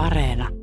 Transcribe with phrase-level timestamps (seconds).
[0.00, 0.59] Areena.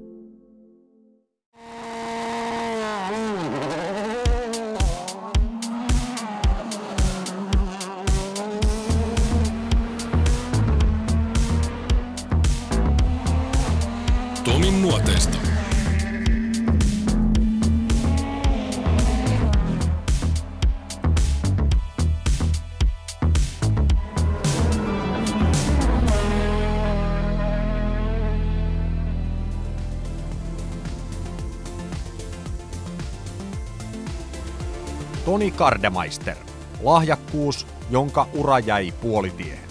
[35.38, 36.36] Toni Kardemeister.
[36.84, 39.70] Lahjakkuus, jonka ura jäi puolitiehen.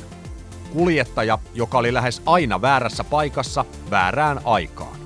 [0.72, 4.96] Kuljettaja, joka oli lähes aina väärässä paikassa väärään aikaan.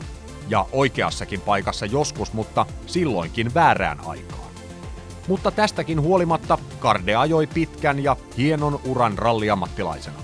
[0.49, 4.51] Ja oikeassakin paikassa joskus, mutta silloinkin väärään aikaan.
[5.29, 10.19] Mutta tästäkin huolimatta Karde ajoi pitkän ja hienon uran ralliammattilaisena.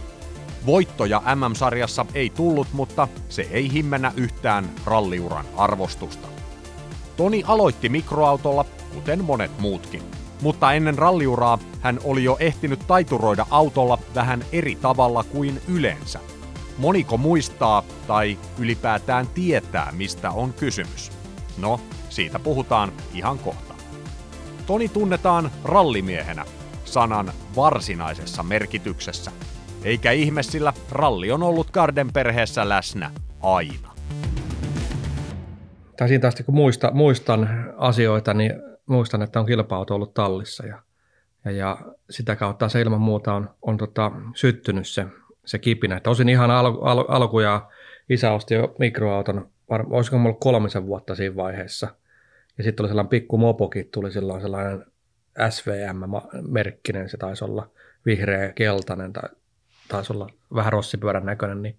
[0.66, 6.28] Voittoja MM-sarjassa ei tullut, mutta se ei himmennä yhtään ralliuran arvostusta.
[7.16, 8.64] Toni aloitti mikroautolla,
[8.94, 10.15] kuten monet muutkin.
[10.42, 16.20] Mutta ennen ralliuraa hän oli jo ehtinyt taituroida autolla vähän eri tavalla kuin yleensä.
[16.78, 21.12] Moniko muistaa tai ylipäätään tietää, mistä on kysymys?
[21.58, 23.74] No, siitä puhutaan ihan kohta.
[24.66, 26.44] Toni tunnetaan rallimiehenä,
[26.84, 29.30] sanan varsinaisessa merkityksessä.
[29.84, 33.10] Eikä ihme, sillä ralli on ollut Garden perheessä läsnä
[33.42, 33.90] aina.
[35.96, 38.52] Tai siitä asti kun muista, muistan asioita, niin
[38.86, 40.82] muistan, että on kilpa ollut tallissa ja,
[41.44, 41.78] ja, ja,
[42.10, 45.06] sitä kautta se ilman muuta on, on tota, syttynyt se,
[45.44, 45.96] se kipinä.
[45.96, 47.70] Että osin ihan al, al, alkuja
[48.08, 51.88] isä osti jo mikroauton, var, olisiko ollut kolmisen vuotta siinä vaiheessa.
[52.58, 54.84] Ja sitten oli sellainen pikku mopokin, tuli silloin sellainen
[55.50, 57.70] SVM-merkkinen, se taisi olla
[58.06, 59.28] vihreä keltainen tai
[59.88, 61.76] taisi olla vähän rossipyörän näköinen, niin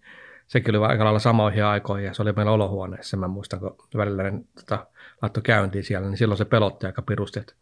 [0.48, 3.18] sekin oli aika lailla samoihin aikoihin ja se oli meillä olohuoneessa.
[3.18, 4.88] Mä muistan, kun välillä ne, tota,
[5.22, 7.40] laittoi käyntiin siellä, niin silloin se pelotti aika pirusti.
[7.40, 7.54] Että,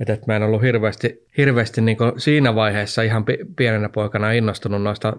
[0.00, 3.24] että, mä en ollut hirveästi, hirveästi niin siinä vaiheessa ihan
[3.56, 5.12] pienenä poikana innostunut noista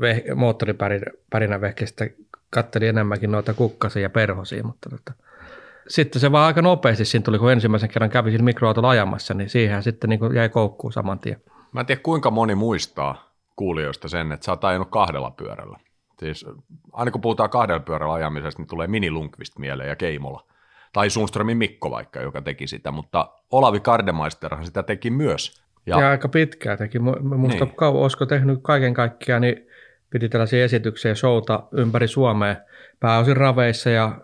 [0.00, 2.06] veh- moottoripärinävehkeistä.
[2.50, 5.12] Kattelin enemmänkin noita kukkasia ja perhosia, mutta tota,
[5.88, 9.50] sitten se vaan aika nopeasti siinä tuli, kun ensimmäisen kerran kävi sillä mikroautolla ajamassa, niin
[9.50, 11.42] siihen sitten niin jäi koukkuun saman tien.
[11.72, 15.78] Mä en tiedä, kuinka moni muistaa kuulijoista sen, että sä oot ajanut kahdella pyörällä.
[16.18, 16.46] Siis
[16.92, 20.46] aina kun puhutaan kahdella pyörällä ajamisesta, niin tulee Mini Lunkvist mieleen ja Keimola.
[20.96, 25.62] Tai Sundströmin Mikko vaikka, joka teki sitä, mutta Olavi Kardemaisterhan sitä teki myös.
[25.86, 26.98] Ja, ja aika pitkään teki.
[26.98, 27.76] Muista niin.
[27.76, 29.68] kauan, olisiko tehnyt kaiken kaikkiaan, niin
[30.10, 32.56] piti tällaisia esityksiä showta ympäri Suomea,
[33.00, 34.18] pääosin raveissa ja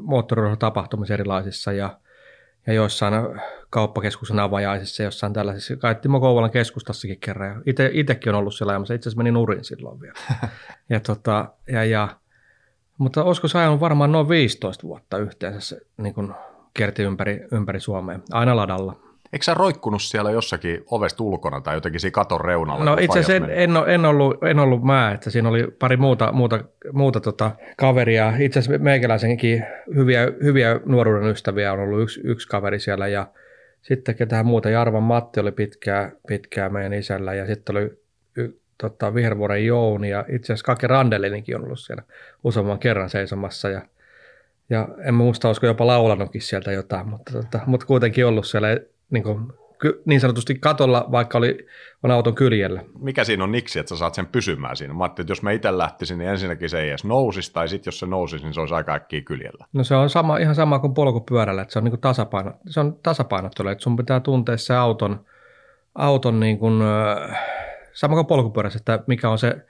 [0.00, 1.98] moottoriurheilutapahtumissa erilaisissa ja,
[2.66, 3.14] ja joissain
[3.70, 5.76] kauppakeskuksen avajaisissa, jossain tällaisissa.
[5.76, 7.62] Kai Timo Kouvolan keskustassakin kerran.
[7.92, 8.94] Itekin on ollut siellä ajamassa.
[8.94, 10.18] Itse asiassa menin nurin silloin vielä.
[10.90, 12.08] ja tota, ja, ja,
[12.98, 16.34] mutta olisiko se ajanut varmaan noin 15 vuotta yhteensä se niin kuin
[16.74, 18.96] kerti ympäri, ympäri Suomea, aina ladalla.
[19.32, 22.84] Eikö sä roikkunut siellä jossakin ovesta ulkona tai jotenkin siinä katon reunalla?
[22.84, 26.32] No itse asiassa en, en, en, ollut, en ollut mä, että siinä oli pari muuta,
[26.32, 28.32] muuta, muuta tota kaveria.
[28.38, 29.64] Itse asiassa meikäläisenkin
[29.94, 33.26] hyviä, hyviä nuoruuden ystäviä on ollut yksi, yksi kaveri siellä ja
[33.82, 34.70] sitten ketään muuta.
[34.70, 37.90] Jarvan Matti oli pitkää, pitkää meidän isällä ja sitten oli
[38.36, 38.48] y,
[38.80, 42.02] tota, Vihervuoren Jouni ja itse asiassa Kake Randelinenkin on ollut siellä
[42.44, 43.82] useamman kerran seisomassa ja
[44.70, 48.68] ja en muista, olisiko jopa laulanutkin sieltä jotain, mutta, tota, mutta kuitenkin ollut siellä
[49.10, 49.52] niin, kuin,
[50.04, 51.66] niin sanotusti katolla, vaikka oli,
[52.02, 52.82] on auton kyljellä.
[52.98, 54.94] Mikä siinä on niksi, että sä saat sen pysymään siinä?
[54.94, 57.88] Mä ajattelin, että jos mä itse lähtisin, niin ensinnäkin se ei edes nousisi, tai sitten
[57.88, 59.66] jos se nousisi, niin se olisi aika äkkiä kyljellä.
[59.72, 62.80] No se on sama, ihan sama kuin polkupyörällä, että se on, niin kuin tasapaino, se
[62.80, 65.24] on tasapainottelua, että sun pitää tuntea se auton,
[65.94, 66.82] auton niin kuin,
[67.98, 69.66] sama kuin polkupyörässä, että mikä on se,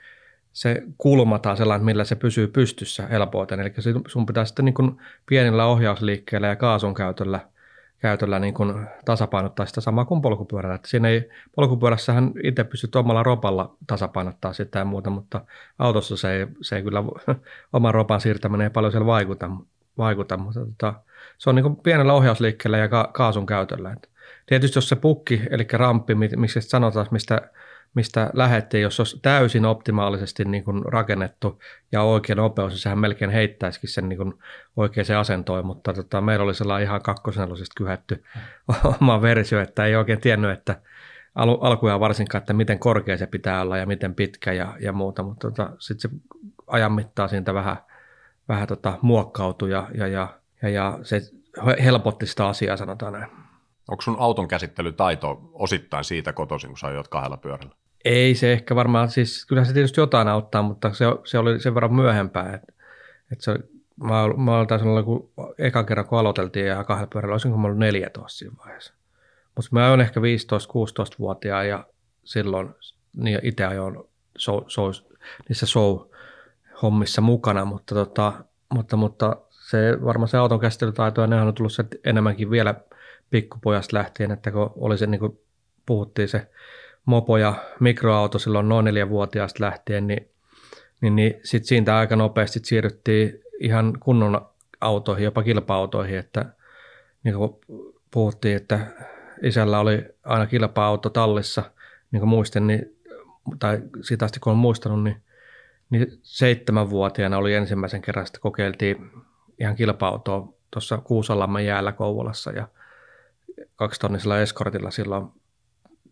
[0.53, 3.61] se kulma tai sellainen, millä se pysyy pystyssä helpoiten.
[3.61, 3.73] Eli
[4.09, 7.41] sun pitää sitten niin kuin pienillä ohjausliikkeillä ja kaasun käytöllä–
[7.99, 10.75] käytöllä niin kuin tasapainottaa sitä samaa kuin polkupyörällä.
[10.75, 15.41] Että siinä ei, polkupyörässähän itse pystyt omalla ropalla tasapainottaa sitä ja muuta, mutta
[15.79, 17.05] autossa se ei, se ei kyllä,
[17.73, 19.51] oman ropan siirtäminen ei paljon siellä vaikuta,
[19.99, 20.95] vaikuta mutta tota,
[21.39, 23.93] se on niin kuin pienellä ohjausliikkeellä ja ka, kaasun käytöllä.
[23.93, 24.09] Et
[24.47, 27.51] tietysti jos se pukki, eli ramppi, miksi sanotaan, mistä
[27.95, 31.63] mistä lähettiin, jos olisi täysin optimaalisesti niin kuin rakennettu
[31.93, 34.35] ja oikea nopeus, niin sehän melkein heittäisikin sen niin kuin
[34.77, 38.25] oikeaan asentoon, mutta tota, meillä oli sellainen ihan kakkosnelosesta kyhetty
[39.01, 40.81] oma versio, että ei oikein tiennyt, että
[41.35, 45.23] al- alkujaan varsinkaan, että miten korkea se pitää olla ja miten pitkä ja, ja muuta,
[45.23, 46.17] mutta tota, sitten se
[46.67, 47.77] ajan mittaan siitä vähän,
[48.49, 50.29] vähän tota, muokkautui ja, ja, ja,
[50.63, 51.21] ja, ja se
[51.85, 53.48] helpotti sitä asiaa, sanotaan näin.
[53.89, 57.75] Onko sun auton käsittelytaito osittain siitä kotoisin, kun sä ajot kahdella pyörällä?
[58.05, 61.75] Ei se ehkä varmaan, siis kyllä se tietysti jotain auttaa, mutta se, se oli sen
[61.75, 62.73] verran myöhempää, että,
[63.33, 63.59] että se
[64.03, 67.79] mä, mä taisin olla, kun eka kerran kun aloiteltiin ja kahdella pyörällä, olisinko mä ollut
[67.79, 68.95] 14 siinä vaiheessa.
[69.57, 71.85] Mutta mä oon ehkä 15-16-vuotiaan ja
[72.25, 72.75] silloin
[73.17, 73.97] niin itse ajoin
[74.39, 74.91] show, show,
[75.49, 78.33] niissä show-hommissa mukana, mutta, tota,
[78.75, 81.73] mutta, mutta se varmaan se auton käsittelytaito, ja ne on tullut
[82.05, 82.75] enemmänkin vielä
[83.31, 85.41] pikkupojasta lähtien, että kun oli se, niin kuin
[85.87, 86.49] puhuttiin se
[87.05, 90.29] mopo ja mikroauto silloin noin neljävuotiaasta lähtien, niin,
[91.01, 94.47] niin, niin sitten siitä aika nopeasti siirryttiin ihan kunnon
[94.81, 96.47] autoihin, jopa kilpa-autoihin, että
[97.25, 97.57] niin kuin
[98.11, 98.81] puhuttiin, että
[99.43, 101.63] isällä oli aina kilpa-auto tallissa,
[102.11, 102.97] niin kuin muistin, niin,
[103.59, 105.23] tai siitä asti kun olen muistanut, niin,
[105.91, 109.11] niin seitsemänvuotiaana oli ensimmäisen kerran, että kokeiltiin
[109.61, 112.69] ihan kilpa-autoa tuossa Kuusalamman jäällä Kouvolassa ja
[113.77, 115.29] kaksitonnisella eskortilla silloin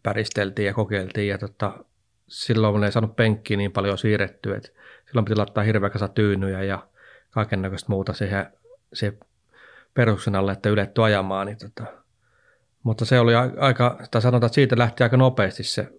[0.03, 1.85] päristeltiin ja kokeiltiin ja tota,
[2.29, 4.69] silloin ei saanut penkkiä niin paljon siirrettyä, että
[5.07, 6.89] silloin piti laittaa hirveä kasa tyynyjä ja
[7.31, 8.47] kaikennäköistä muuta siihen,
[8.93, 9.19] siihen
[9.95, 11.47] peruksen alle, että yletty ajamaan.
[11.47, 11.93] Niin tota.
[12.83, 15.93] Mutta se oli aika, tai sanotaan, että siitä lähti aika nopeasti se,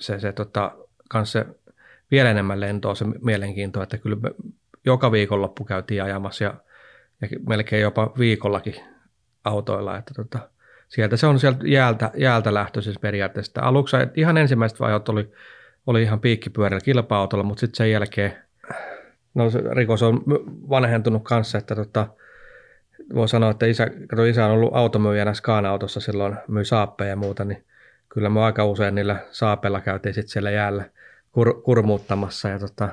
[0.00, 0.72] se, se tota,
[1.08, 1.46] kans se
[2.10, 4.16] vielä enemmän lentoa se mielenkiinto, että kyllä
[4.84, 6.54] joka viikonloppu käytiin ajamassa ja,
[7.20, 8.74] ja melkein jopa viikollakin
[9.44, 10.48] autoilla, että tota,
[10.94, 13.60] sieltä se on sieltä jäältä, jäältä lähtöisyys periaatteessa.
[13.60, 15.32] Aluksi ihan ensimmäiset vaiheet oli,
[15.86, 18.36] oli ihan piikkipyörällä kilpa-autolla, mutta sitten sen jälkeen
[19.34, 20.22] no se rikos on
[20.68, 22.06] vanhentunut kanssa, että tota,
[23.14, 27.44] voi sanoa, että isä, kato, isä on ollut automyyjänä Skaan-autossa silloin, myy saappeja ja muuta,
[27.44, 27.64] niin
[28.08, 30.84] kyllä me aika usein niillä saapeilla käytiin sitten siellä jäällä
[31.32, 32.88] kur, kurmuuttamassa ja, tota,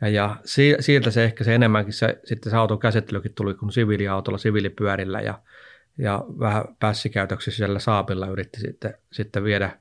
[0.00, 3.72] ja, ja si, sieltä se ehkä se enemmänkin se, sitten se auton käsittelykin tuli kuin
[3.72, 5.38] siviiliautolla, siviilipyörillä ja,
[5.98, 9.78] ja vähän pässikäytöksissä siellä saapilla yritti sitten, sitten viedä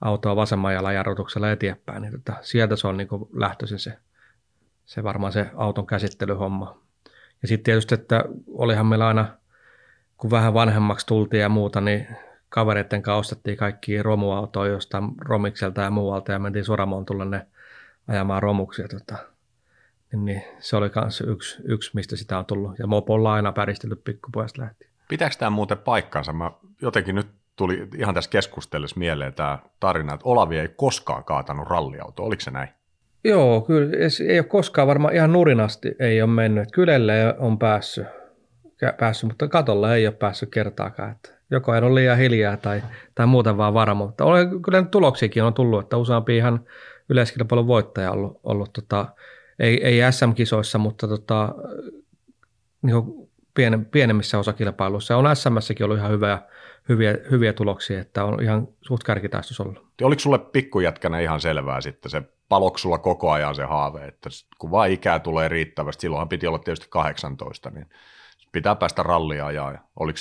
[0.00, 3.98] autoa vasemman jalan jarrutuksella eteenpäin, niin tota, sieltä se on niin lähtöisin se
[4.84, 6.78] se varmaan se auton käsittelyhomma.
[7.42, 9.28] Ja sitten tietysti, että olihan meillä aina,
[10.16, 12.06] kun vähän vanhemmaksi tultiin ja muuta, niin
[12.48, 17.46] kavereiden kanssa ostettiin kaikki romuautoja jostain Romikselta ja muualta ja mentiin Soramontulle ne
[18.08, 18.88] ajamaan romuksia.
[18.88, 19.16] Tota.
[20.12, 22.78] Niin, niin, se oli myös yksi, yksi, mistä sitä on tullut.
[22.78, 24.90] Ja mopolla aina päristellyt pikkupojasta lähtien.
[25.08, 26.32] Pitääkö tämä muuten paikkansa?
[26.32, 26.50] Mä
[26.82, 32.24] jotenkin nyt tuli ihan tässä keskustelussa mieleen tämä tarina, että Olavi ei koskaan kaatanut ralliauto.
[32.24, 32.68] Oliko se näin?
[33.24, 33.90] Joo, kyllä
[34.28, 36.68] ei ole koskaan varmaan ihan nurinasti ei ole mennyt.
[36.72, 38.06] Kylelle on päässyt,
[38.98, 41.10] päässyt, mutta katolla ei ole päässyt kertaakaan.
[41.10, 42.82] Että joko ei ole liian hiljaa tai,
[43.14, 44.06] tai muuten vaan varma.
[44.06, 44.24] Mutta
[44.64, 46.60] kyllä tuloksiakin on tullut, että useampi ihan
[47.08, 49.06] yleiskilpailun voittaja on ollut, ollut tota,
[49.58, 51.54] ei, ei SM-kisoissa, mutta tota,
[52.82, 53.23] niin
[53.54, 55.16] pienen, pienemmissä osakilpailuissa.
[55.16, 56.38] On SM-säkin ollut ihan hyviä,
[56.88, 59.86] hyviä, hyviä tuloksia, että on ihan suht kärkitaistus ollut.
[60.02, 64.70] Oliko sulle pikkujätkänä ihan selvää sitten se paloksi sulla koko ajan se haave, että kun
[64.70, 67.86] vaan ikää tulee riittävästi, silloinhan piti olla tietysti 18, niin
[68.52, 70.18] pitää päästä rallia ja oliko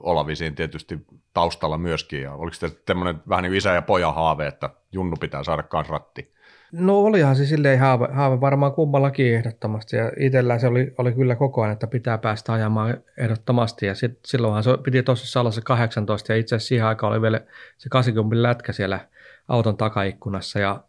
[0.00, 0.98] Olavi siinä tietysti
[1.34, 5.44] taustalla myöskin, ja oliko se tämmöinen vähän niin isä ja pojan haave, että Junnu pitää
[5.44, 6.35] saada kans ratti?
[6.72, 11.34] No olihan se silleen haave, haave varmaan kummallakin ehdottomasti, ja itsellä se oli, oli kyllä
[11.34, 15.60] koko ajan, että pitää päästä ajamaan ehdottomasti, ja sit, silloinhan se piti tosissaan olla se
[15.60, 17.40] 18, ja itse asiassa siihen aikaan oli vielä
[17.78, 19.08] se 80 lätkä siellä
[19.48, 20.84] auton takaikkunassa, ja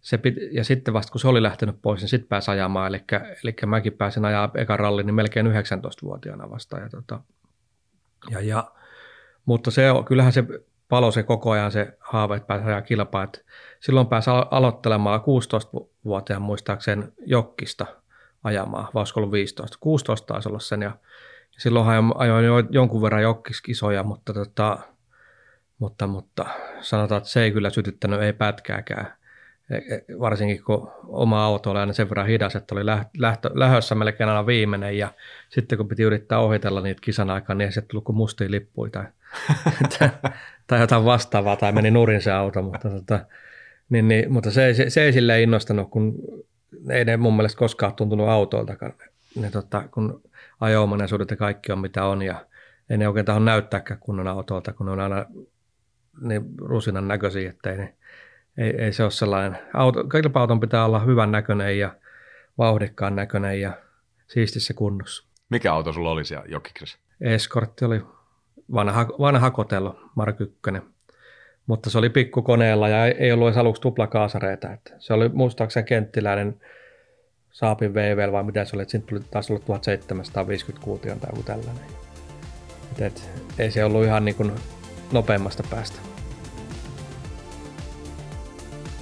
[0.00, 3.04] se pit, ja sitten vasta kun se oli lähtenyt pois, niin sitten pääsi ajamaan, eli,
[3.44, 6.78] eli mäkin pääsin ajaa eka ralli niin melkein 19-vuotiaana vasta.
[6.78, 7.20] Ja, tota,
[8.30, 8.70] ja, ja,
[9.44, 10.44] mutta se, kyllähän se
[10.88, 13.22] palo se koko ajan se haave, että pääsi ajaa kilpaa.
[13.22, 13.38] Että
[13.80, 17.86] silloin pääsi aloittelemaan 16-vuotiaan muistaakseni jokkista
[18.44, 19.78] ajamaan, vai olisiko ollut 15.
[19.80, 20.92] 16 taisi olla sen, ja,
[21.58, 24.78] silloinhan ajoin jo jonkun verran jokkiskisoja, mutta, tota,
[25.78, 26.46] mutta, mutta
[26.80, 29.12] sanotaan, että se ei kyllä sytyttänyt, ei pätkääkään.
[29.70, 32.86] E, e, varsinkin kun oma auto oli aina sen verran hidas, että oli
[33.18, 34.98] lähtö, lähössä melkein aina viimeinen.
[34.98, 35.08] Ja
[35.48, 38.90] sitten kun piti yrittää ohitella niitä kisan aikaa, niin ei se tullut kuin mustia lippuja
[38.90, 39.06] tai,
[40.66, 43.20] tai jotain vastaavaa tai meni nurin se auto, mutta, tota,
[43.90, 46.14] niin, niin, mutta se, se, se ei sille innostanut, kun
[46.90, 48.92] ei ne mun mielestä koskaan tuntunut autoiltakaan,
[49.36, 50.22] ne, tota, kun
[50.60, 52.46] ajo-ominaisuudet ja kaikki on mitä on ja
[52.90, 55.26] ei ne oikein tahon näyttääkään kunnon autoilta, kun ne on aina
[56.20, 57.94] niin rusinan näköisiä, ettei ne
[58.58, 59.58] ei, ei se ole sellainen.
[59.74, 61.94] Auto, kilpa-auton pitää olla hyvän näköinen ja
[62.58, 63.72] vauhdikkaan näköinen ja
[64.26, 65.24] siistissä kunnossa.
[65.48, 66.98] Mikä auto sulla oli siellä Jokiksessa?
[67.20, 68.02] Eskortti oli
[68.72, 70.60] vanha, vanha kotelo, Mark 1.
[71.70, 74.72] Mutta se oli pikkukoneella ja ei ollut edes aluksi tuplakaasareita.
[74.72, 76.60] Että se oli muistaakseni kenttiläinen
[77.50, 81.84] Saapin VV vai mitä se oli, että siitä tuli taas ollut 1756 tai joku tällainen.
[82.92, 84.52] Et, et, ei se ollut ihan niin kuin
[85.12, 85.98] nopeimmasta päästä.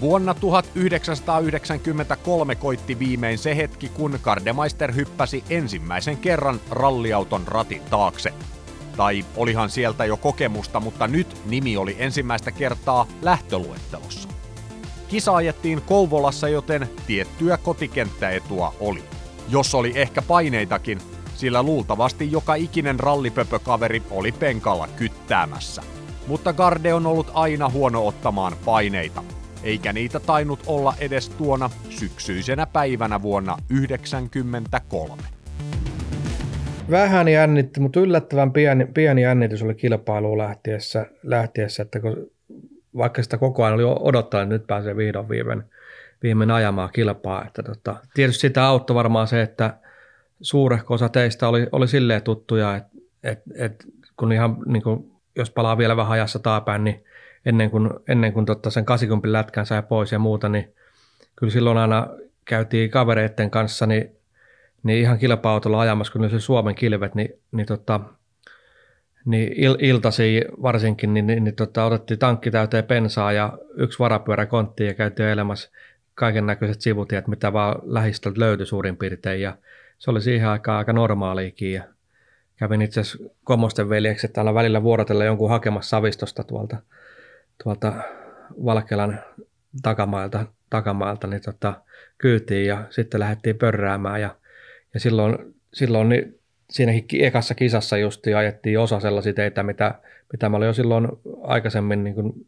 [0.01, 8.33] Vuonna 1993 koitti viimein se hetki, kun Kardemeister hyppäsi ensimmäisen kerran ralliauton ratin taakse.
[8.99, 14.29] Tai olihan sieltä jo kokemusta, mutta nyt nimi oli ensimmäistä kertaa lähtöluettelossa.
[15.09, 19.05] Kisa ajettiin Kouvolassa, joten tiettyä kotikenttäetua oli.
[19.49, 20.99] Jos oli ehkä paineitakin,
[21.35, 25.83] sillä luultavasti joka ikinen rallipöpökaveri oli penkalla kyttäämässä.
[26.27, 29.23] Mutta Garde on ollut aina huono ottamaan paineita,
[29.63, 35.38] eikä niitä tainnut olla edes tuona syksyisenä päivänä vuonna 1993.
[36.91, 42.31] Vähän jännitti, mutta yllättävän pieni, pieni jännitys oli kilpailuun lähtiessä, lähtiessä että kun,
[42.97, 45.63] vaikka sitä koko ajan oli odottanut, että nyt pääsee vihdoin viimein,
[46.23, 47.45] viimein ajamaan kilpaa.
[47.47, 49.75] Että tota, tietysti sitä auttoi varmaan se, että
[50.41, 52.91] suurehko osa teistä oli, oli silleen tuttuja, että
[53.23, 53.85] et, et,
[54.17, 57.05] kun ihan niin kuin, jos palaa vielä vähän ajassa taapäin, niin
[57.47, 60.75] ennen kuin, ennen kuin totta sen 80 lätkän sai pois ja muuta, niin
[61.37, 62.09] kyllä silloin aina
[62.45, 64.18] käytiin kavereiden kanssa, niin,
[64.83, 68.01] niin ihan kilpa-autolla ajamassa, kun se Suomen kilvet, niin, niin, tota,
[69.25, 74.47] niin il, iltasi varsinkin, niin, niin, niin tota, otettiin tankki täyteen pensaa ja yksi varapyörä
[74.47, 75.71] konttiin ja käytiin elämässä
[76.15, 79.41] kaiken näköiset sivutiet, mitä vaan lähistöltä löytyi suurin piirtein.
[79.41, 79.57] Ja
[79.99, 81.83] se oli siihen aikaan aika normaaliikin ja
[82.57, 86.77] kävin itse asiassa Komosten veljeksi, että aina välillä vuorotella jonkun hakemassa savistosta tuolta,
[87.63, 87.93] tuolta
[88.65, 89.21] Valkelan
[89.83, 91.75] takamailta, takamailta niin tota,
[92.19, 94.35] kyytiin ja sitten lähdettiin pörräämään ja,
[94.99, 96.39] ja silloin, silloin niin
[96.71, 99.95] siinäkin ekassa kisassa justi ajettiin osa sellaisia teitä, mitä,
[100.33, 101.09] mitä mä olin jo silloin
[101.43, 102.47] aikaisemmin niin kuin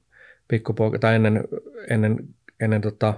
[0.48, 1.44] pikkupoika, tai ennen,
[1.90, 2.18] ennen,
[2.60, 3.14] ennen tota,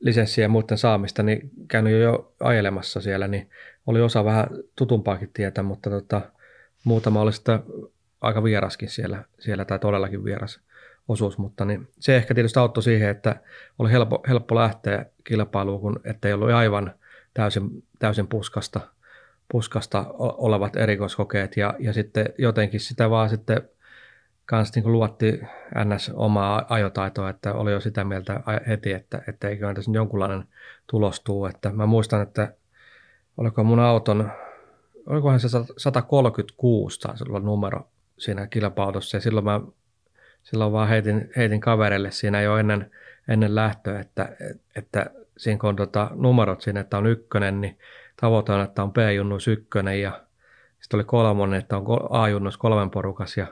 [0.00, 3.50] lisenssiä ja muiden saamista, niin käynyt jo ajelemassa siellä, niin
[3.86, 6.20] oli osa vähän tutumpaakin tietä, mutta tota,
[6.84, 7.58] muutama oli sitten
[8.20, 10.60] aika vieraskin siellä, siellä tai todellakin vieras
[11.08, 13.36] osuus, mutta niin se ehkä tietysti auttoi siihen, että
[13.78, 16.94] oli helppo, helppo lähteä kilpailuun, kun ettei ollut aivan
[17.40, 18.80] täysin, täysin puskasta,
[19.52, 23.62] puskasta olevat erikoiskokeet ja, ja sitten jotenkin sitä vaan sitten
[24.46, 25.40] kanssa niin luotti
[25.84, 30.44] NS omaa ajotaitoa, että oli jo sitä mieltä heti, että, että eiköhän tässä jonkunlainen
[30.90, 31.46] tulos tuu.
[31.46, 32.54] Että mä muistan, että
[33.36, 34.32] oliko mun auton,
[35.06, 39.60] olikohan se 136 taisi olla numero siinä kilpautossa ja silloin mä
[40.42, 42.90] silloin vaan heitin, heitin kaverille siinä jo ennen,
[43.28, 44.36] ennen lähtöä, että,
[44.76, 47.78] että siinä kun on tota numerot siinä, että on ykkönen, niin
[48.20, 50.20] tavoite on, että on B-junnus ykkönen ja
[50.80, 53.46] sitten oli kolmonen, että on A-junnus kolmen porukas ja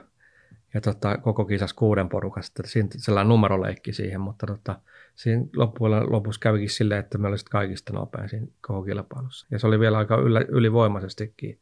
[0.73, 2.63] ja tota, koko kisas kuuden porukasta.
[2.65, 4.79] Siinä sellainen numeroleikki siihen, mutta tota,
[5.15, 9.47] siinä loppujen lopussa kävikin silleen, että me olisit kaikista nopein siinä koko kilpailussa.
[9.51, 11.59] Ja se oli vielä aika yllä, ylivoimaisestikin,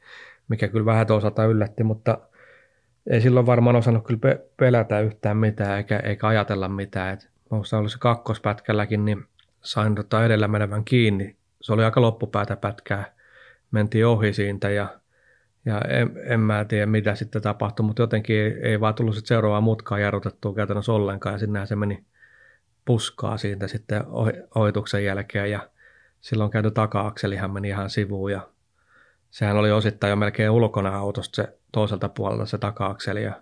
[0.47, 2.17] mikä kyllä vähän toisaalta yllätti, mutta
[3.09, 7.13] ei silloin varmaan osannut kyllä pe- pelätä yhtään mitään eikä, eikä ajatella mitään.
[7.13, 9.25] Et minusta oli se kakkospätkälläkin, niin
[9.67, 11.35] sain tota edellä menevän kiinni.
[11.61, 13.15] Se oli aika loppupäätä pätkää.
[13.71, 14.99] Mentiin ohi siitä ja
[15.65, 19.27] ja en, en mä tiedä, mitä sitten tapahtui, mutta jotenkin ei, ei vaan tullut sitten
[19.27, 21.33] seuraavaa mutkaa jarrutettua käytännössä ollenkaan.
[21.33, 22.05] Ja sinnehän se meni
[22.85, 24.03] puskaa siitä sitten
[24.55, 25.51] ohituksen jälkeen.
[25.51, 25.69] Ja
[26.21, 28.31] silloin käyty taka-akselihan meni ihan sivuun.
[28.31, 28.49] Ja
[29.29, 33.23] sehän oli osittain jo melkein ulkona autosta se toiselta puolelta se taka-akseli.
[33.23, 33.33] Ja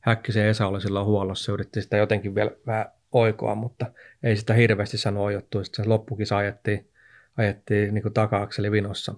[0.00, 1.52] Häkkisen Esa oli silloin huollossa.
[1.52, 3.86] Yritti sitä jotenkin vielä vähän oikoa, mutta
[4.22, 5.64] ei sitä hirveästi sano oijottu.
[5.64, 6.90] Sitten se loppukisa ajettiin,
[7.36, 9.14] ajettiin niin taka-akseli vinossa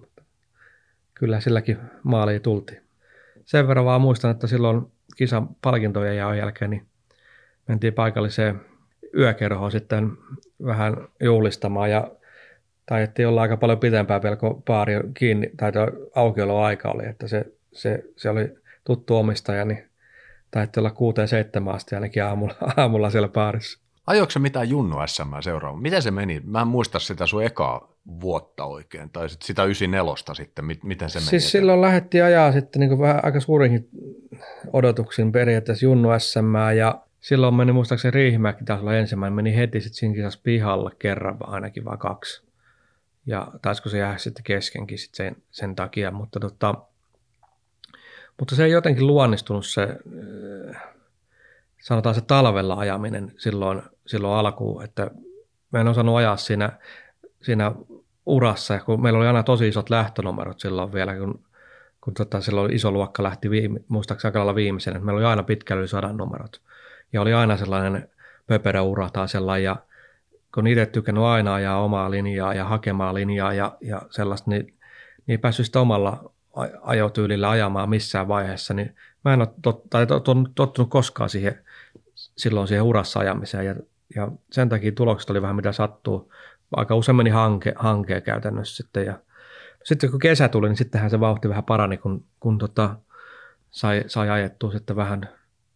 [1.19, 2.81] kyllä silläkin maaliin tultiin.
[3.45, 6.85] Sen verran vaan muistan, että silloin kisan palkintojen ja jälkeen niin
[7.67, 8.61] mentiin paikalliseen
[9.17, 10.11] yökerhoon sitten
[10.65, 12.11] vähän juhlistamaan ja
[12.85, 15.71] taidettiin olla aika paljon pitempään vielä, kun baari kiinni, tai
[16.15, 19.88] aukioloaika oli, että se, se, se oli tuttu omistaja, niin
[20.51, 23.79] taidettiin olla kuuteen seitsemän asti ainakin aamulla, aamulla siellä baarissa.
[24.07, 25.77] Ajoiko se mitään Junnu SM seuraava?
[25.77, 26.41] Miten se meni?
[26.45, 31.19] Mä en muista sitä sun ekaa vuotta oikein, tai sit sitä 94 sitten, miten se
[31.19, 31.29] meni?
[31.29, 33.89] Siis silloin lähdettiin ajaa sitten niin vähän aika suurinkin
[34.73, 39.99] odotuksin periaatteessa Junnu SM, ja silloin meni muistaakseni Riihimäki taas olla ensimmäinen, meni heti sitten
[39.99, 42.43] siinä kisassa pihalla kerran ainakin vai kaksi.
[43.25, 46.75] Ja taisiko se jää sitten keskenkin sit sen, sen takia, mutta, tota,
[48.39, 49.87] mutta se ei jotenkin luonnistunut se,
[51.81, 55.11] sanotaan se talvella ajaminen silloin, silloin alkuun, että
[55.71, 56.71] mä en osannut ajaa siinä,
[57.41, 57.71] siinä
[58.25, 61.43] urassa, kun meillä oli aina tosi isot lähtönumerot silloin vielä, kun,
[62.01, 65.43] kun tota, silloin iso luokka lähti viime, muistaakseni aika lailla viimeisen, että meillä oli aina
[65.43, 66.61] pitkällä yli sadan numerot.
[67.13, 68.09] Ja oli aina sellainen
[68.47, 69.75] pöperä ura tai sellainen, ja
[70.53, 74.77] kun itse tykännyt aina ajaa omaa linjaa ja hakemaan linjaa ja, ja sellaista, niin, niin
[75.27, 76.31] ei päässyt sitä omalla
[76.81, 80.07] ajotyylillä ajamaan missään vaiheessa, niin mä en ole tot, tai
[80.55, 81.63] tottunut koskaan siihen,
[82.15, 83.65] silloin siihen urassa ajamiseen.
[83.65, 83.75] Ja
[84.15, 86.31] ja sen takia tulokset oli vähän mitä sattuu.
[86.71, 89.19] Aika usein meni hanke, hankea käytännössä sitten ja
[89.83, 92.95] sitten kun kesä tuli, niin sittenhän se vauhti vähän parani, kun, kun tota,
[93.71, 95.29] sai, sai ajettua sitten vähän,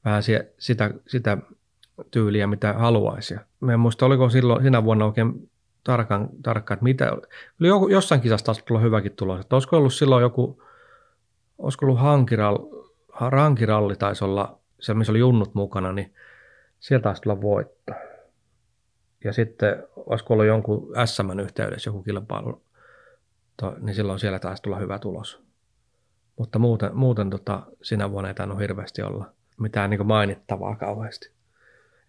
[0.05, 0.23] vähän
[0.57, 1.37] sitä, sitä
[2.11, 3.35] tyyliä, mitä haluaisi.
[3.59, 5.49] Mä en muista, oliko silloin, sinä vuonna oikein
[5.83, 7.11] tarkkaan, tarkkaan että mitä,
[7.61, 10.63] oli joku, jossain kisassa taas tullut hyväkin tulos, että olisiko ollut silloin joku,
[11.57, 16.13] olisiko ollut hankiralli, rankiralli taisi olla, se missä oli junnut mukana, niin
[16.79, 17.93] sieltä taisi tulla voitto.
[19.23, 22.61] Ja sitten olisiko ollut jonkun SM yhteydessä joku kilpailu,
[23.57, 25.43] to, niin silloin siellä taisi tulla hyvä tulos.
[26.37, 29.25] Mutta muuten, muuten tota, sinä vuonna ei tainnut hirveästi olla
[29.59, 31.31] mitään niin mainittavaa kauheasti.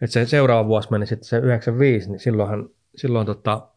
[0.01, 3.69] Et se seuraava vuosi meni sitten se 95, niin silloinhan, silloin tota,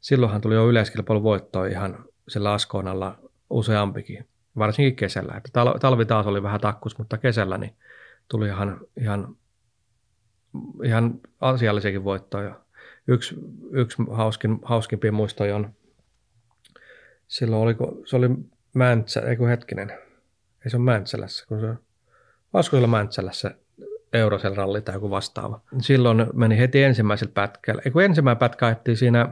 [0.00, 3.18] silloinhan tuli jo yleiskilpailun voitto ihan sillä Askoonalla
[3.50, 4.28] useampikin,
[4.58, 5.34] varsinkin kesällä.
[5.36, 5.50] Että
[5.80, 7.76] talvi taas oli vähän takkus, mutta kesällä niin
[8.28, 9.36] tuli ihan, ihan,
[10.84, 12.60] ihan asiallisiakin voittoja.
[13.08, 13.34] Yksi,
[13.70, 15.74] yksi hauskin, hauskimpia muistoja on,
[17.28, 18.28] silloin oliko, se oli
[18.74, 19.90] Mäntsä, ei kun hetkinen,
[20.64, 21.74] ei se ole Mäntsälässä, kun se,
[22.52, 23.54] olisiko siellä Mäntsälässä
[24.12, 25.60] Eurosel ralli tai joku vastaava.
[25.80, 29.28] Silloin meni heti ensimmäisellä pätkällä, ei kun ensimmäinen pätkä ajettiin siinä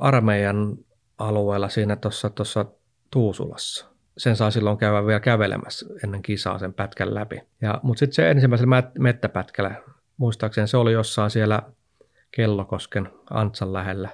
[0.00, 0.76] armeijan
[1.18, 2.64] alueella siinä tuossa
[3.10, 3.86] Tuusulassa.
[4.18, 7.42] Sen saa silloin käydä vielä kävelemässä ennen kisaa sen pätkän läpi.
[7.60, 9.74] Ja, mutta sitten se ensimmäisellä mettäpätkällä,
[10.16, 11.62] muistaakseni se oli jossain siellä
[12.30, 14.08] Kellokosken Antsan lähellä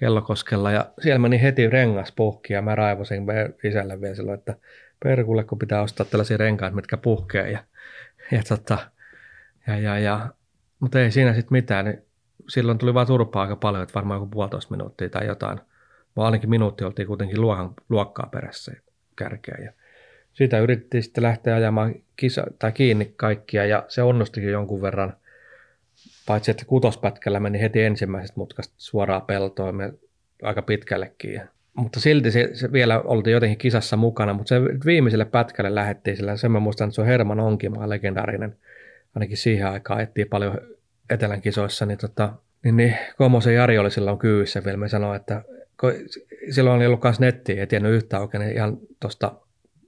[0.00, 3.26] Kellokoskella ja siellä meni heti rengas puhki ja mä raivosin
[3.64, 4.56] isälle vielä silloin, että
[5.04, 7.58] perkulle kun pitää ostaa tällaisia renkaita, mitkä puhkee ja,
[8.30, 8.78] ja, tota,
[9.66, 10.28] ja, ja, ja
[10.80, 12.02] mutta ei siinä sitten mitään, niin
[12.48, 15.60] silloin tuli vaan turpaa aika paljon, että varmaan joku puolitoista minuuttia tai jotain.
[16.16, 18.72] Vaan ainakin minuutti oltiin kuitenkin luokan, luokkaa perässä
[19.16, 19.58] kärkeä.
[19.64, 19.72] Ja
[20.32, 25.16] siitä yritettiin sitten lähteä ajamaan kisa, tai kiinni kaikkia ja se onnistuikin jonkun verran.
[26.26, 29.92] Paitsi että kutospätkällä meni heti ensimmäisestä mutkasta suoraan peltoon me
[30.42, 31.32] aika pitkällekin.
[31.32, 36.16] Ja, mutta silti se, se, vielä oltiin jotenkin kisassa mukana, mutta se viimeiselle pätkälle lähettiin
[36.16, 36.36] sillä.
[36.36, 38.56] Sen mä muistan, että se on Herman Onkimaa, legendaarinen.
[39.14, 40.58] Ainakin siihen aikaan ettiin paljon
[41.10, 42.32] Etelän kisoissa, niin, tota,
[42.64, 44.76] niin, niin Komosen Jari oli silloin kyyvissä vielä.
[44.76, 45.44] Me sanoi, että
[46.50, 49.32] silloin oli ollut myös nettiä, ei tiennyt yhtään oikein niin ihan tuosta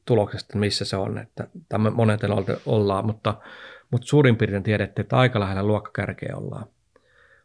[0.05, 2.21] tuloksesta, missä se on, että monet
[2.67, 3.35] ollaan, mutta,
[3.91, 6.67] mutta suurin piirtein tiedettiin, että aika lähellä luokkakärkeä ollaan,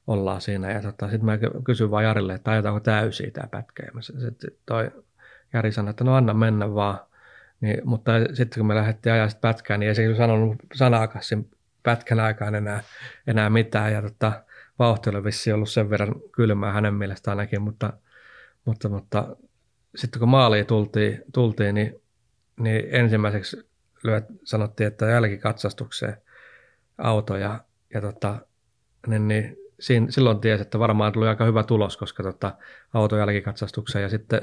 [0.08, 0.72] ollaan siinä.
[0.72, 3.84] Ja tota, sitten mä kysyin vaan Jarille, että ajetaanko täysiä tämä pätkä.
[3.84, 4.91] Ja sitten toi
[5.54, 7.00] Jari sanoi, että no anna mennä vaan.
[7.62, 11.24] Niin, mutta sitten kun me lähdettiin ajaa sitä pätkää, niin ei se kyllä sanonut sanaakaan
[11.84, 12.84] pätkän aikaan enää,
[13.28, 13.93] enää mitään.
[13.93, 14.43] Ja tota,
[14.80, 17.93] vauhti oli vissiin ollut sen verran kylmää hänen mielestään ainakin, mutta,
[18.65, 19.36] mutta, mutta
[19.96, 22.02] sitten kun maaliin tultiin, tultiin niin,
[22.60, 23.70] niin ensimmäiseksi
[24.04, 26.17] lyöt, sanottiin, että jälkikatsastukseen
[26.98, 27.60] auto ja,
[27.93, 28.39] ja tota,
[29.08, 32.54] niin, niin siinä, silloin tiesi, että varmaan tuli aika hyvä tulos, koska tota,
[32.94, 34.42] auto jälkikatsastukseen ja sitten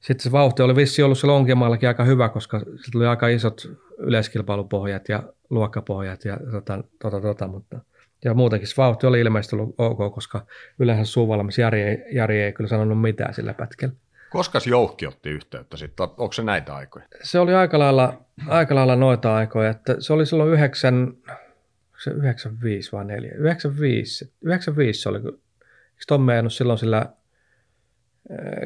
[0.00, 3.70] sitten se vauhti oli vissi ollut se Lonkiamaallakin aika hyvä, koska se tuli aika isot
[3.98, 7.80] yleiskilpailupohjat ja luokkapohjat ja tota, tota, tota, mutta
[8.24, 10.46] ja muutenkin se vauhti oli ilmeisesti ollut ok, koska
[10.78, 13.94] yleensä suuvalmis Jari ei, Jari ei kyllä sanonut mitään sillä pätkällä.
[14.30, 16.04] Koska Jouhki otti yhteyttä sitten?
[16.04, 17.04] Onko se näitä aikoja?
[17.22, 19.70] Se oli aika lailla, aika lailla noita aikoja.
[19.70, 21.12] Että se oli silloin 9,
[22.04, 23.32] se 95 vai 4?
[23.34, 24.32] 95.
[24.42, 25.18] 95 se oli.
[25.18, 25.38] Eikö
[26.08, 27.06] Tomme silloin sillä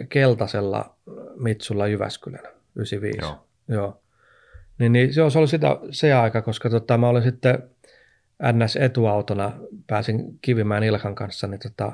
[0.08, 0.96] keltaisella
[1.36, 2.44] Mitsulla Jyväskylän
[2.76, 3.18] 95.
[3.20, 3.46] Joo.
[3.68, 4.00] Joo.
[4.78, 7.58] Niin, niin se, oli sitä, se aika, koska tota, mä olin sitten
[8.42, 9.52] NS-etuautona,
[9.86, 11.92] pääsin Kivimään Ilkan kanssa niin tota,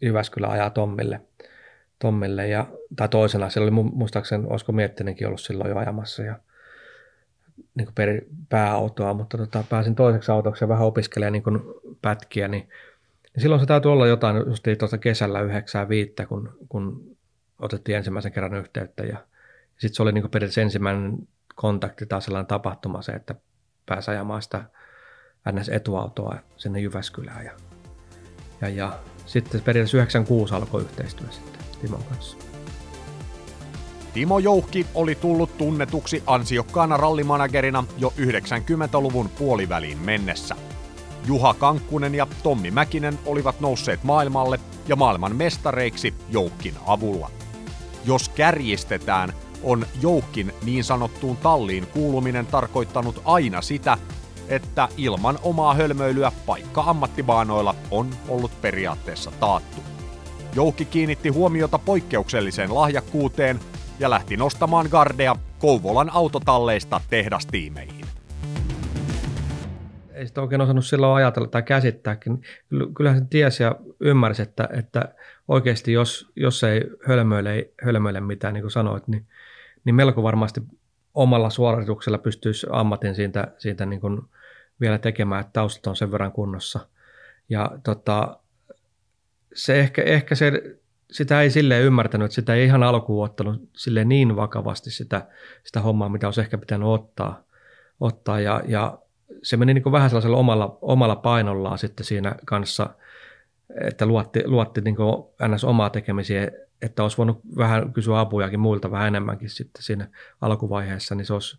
[0.00, 1.20] Jyväskylä ajaa Tommille.
[1.98, 6.38] Tommille ja, tai toisena, siellä oli muistaakseni, olisiko Miettinenkin ollut silloin jo ajamassa ja
[7.74, 12.68] niin kuin per, pääautoa, mutta tota, pääsin toiseksi autoksi ja vähän opiskelemaan niin pätkiä, niin
[13.34, 17.16] niin silloin se täytyy olla jotain just tuossa kesällä 95, kun, kun
[17.58, 19.18] otettiin ensimmäisen kerran yhteyttä ja, ja
[19.78, 23.34] sitten se oli niin periaatteessa ensimmäinen kontakti tai sellainen tapahtuma se, että
[23.86, 24.64] pääsi ajamaan sitä
[25.52, 27.52] NS-etuautoa sinne Jyväskylään ja,
[28.60, 32.43] ja, ja sitten periaatteessa 96 alkoi yhteistyö sitten Timon kanssa.
[34.14, 40.56] Timo Jouhki oli tullut tunnetuksi ansiokkaana rallimanagerina jo 90-luvun puoliväliin mennessä–
[41.26, 47.30] Juha Kankkunen ja Tommi Mäkinen olivat nousseet maailmalle ja maailman mestareiksi Joukkin avulla.
[48.04, 53.98] Jos kärjistetään, on Joukkin niin sanottuun talliin kuuluminen tarkoittanut aina sitä,
[54.48, 59.82] että ilman omaa hölmöilyä paikka ammattibaanoilla on ollut periaatteessa taattu.
[60.54, 63.60] Joukki kiinnitti huomiota poikkeukselliseen lahjakkuuteen
[63.98, 68.04] ja lähti nostamaan gardea Kouvolan autotalleista tehdastiimeihin.
[70.12, 72.42] ei sitä oikein osannut silloin ajatella tai käsittääkin.
[72.96, 75.14] Kyllähän se tiesi ja ymmärsi, että, että
[75.48, 79.26] oikeasti jos, jos ei hölmöile, hölmöile mitään, niin kuin sanoit, niin,
[79.84, 80.62] niin melko varmasti
[81.14, 84.22] omalla suorituksella pystyisi ammatin siitä, siitä niin kuin
[84.80, 86.80] vielä tekemään, että taustat on sen verran kunnossa.
[87.48, 88.38] Ja tota,
[89.54, 90.76] se ehkä, ehkä se,
[91.14, 95.26] sitä ei sille ymmärtänyt, että sitä ei ihan alkuun ottanut sille niin vakavasti sitä,
[95.64, 97.42] sitä hommaa, mitä olisi ehkä pitänyt ottaa.
[98.00, 98.98] ottaa ja, ja
[99.42, 102.90] se meni niin vähän sellaisella omalla, omalla painollaan sitten siinä kanssa,
[103.80, 104.96] että luotti, luotti niin
[105.48, 105.64] ns.
[105.64, 106.50] omaa tekemisiä,
[106.82, 110.08] että olisi voinut vähän kysyä apujakin muilta vähän enemmänkin sitten siinä
[110.40, 111.58] alkuvaiheessa, niin se olisi,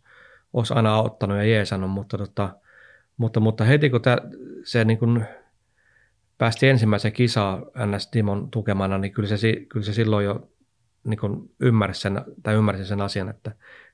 [0.54, 2.50] olisi aina auttanut ja jeesannut, mutta, tota,
[3.18, 4.18] mutta, mutta heti kun tämä,
[4.64, 5.26] se niin kuin
[6.38, 10.50] päästi ensimmäisen kisaan NS Timon tukemana, niin kyllä se, kyllä se silloin jo
[11.04, 11.20] niin
[11.60, 13.52] ymmärsi, sen, tai ymmärsi sen asian, että,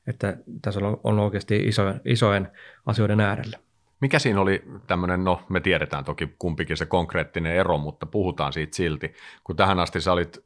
[0.07, 2.51] että tässä on, on oikeasti isojen, isojen
[2.85, 3.57] asioiden äärellä.
[3.99, 8.75] Mikä siinä oli tämmöinen, no me tiedetään toki kumpikin se konkreettinen ero, mutta puhutaan siitä
[8.75, 10.45] silti, kun tähän asti sä olit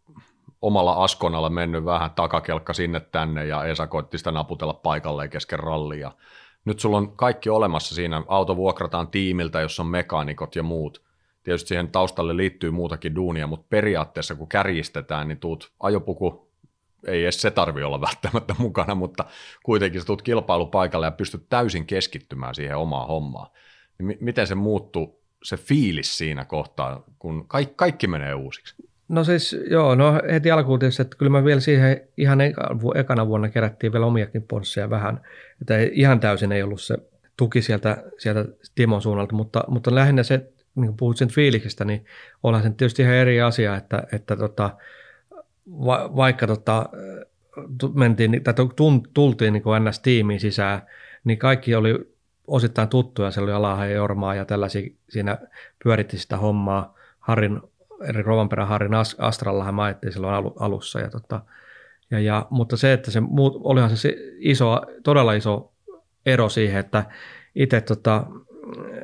[0.61, 6.11] omalla askonalla mennyt vähän takakelkka sinne tänne ja Esa koitti sitä naputella paikalleen kesken rallia.
[6.65, 11.04] Nyt sulla on kaikki olemassa siinä, auto vuokrataan tiimiltä, jossa on mekaanikot ja muut.
[11.45, 16.51] Tietysti siihen taustalle liittyy muutakin duunia, mutta periaatteessa kun kärjistetään, niin tuut ajopuku,
[17.07, 19.25] ei edes se tarvi olla välttämättä mukana, mutta
[19.63, 23.51] kuitenkin sä tuut kilpailupaikalle ja pystyt täysin keskittymään siihen omaan hommaan.
[23.97, 28.75] Niin miten se muuttuu, se fiilis siinä kohtaa, kun kaikki, kaikki menee uusiksi?
[29.07, 32.39] No siis joo, no heti alkuun tietysti, että kyllä mä vielä siihen ihan
[32.95, 35.21] ekana vuonna kerättiin vielä omiakin ponsseja vähän,
[35.61, 36.97] että ihan täysin ei ollut se
[37.37, 42.05] tuki sieltä, sieltä Timon suunnalta, mutta, mutta lähinnä se, niin kuin puhut sen fiiliksestä, niin
[42.43, 44.69] onhan se tietysti ihan eri asia, että, että tota,
[45.69, 46.89] va, vaikka tota,
[47.93, 48.53] mentiin, tai
[49.13, 50.81] tultiin niin kuin NS-tiimiin sisään,
[51.23, 52.15] niin kaikki oli
[52.47, 55.37] osittain tuttuja, siellä oli Alaha ja Jormaa ja tällaisia, siinä
[55.83, 56.95] pyöritti sitä hommaa.
[57.19, 57.61] Harin
[58.09, 60.99] eri Rovanperän Harrin Astrallahan mainittiin silloin alussa.
[60.99, 61.41] Ja tota,
[62.11, 65.71] ja, ja, mutta se, että se muut, olihan se iso, todella iso
[66.25, 67.05] ero siihen, että
[67.55, 68.25] itse tota,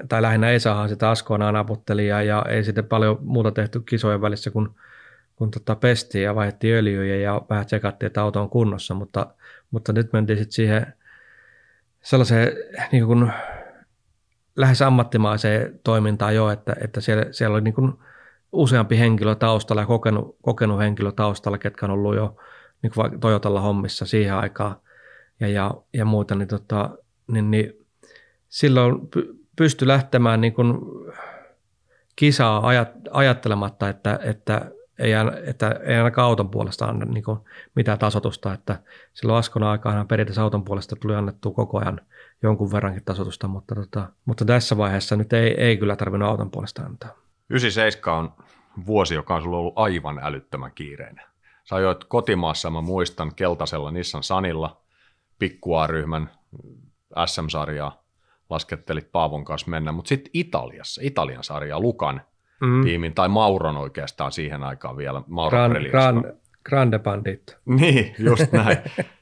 [0.10, 4.52] tai lähinnä Esahan sitä Askoonaan aputteli ja, ja ei sitten paljon muuta tehty kisojen välissä
[4.52, 4.76] kun,
[5.36, 9.28] kun tota pestiin ja vaihdettiin öljyjä ja vähän tsekattiin, että auto on kunnossa, mutta,
[9.72, 10.94] mutta nyt mentiin sitten siihen
[12.04, 12.52] sellaiseen
[12.92, 13.32] niin kuin
[14.56, 17.94] lähes ammattimaiseen toimintaan jo, että, että siellä, siellä oli niin kuin
[18.52, 22.36] useampi henkilö taustalla ja kokenut, kokenut henkilö taustalla, ketkä on ollut jo
[22.82, 24.76] niin kuin Toyotalla hommissa siihen aikaan
[25.40, 26.90] ja, ja, ja muuta, niin, tota,
[27.28, 27.74] niin, niin
[28.50, 29.00] silloin
[29.62, 30.78] pystyi lähtemään niin kuin
[32.16, 35.12] kisaa ajat, ajattelematta, että, että ei,
[35.46, 37.40] että ei ainakaan auton puolesta anna niin kuin
[37.76, 38.80] mitään tasotusta, että
[39.14, 42.02] silloin Askon aikaan periaatteessa auton puolesta tuli annettu koko ajan
[42.44, 46.82] jonkun verrankin tasotusta, mutta, tota, mutta tässä vaiheessa nyt ei, ei kyllä tarvinnut auton puolesta
[46.82, 47.10] antaa.
[47.50, 48.34] 97 on
[48.86, 51.26] vuosi, joka on sulla ollut aivan älyttömän kiireinen.
[51.64, 54.82] Sä ajoit kotimaassa, mä muistan, keltaisella Nissan Sanilla,
[55.40, 56.30] pikkuaryhmän
[57.26, 58.01] SM-sarjaa,
[58.52, 62.22] laskettelit Paavon kanssa mennä, mutta sitten Italiassa, Italian sarjaa, Lukan
[62.62, 62.84] mm.
[62.84, 66.34] tiimin, tai Mauron oikeastaan siihen aikaan vielä, Mauron Gran, Gran,
[66.66, 67.58] Grande Bandit.
[67.66, 68.78] Niin, just näin.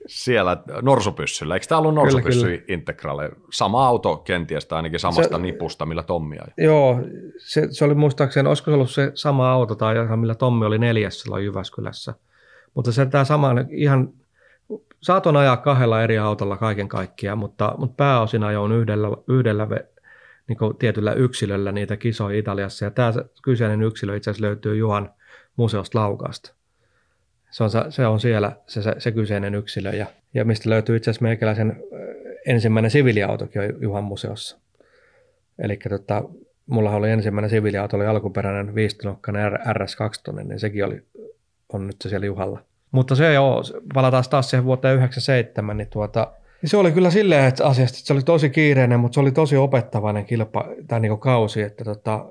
[0.08, 1.54] Siellä norsupyssyllä.
[1.54, 3.30] Eikö tämä ollut norsupyssy Integrale?
[3.52, 6.54] Sama auto kenties, tai ainakin samasta se, nipusta, millä Tommi ajoi.
[6.58, 7.00] Joo,
[7.38, 11.22] se, se oli muistaakseni, olisiko se ollut se sama auto, tai millä Tommi oli neljäs
[11.22, 12.14] silloin Jyväskylässä.
[12.74, 14.10] Mutta se tämä sama, ihan,
[15.02, 19.68] saaton ajaa kahdella eri autolla kaiken kaikkiaan, mutta, mutta pääosin ajoin yhdellä, yhdellä
[20.48, 22.86] niin tietyllä yksilöllä niitä kisoja Italiassa.
[22.86, 25.14] Ja tämä kyseinen yksilö itse asiassa löytyy Juhan
[25.56, 26.60] museosta Laukaasta
[27.52, 31.12] se on, se on siellä se, se, se kyseinen yksilö ja, ja mistä löytyy itse
[31.12, 31.84] asiassa meikäläisen
[32.46, 34.60] ensimmäinen siviiliautokin on Juhan museossa.
[35.60, 36.24] Eli tota,
[36.66, 38.98] mulla oli ensimmäinen siviiliauto, oli alkuperäinen 5
[39.68, 41.02] RS2, niin sekin oli,
[41.74, 42.66] on nyt se siellä Juhalla.
[42.92, 46.32] Mutta se joo, palataan taas siihen vuoteen 97, niin tuota,
[46.66, 49.58] se oli kyllä silleen, että asiasta että se oli tosi kiireinen, mutta se oli tosi
[49.58, 52.26] opettavainen kilpa, tai niin kausi, että tota,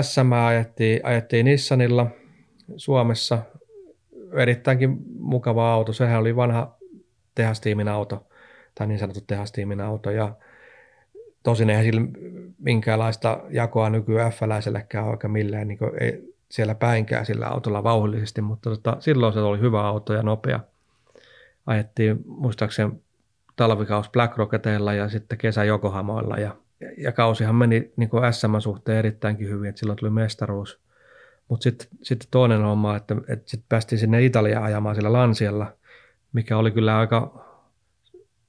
[0.00, 2.06] SM ajettiin, ajettiin Nissanilla
[2.76, 3.38] Suomessa
[4.36, 5.92] erittäinkin mukava auto.
[5.92, 6.76] Sehän oli vanha
[7.34, 8.26] tehastiimin auto,
[8.74, 10.32] tai niin sanottu tehastiimin auto, ja
[11.42, 12.00] tosin eihän sillä
[12.58, 18.96] minkäänlaista jakoa nykyään F-läisellekään oikein millään, niin ei siellä päinkään sillä autolla vauhdillisesti, mutta tota,
[19.00, 20.60] silloin se oli hyvä auto ja nopea.
[21.66, 22.92] Ajettiin muistaakseni
[23.56, 26.56] talvikaus Black Rocketeilla ja sitten kesä Jokohamoilla ja,
[26.98, 30.80] ja kausihan meni niin SM-suhteen erittäinkin hyvin, että silloin tuli mestaruus.
[31.48, 35.72] Mutta sitten sit toinen homma, että, että sitten päästiin sinne Italiaan ajamaan sillä Lansialla,
[36.32, 37.46] mikä oli kyllä aika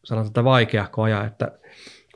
[0.04, 1.52] sanotaan, vaikea koja, että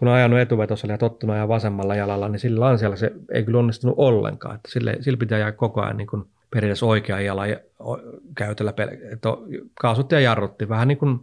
[0.01, 3.59] kun on ajanut etuvetosella ja tottunut ja vasemmalla jalalla, niin sillä lansialla se ei kyllä
[3.59, 4.55] onnistunut ollenkaan.
[4.55, 7.47] Että sille, sillä pitää jää koko ajan niin kuin periaatteessa oikea jalan
[8.35, 8.73] käytöllä,
[9.11, 9.29] että
[9.81, 11.19] kaasutti ja jarrutti, vähän niin kuin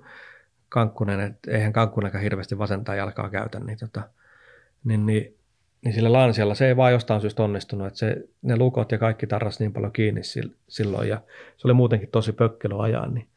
[0.69, 4.03] Kankkunen, että eihän Kankkunenkaan hirveästi vasentaa jalkaa käytä, niin, tota,
[4.85, 5.35] niin, niin,
[5.85, 9.27] niin sillä lansialla se ei vaan jostain syystä onnistunut, että se, ne lukot ja kaikki
[9.27, 10.21] tarras niin paljon kiinni
[10.69, 11.21] silloin ja
[11.57, 13.29] se oli muutenkin tosi pökkelo ajaa, niin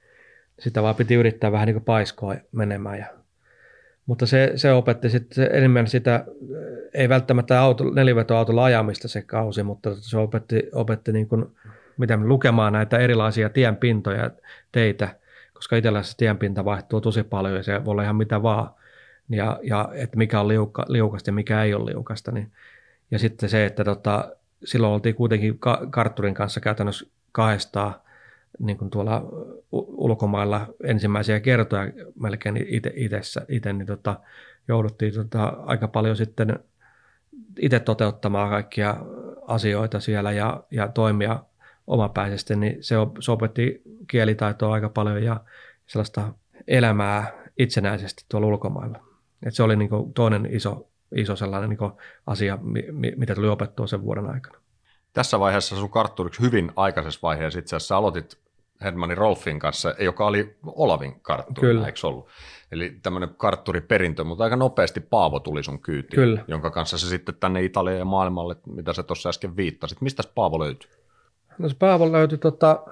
[0.59, 3.20] sitä vaan piti yrittää vähän niin kuin paiskoa menemään ja
[4.05, 6.25] mutta se, se opetti sitten enemmän sitä,
[6.93, 11.45] ei välttämättä auto, nelivetoautolla ajamista se kausi, mutta se opetti, opetti niin kuin,
[11.97, 14.31] miten lukemaan näitä erilaisia tienpintoja,
[14.71, 15.15] teitä,
[15.53, 18.69] koska itsellä se tienpinta vaihtuu tosi paljon ja se voi olla ihan mitä vaan.
[19.29, 22.31] Ja, ja että mikä on liuka, liukasta ja mikä ei ole liukasta.
[22.31, 22.51] Niin.
[23.11, 27.93] Ja sitten se, että tota, silloin oltiin kuitenkin ka- kartturin kanssa käytännössä kahdestaan
[28.61, 29.21] niin kuin tuolla
[29.71, 32.65] ulkomailla ensimmäisiä kertoja melkein
[33.47, 34.19] itse, niin tota,
[34.67, 36.59] jouduttiin tota, aika paljon sitten
[37.59, 38.97] itse toteuttamaan kaikkia
[39.47, 41.43] asioita siellä ja, ja toimia
[41.87, 45.39] omapäisesti, niin se, se opetti kielitaitoa aika paljon ja
[45.87, 46.33] sellaista
[46.67, 48.99] elämää itsenäisesti tuolla ulkomailla.
[49.45, 51.91] Et se oli niin kuin toinen iso, iso sellainen niin
[52.27, 52.57] asia,
[53.17, 54.57] mitä tuli opettua sen vuoden aikana.
[55.13, 58.37] Tässä vaiheessa sun kartturiksi hyvin aikaisessa vaiheessa itse asiassa aloitit
[58.83, 61.85] Hedmanin Rolfin kanssa, joka oli Olavin kartturi, Kyllä.
[61.85, 62.27] eikö ollut?
[62.71, 66.43] Eli tämmöinen kartturiperintö, mutta aika nopeasti Paavo tuli sun kyytiin, Kyllä.
[66.47, 70.01] jonka kanssa se sitten tänne Italiaan ja maailmalle, mitä sä tuossa äsken viittasit.
[70.01, 70.89] Mistä Paavo löytyi?
[71.57, 72.83] No se Paavo löytyi, tota,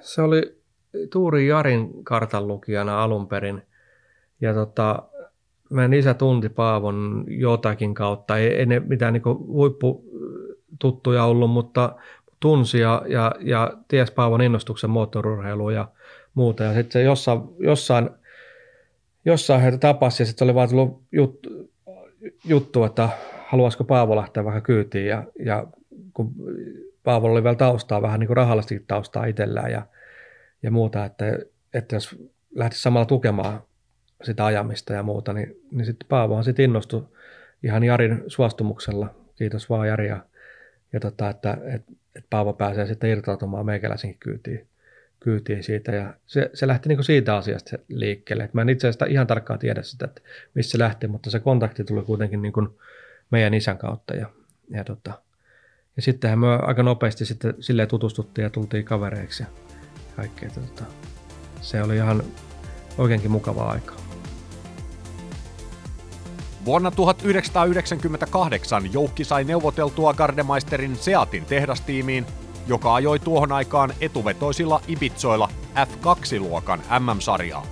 [0.00, 0.60] se oli
[1.12, 3.62] Tuuri Jarin kartanlukijana alun perin.
[4.40, 5.02] Ja tota,
[5.70, 8.38] meidän isä tunti Paavon jotakin kautta.
[8.38, 11.96] Ei, ei ne mitään niin huippututtuja ollut, mutta
[12.40, 15.88] tunsi ja, ja, ja ties Paavon innostuksen moottorurheiluun ja
[16.34, 16.64] muuta.
[16.64, 18.10] Ja sitten se jossain, jossain,
[19.24, 21.48] jossain heitä tapasi ja sitten oli vaan tullut juttu,
[22.44, 23.08] juttu, että
[23.46, 25.06] haluaisiko Paavo lähteä vähän kyytiin.
[25.06, 25.66] Ja, ja
[26.12, 26.34] kun
[27.04, 29.82] Paavo oli vielä taustaa, vähän niin kuin taustaa itsellään ja,
[30.62, 31.24] ja muuta, että,
[31.74, 32.16] että jos
[32.54, 33.62] lähtisi samalla tukemaan
[34.22, 37.06] sitä ajamista ja muuta, niin, niin sitten Paavohan sitten innostui
[37.62, 39.14] ihan Jarin suostumuksella.
[39.36, 40.24] Kiitos vaan Jari ja,
[40.92, 44.66] ja tota, että, että että Paavo pääsee sitten irtautumaan meikäläisenkin kyytiin,
[45.20, 45.92] kyytiin siitä.
[45.92, 48.44] Ja se, se lähti niin siitä asiasta liikkeelle.
[48.44, 50.20] Et mä en itse asiassa ihan tarkkaan tiedä sitä, että
[50.54, 52.52] missä se lähti, mutta se kontakti tuli kuitenkin niin
[53.30, 54.14] meidän isän kautta.
[54.14, 54.30] Ja,
[54.70, 55.22] ja, tota,
[55.96, 59.48] ja sittenhän me aika nopeasti sitten silleen tutustuttiin ja tultiin kavereiksi ja
[60.16, 60.50] kaikkea.
[60.50, 60.84] Tota,
[61.60, 62.22] se oli ihan
[62.98, 63.99] oikeinkin mukavaa aikaa.
[66.64, 72.26] Vuonna 1998 Joukki sai neuvoteltua Gardemeisterin Seatin tehdastiimiin,
[72.66, 77.66] joka ajoi tuohon aikaan etuvetoisilla Ibitsoilla F2-luokan MM-sarjaa.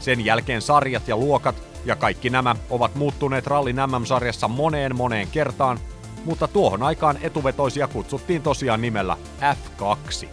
[0.00, 5.78] Sen jälkeen sarjat ja luokat ja kaikki nämä ovat muuttuneet rallin MM-sarjassa moneen moneen kertaan,
[6.24, 10.28] mutta tuohon aikaan etuvetoisia kutsuttiin tosiaan nimellä F2.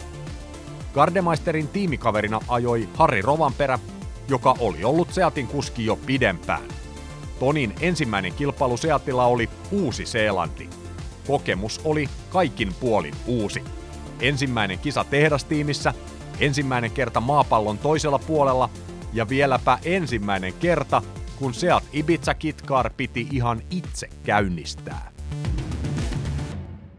[0.94, 3.78] Gardemeisterin tiimikaverina ajoi Harri Rovanperä,
[4.28, 6.62] joka oli ollut Seatin kuski jo pidempään.
[7.40, 10.70] Tonin ensimmäinen kilpailu Seatilla oli Uusi-Seelanti.
[11.26, 13.62] Kokemus oli kaikin puolin uusi.
[14.20, 15.94] Ensimmäinen kisa tehdastiimissä,
[16.40, 18.70] ensimmäinen kerta maapallon toisella puolella
[19.12, 21.02] ja vieläpä ensimmäinen kerta,
[21.38, 25.12] kun Seat Ibiza Kitkar piti ihan itse käynnistää.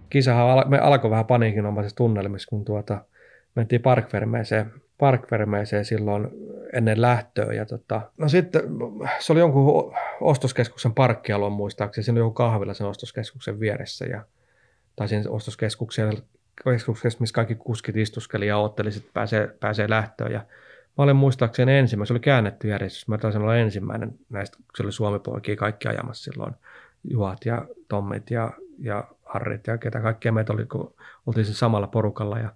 [0.10, 3.06] Kisahan me alkoi vähän paniikinomaisessa tunnelmissa, kun tuota,
[3.56, 6.28] mentiin Parkvermeeseen, Parkvermeeseen silloin
[6.74, 7.54] ennen lähtöä.
[7.54, 8.62] Ja tota, no sitten
[9.20, 14.24] se oli jonkun ostoskeskuksen parkkialue muistaakseni, siinä oli joku kahvila sen ostoskeskuksen vieressä ja
[14.96, 16.18] tai siinä ostoskeskuksen
[16.64, 20.32] keskuksessa, missä kaikki kuskit istuskeli ja otteli, että pääsee, pääsee lähtöön.
[20.32, 20.40] Ja
[20.98, 24.92] mä olin muistaakseni ensimmäinen, se oli käännetty järjestys, mä taisin olla ensimmäinen näistä, se oli
[24.92, 26.54] Suomi-poikia kaikki ajamassa silloin,
[27.04, 30.94] Juhat ja Tommit ja, ja Harrit ja ketä kaikkea meitä oli, kun
[31.28, 32.40] oltiin samalla porukalla.
[32.40, 32.50] Ja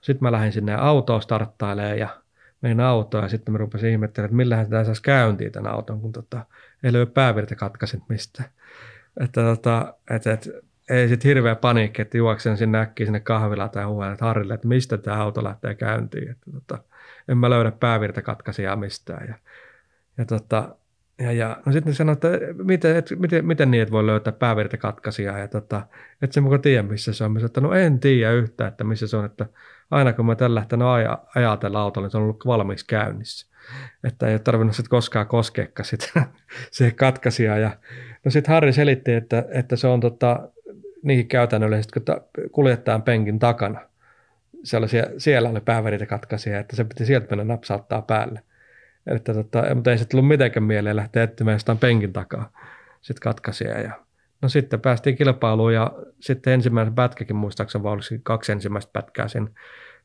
[0.00, 2.08] sitten mä lähdin sinne autoon starttailemaan ja
[2.62, 6.12] menin autoon ja sitten mä rupesin ihmettelemään, että millähän tämä saisi käyntiin tämän auton, kun
[6.12, 6.44] tota,
[6.82, 8.48] ei löydy päävirta katkaisin mistään.
[9.20, 10.50] Että, tota, että, että
[10.90, 14.68] ei sitten hirveä paniikki, että juoksen sinne äkkiä sinne kahvilaan tai huuan, että Harrille, että
[14.68, 16.30] mistä tämä auto lähtee käyntiin.
[16.30, 16.78] Että, tota,
[17.28, 19.28] en mä löydä päävirta katkaisijaa mistään.
[19.28, 19.34] Ja,
[20.18, 20.76] ja, tota,
[21.18, 22.28] ja, ja no sitten sanoin, että
[22.64, 25.38] miten, et, miten, miten että voi löytää päävirta katkaisijaa.
[25.38, 25.86] Ja tota,
[26.22, 27.32] että se mukaan tiedä, missä se on.
[27.32, 29.24] Mä sanoin, että no en tiedä yhtään, että missä se on.
[29.24, 29.46] Että
[29.90, 33.56] aina kun mä tällä lähtenyt aja, ajatella autolla, niin se on ollut valmiiksi käynnissä.
[34.04, 36.06] Että ei ole tarvinnut sitten koskaan koskeekka sitä,
[36.70, 37.58] siihen katkaisijaa.
[37.58, 37.70] Ja,
[38.24, 40.48] no sitten Harri selitti, että, että se on tota,
[41.02, 42.20] niihin käytännöllisesti, kun
[42.52, 43.80] kuljettajan penkin takana.
[44.64, 44.86] Se oli
[45.18, 48.42] siellä, oli pääväritä katkaisija, että se piti sieltä mennä napsauttaa päälle.
[49.06, 52.50] Että tota, mutta ei se tullut mitenkään mieleen lähteä etsimään jostain penkin takaa.
[53.02, 53.80] sit katkaisija.
[53.80, 54.05] Ja,
[54.42, 59.50] no sitten päästiin kilpailuun ja sitten ensimmäinen pätkäkin muistaakseni, vaan olisi kaksi ensimmäistä pätkää sen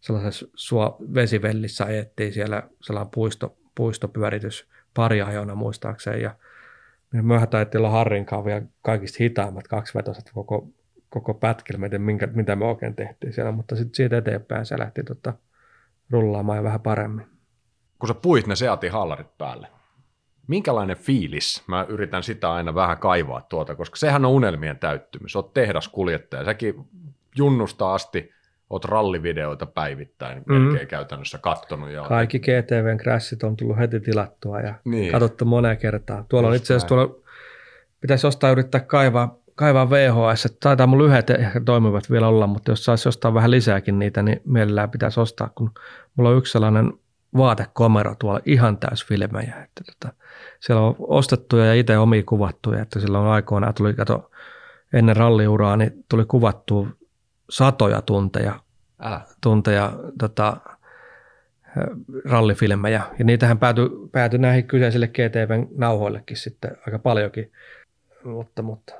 [0.02, 6.36] sellaisessa suo, vesivellissä ajettiin siellä sellainen puisto, puistopyöritys pari ajona muistaakseni ja
[7.14, 10.68] me taidettiin olla Harrin vielä kaikista hitaimmat kaksivetoset koko,
[11.10, 15.34] koko pätkillä, minkä, mitä me oikein tehtiin siellä, mutta sitten siitä eteenpäin se lähti tota,
[16.10, 17.26] rullaamaan jo vähän paremmin.
[18.00, 19.68] Kun sä puit ne Seatin hallarit päälle,
[20.48, 21.64] minkälainen fiilis?
[21.68, 25.36] Mä yritän sitä aina vähän kaivaa tuota, koska sehän on unelmien täyttymys.
[25.36, 26.76] Oot tehdaskuljettaja, säkin
[27.36, 28.32] junnusta asti
[28.72, 30.54] oot rallivideoita päivittäin mm.
[30.54, 31.90] melkein käytännössä kattonut.
[31.90, 35.12] Ja Kaikki GTVn crashit on tullut heti tilattua ja niin.
[35.12, 36.26] katsottu moneen kertaan.
[36.30, 37.16] Tuolla Just on itse asiassa tuolla,
[38.02, 40.58] pitäisi jostain yrittää kaivaa, kaivaa VHS.
[40.60, 44.42] Taitaa mun lyhyet ehkä toimivat vielä olla, mutta jos saisi jostain vähän lisääkin niitä, niin
[44.46, 45.72] mielellään pitäisi ostaa, kun
[46.16, 46.94] mulla on yksi sellainen
[47.38, 49.56] vaatekomero tuolla ihan täys filmejä.
[49.64, 50.16] Että tota,
[50.62, 54.32] siellä on ostettuja ja itse omia kuvattuja, että silloin aikoinaan tuli, kato,
[54.94, 56.88] ennen ralliuraa, niin tuli kuvattu
[57.50, 58.60] satoja tunteja,
[59.00, 59.22] Älä.
[59.44, 60.58] tunteja tota,
[62.26, 63.02] rallifilmejä.
[63.20, 67.52] Ja niitähän päätyi, päätyi näihin kyseisille GTVn nauhoillekin sitten aika paljonkin.
[68.24, 68.94] Mutta, mutta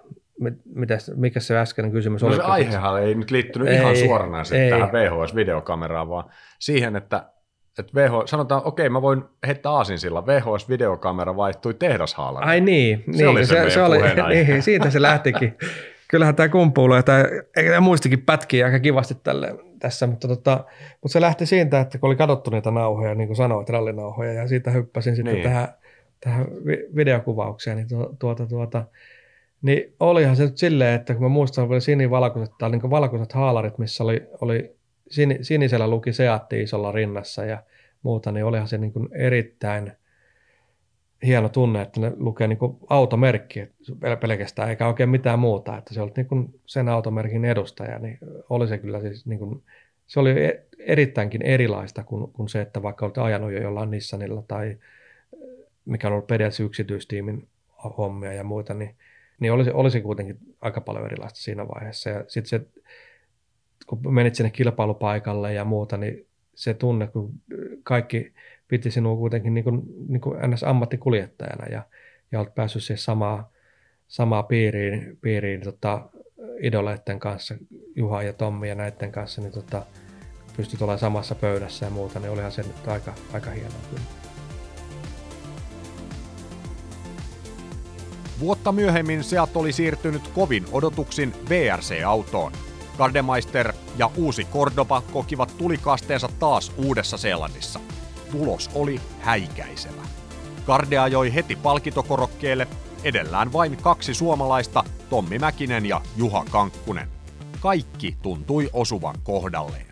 [0.76, 2.36] mitäs, mikä se äskeinen kysymys no oli?
[2.36, 4.70] se aihehan ei nyt liittynyt ei, ihan suoranaisesti ei.
[4.70, 7.32] tähän VHS-videokameraan, vaan siihen, että
[7.80, 12.48] että VH, sanotaan, okei, mä voin heittää aasin sillä, VHS-videokamera vaihtui tehdashaalaan.
[12.48, 13.98] Ai niin, se niin oli se, se, se oli,
[14.30, 15.58] niin, siitä se lähtikin.
[16.12, 17.24] Kyllähän tämä kumpuilu, ja tämä,
[17.56, 20.66] tämä muistikin pätkii aika kivasti tälle, tässä, mutta, tota,
[21.02, 24.48] mutta se lähti siitä, että kun oli katsottu niitä nauhoja, niin kuin sanoit, rallinauhoja, ja
[24.48, 25.44] siitä hyppäsin sitten niin.
[25.44, 25.68] tähän,
[26.20, 26.46] tähän
[26.96, 27.88] videokuvaukseen, niin
[28.20, 28.86] tuota, tuota,
[29.62, 33.78] niin olihan se nyt silleen, että kun mä muistan, oli sinivalkoiset, tai niin valkoiset haalarit,
[33.78, 34.76] missä oli, oli
[35.42, 37.64] sinisellä luki Seatti isolla rinnassa ja
[38.04, 39.92] muuta, niin olihan se niin kuin erittäin
[41.26, 43.68] hieno tunne, että ne lukee niin kuin automerkki
[44.22, 48.18] pelkästään, eikä oikein mitään muuta, että se oli niin kuin sen automerkin edustaja, niin
[48.50, 49.64] oli se kyllä siis niin kuin,
[50.08, 54.44] se oli e-, erittäinkin erilaista kuin, kuin se, että vaikka olet ajanut jo jollain Nissanilla
[54.48, 54.78] tai
[55.86, 57.48] mikä on ollut periaatteessa yksityistiimin
[57.98, 58.96] hommia ja muita, niin,
[59.40, 62.10] niin olisi, olisi kuitenkin aika paljon erilaista siinä vaiheessa.
[62.10, 62.82] Ja sitten se
[63.88, 67.32] kun menit sinne kilpailupaikalle ja muuta, niin se tunne, kun
[67.84, 68.34] kaikki
[68.68, 70.64] piti sinua kuitenkin niin kuin, niin kuin ns.
[70.64, 71.84] ammattikuljettajana ja,
[72.32, 73.52] ja olet päässyt siihen samaa,
[74.08, 76.10] samaa piiriin, piiriin tota,
[76.62, 77.56] idoleiden kanssa,
[77.96, 79.86] Juha ja Tommi ja näiden kanssa, niin tota,
[80.58, 84.02] pystyt olemaan samassa pöydässä ja muuta, niin olihan se nyt aika, aika hienoa kyllä.
[88.40, 92.52] Vuotta myöhemmin Seat oli siirtynyt kovin odotuksin VRC-autoon.
[93.02, 97.80] Gardemeister ja uusi Cordoba kokivat tulikasteensa taas Uudessa Seelannissa.
[98.32, 100.02] Tulos oli häikäisevä.
[100.66, 102.68] Garde ajoi heti palkitokorokkeelle,
[103.04, 107.08] edellään vain kaksi suomalaista, Tommi Mäkinen ja Juha Kankkunen.
[107.60, 109.88] Kaikki tuntui osuvan kohdalleen.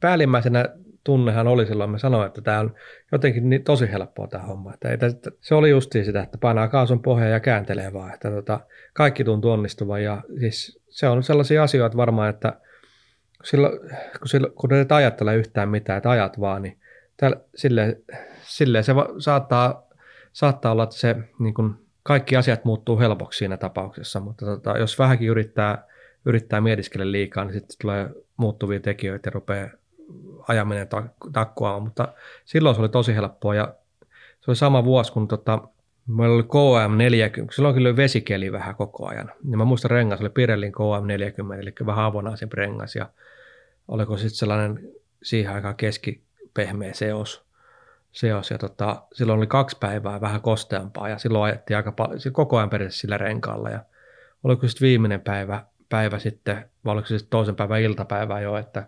[0.00, 0.64] Päällimmäisenä
[1.04, 2.74] tunnehan oli silloin, me sanoin, että tämä on
[3.12, 4.74] jotenkin niin tosi helppoa tämä homma.
[4.74, 8.30] Että ei, että se oli justiin sitä, että painaa kaasun pohjaa ja kääntelee vaan, että
[8.30, 8.60] tota,
[8.94, 12.60] kaikki tuntuu onnistuvan ja siis se on sellaisia asioita varmaan, että
[13.44, 13.78] silloin,
[14.18, 16.78] kun, silloin, kun et ajattele yhtään mitään, että ajat vaan, niin
[17.16, 17.96] tällä, silleen,
[18.42, 19.88] silleen se va, saattaa,
[20.32, 24.98] saattaa olla, että se niin kuin, kaikki asiat muuttuu helpoksi siinä tapauksessa, mutta tota, jos
[24.98, 25.84] vähänkin yrittää,
[26.26, 29.68] yrittää mietiskellä liikaa, niin sitten tulee muuttuvia tekijöitä ja rupeaa
[30.48, 30.88] ajaminen
[31.32, 32.08] takkuamaan, mutta
[32.44, 33.74] silloin se oli tosi helppoa ja
[34.40, 35.58] se oli sama vuosi, kun tota,
[36.06, 39.32] meillä oli KM40, silloin kyllä oli vesikeli vähän koko ajan.
[39.50, 43.08] Ja mä muistan rengas, oli Pirellin KM40, eli vähän avonaisempi rengas ja
[43.88, 44.92] oliko sitten sellainen
[45.22, 47.44] siihen aikaan keskipehmeä seos.
[48.12, 52.56] seos ja tota, silloin oli kaksi päivää vähän kosteampaa ja silloin ajettiin aika paljon, koko
[52.56, 53.80] ajan periaatteessa sillä renkaalla ja
[54.44, 58.86] oliko sitten viimeinen päivä, päivä sitten, vai oliko se sitten toisen päivän iltapäivä jo, että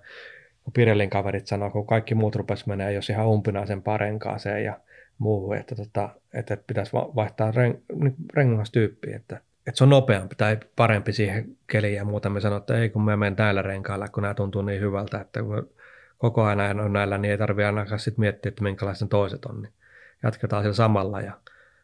[0.64, 4.80] kun Pirellin kaverit sanoo, kun kaikki muut rupes menee jos ihan umpinaisen parenkaaseen ja
[5.18, 10.58] muuhun, että, tota, että pitäisi vaihtaa ren, niin rengastyyppiä, että, että se on nopeampi tai
[10.76, 12.30] parempi siihen keliin ja muuta.
[12.30, 15.42] Me sanoin, että ei kun me menen täällä renkailla, kun nämä tuntuu niin hyvältä, että
[15.42, 15.70] kun
[16.18, 19.72] koko ajan on näillä, niin ei tarvitse ainakaan sit miettiä, että minkälaiset toiset on, niin
[20.22, 21.32] jatketaan sillä samalla ja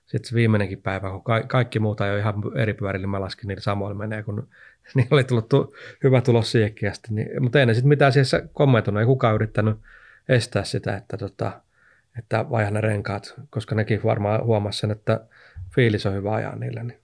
[0.06, 3.20] sitten se viimeinenkin päivä, kun ka- kaikki muuta ei ole ihan eri pyörillä, niin mä
[3.20, 4.48] laskin niitä samoilla menee, kun
[4.94, 5.74] niin oli tullut tu-
[6.04, 7.14] hyvä tulos siihenkin asti.
[7.14, 9.78] Niin, mutta ei ne sitten mitään siellä kommentoinut, ei kukaan yrittänyt
[10.28, 11.60] estää sitä, että, tota,
[12.18, 15.26] että vaihan ne renkaat, koska nekin varmaan huomasi sen, että
[15.74, 16.82] fiilis on hyvä ajaa niille.
[16.82, 17.00] Niin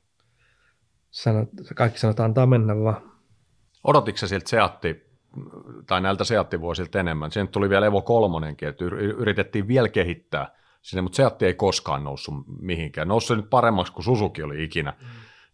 [1.11, 3.03] sanot, kaikki sanotaan, antaa mennä vaan.
[3.85, 5.07] Odotitko se siltä Seatti,
[5.87, 7.30] tai näiltä Seatti-vuosilta enemmän?
[7.30, 8.85] Siihen tuli vielä Evo kolmonenkin, että
[9.16, 10.51] yritettiin vielä kehittää
[10.82, 13.09] sinne, mutta Seatti ei koskaan noussut mihinkään.
[13.09, 15.07] Noussut nyt paremmaksi kuin Susuki oli ikinä, mm.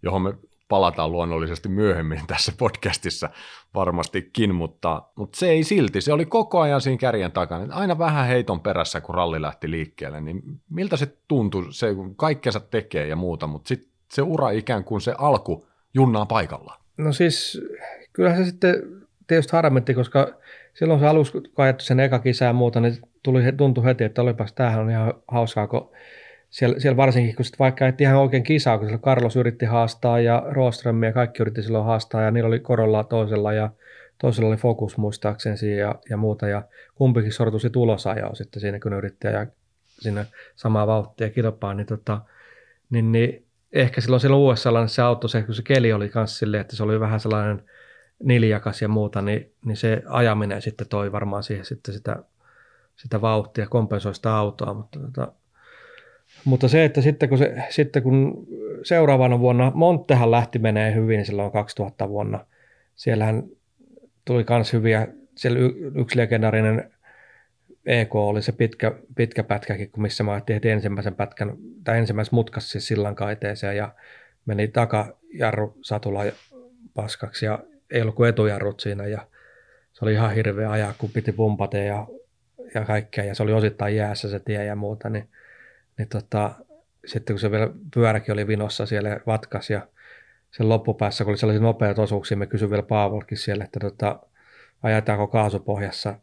[0.02, 0.34] johon me
[0.70, 3.30] palataan luonnollisesti myöhemmin tässä podcastissa
[3.74, 8.26] varmastikin, mutta, mutta se ei silti, se oli koko ajan siinä kärjen takana, aina vähän
[8.26, 13.46] heiton perässä, kun ralli lähti liikkeelle, niin miltä se tuntui, se kaikkensa tekee ja muuta,
[13.46, 16.76] mutta sitten se ura ikään kuin se alku junnaa paikalla.
[16.96, 17.62] No siis
[18.12, 18.74] kyllähän se sitten
[19.26, 20.28] tietysti harmitti, koska
[20.74, 21.42] silloin se alus, kun
[21.78, 25.66] sen eka kisa ja muuta, niin tuli, tuntui heti, että olipas tämähän on ihan hauskaa,
[25.66, 25.90] kun
[26.50, 30.42] siellä, siellä varsinkin, kun vaikka et ihan oikein kisaa, kun siellä Carlos yritti haastaa ja
[30.46, 33.70] Roström ja kaikki yritti silloin haastaa ja niillä oli korolla toisella ja
[34.18, 36.62] toisella oli fokus muistaakseni ja, ja muuta ja
[36.94, 39.46] kumpikin sortui sit ulosajoon sitten siinä, kun yritti ja
[40.00, 40.26] sinne
[40.56, 42.20] samaa vauhtia kilpaa, niin, tota,
[42.90, 46.60] niin, niin ehkä silloin silloin USA se auto, se, kun se keli oli myös silleen,
[46.60, 47.64] että se oli vähän sellainen
[48.22, 52.16] niljakas ja muuta, niin, niin se ajaminen sitten toi varmaan siihen sitten sitä,
[52.96, 55.32] sitä vauhtia, kompensoi sitä autoa, mutta tota,
[56.44, 58.46] mutta se, että sitten kun, se, sitten kun
[58.82, 62.46] seuraavana vuonna Monttehan lähti menee hyvin silloin 2000 vuonna,
[62.96, 63.42] siellähän
[64.24, 65.58] tuli myös hyviä, siellä
[65.94, 66.90] yksi legendaarinen
[67.86, 72.86] EK oli se pitkä, pitkä pätkäkin, missä mä tehtiin ensimmäisen pätkän, tai ensimmäisen mutkas siis
[72.86, 73.94] sillan kaiteeseen ja
[74.46, 76.20] meni takajarru satula
[76.94, 77.58] paskaksi ja
[77.90, 79.26] ei ollut kuin etujarrut siinä ja
[79.92, 82.06] se oli ihan hirveä ajaa, kun piti pumpata ja,
[82.74, 85.28] ja kaikkea ja se oli osittain jäässä se tie ja muuta, niin
[86.00, 86.50] niin tota,
[87.06, 89.86] sitten kun se vielä pyöräkin oli vinossa siellä vatkas ja
[90.50, 94.20] sen loppupäässä, kun oli sellaisia nopeita osuuksia, me kysyin vielä Paavolkin siellä, että tota,
[94.82, 96.14] ajetaanko kaasupohjassa,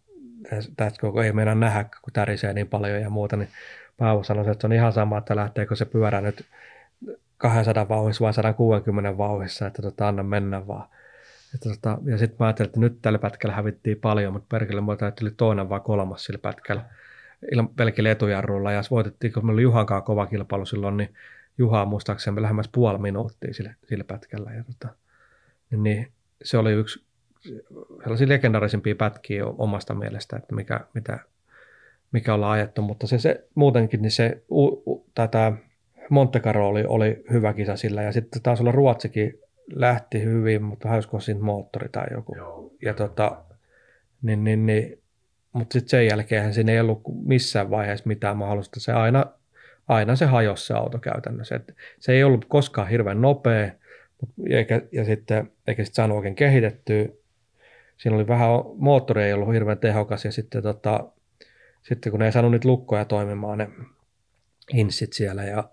[0.77, 3.49] tästä koko ei meinaa nähdä, kun tärisee niin paljon ja muuta, niin
[3.97, 6.45] Paavo sanoi, että se on ihan sama, että lähteekö se pyörä nyt
[7.37, 10.89] 200 vauhissa vai 160 vauhissa, että tota, anna mennä vaan.
[11.55, 15.31] Että tota, ja sitten mä ajattelin, että nyt tällä pätkällä hävittiin paljon, mutta perkele ajattelin,
[15.31, 16.85] että toinen vai kolmas sillä pätkällä
[17.75, 21.13] pelkillä etujarruilla ja voitettiin, kun meillä oli Juhankaan kova kilpailu silloin, niin
[21.57, 24.51] Juha muistaakseni lähemmäs puoli minuuttia sille, sillä pätkällä.
[24.53, 24.95] Ja tota,
[25.71, 26.11] niin, niin,
[26.43, 27.03] se oli yksi
[28.03, 31.19] sellaisia legendaarisimpia pätkiä omasta mielestä, että mikä, mitä,
[32.11, 35.53] mikä ollaan ajettu, mutta se, se muutenkin niin se u, u, tämä
[36.09, 39.39] Monte Carlo oli, oli hyvä kisa sillä ja sitten taas olla Ruotsikin
[39.73, 42.35] lähti hyvin, mutta hajosko siinä moottori tai joku.
[42.35, 42.71] Joo.
[42.81, 43.43] Ja tota,
[44.21, 44.99] niin, niin, niin
[45.57, 48.79] mutta sitten sen jälkeen siinä ei ollut missään vaiheessa mitään mahdollista.
[48.79, 49.25] Se aina,
[49.87, 51.55] aina se hajosi se auto käytännössä.
[51.55, 53.71] Et se ei ollut koskaan hirveän nopea,
[54.49, 57.05] eikä, ja sitten, eikä sitten saanut oikein kehitettyä.
[57.97, 61.11] Siinä oli vähän, moottori ei ollut hirveän tehokas, ja sitten, tota,
[61.81, 63.69] sitten kun ne ei saanut niitä lukkoja toimimaan, ne
[64.73, 65.69] hinsit siellä, ja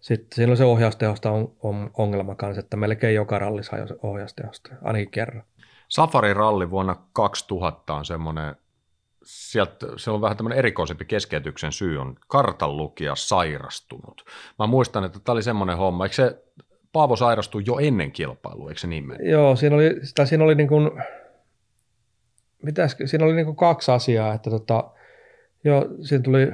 [0.00, 5.10] sitten on se ohjaustehosta on, on ongelma kanssa, että melkein joka rallissa hajosi ohjaustehosta, ainakin
[5.10, 5.44] kerran.
[5.88, 8.56] Safari-ralli vuonna 2000 on semmoinen,
[9.22, 14.24] sieltä, se on vähän tämmöinen erikoisempi keskeytyksen syy, on kartanlukija sairastunut.
[14.58, 16.42] Mä muistan, että tämä oli semmoinen homma, eikö se
[16.92, 19.30] Paavo sairastui jo ennen kilpailua, eikö se niin meni?
[19.30, 20.90] Joo, siinä oli, sitä, siinä oli niin kuin,
[22.62, 24.90] mitäs, siinä oli niin kuin kaksi asiaa, että tota,
[25.64, 26.52] joo, siinä tuli,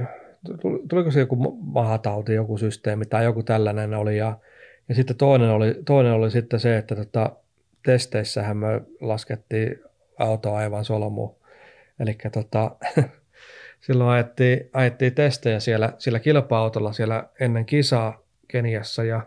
[0.89, 4.39] tuliko se joku mahatauti, joku systeemi tai joku tällainen oli ja,
[4.89, 7.37] ja sitten toinen oli, toinen oli sitten se, että tota,
[7.83, 9.83] testeissähän me laskettiin
[10.19, 11.35] auto aivan solmu.
[12.01, 12.77] Eli tota,
[13.87, 19.21] silloin ajettiin, ajettiin testejä siellä, siellä kilpa-autolla siellä ennen kisaa Keniassa ja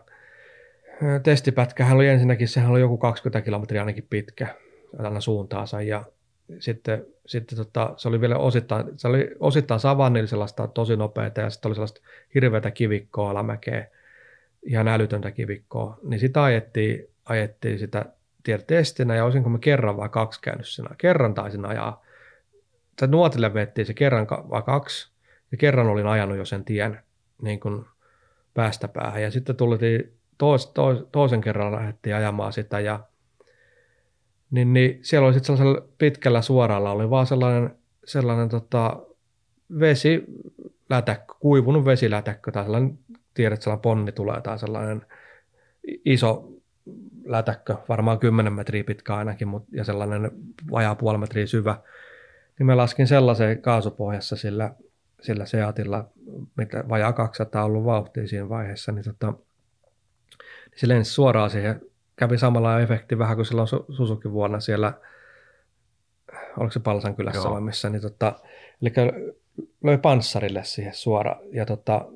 [1.22, 4.54] testipätkähän oli ensinnäkin, sehän oli joku 20 kilometriä ainakin pitkä
[4.98, 6.04] aina suuntaansa ja
[6.58, 11.50] sitten, sitten tota, se oli vielä osittain, se oli osittain savannilla sellaista tosi nopeata ja
[11.50, 12.00] sitten oli sellaista
[12.34, 13.86] hirveätä kivikkoa alamäkeä,
[14.62, 18.04] ihan älytöntä kivikkoa, niin sitä ajettiin, ajettiin sitä
[18.66, 20.90] testinä ja olisinko mä kerran vai kaksi käynyt siinä.
[20.98, 22.04] Kerran taisin ajaa.
[23.00, 25.12] Tai nuotille vettiin se kerran vai kaksi
[25.52, 27.02] ja kerran olin ajanut jo sen tien
[27.42, 27.84] niin kuin
[28.54, 29.22] päästä päähän.
[29.22, 33.00] Ja sitten tultiin tois, tois, toisen kerran lähdettiin ajamaan sitä ja
[34.50, 39.02] niin, niin siellä oli sitten sellaisella pitkällä suoralla oli vaan sellainen, sellainen tota,
[39.80, 42.98] vesilätäkkö, kuivunut vesilätäkkö tai sellainen,
[43.34, 45.06] tiedät, sellainen ponni tulee tai sellainen
[46.04, 46.55] iso
[47.24, 50.30] lätäkkö, varmaan 10 metriä pitkä ainakin, mut, ja sellainen
[50.70, 51.76] vajaa puoli metriä syvä,
[52.58, 54.74] niin mä laskin sellaisen kaasupohjassa sillä,
[55.20, 56.08] sillä Seatilla,
[56.56, 61.80] mitä vajaa 200 ollut vauhtia siinä vaiheessa, niin, tota, niin se lensi suoraan siihen,
[62.16, 64.92] kävi samalla efekti vähän kuin silloin Susuki vuonna siellä,
[66.56, 68.38] oliko se Palsan kylässä vai missä, niin tota,
[68.82, 68.92] eli
[69.84, 72.06] löi panssarille siihen suoraan, ja tota,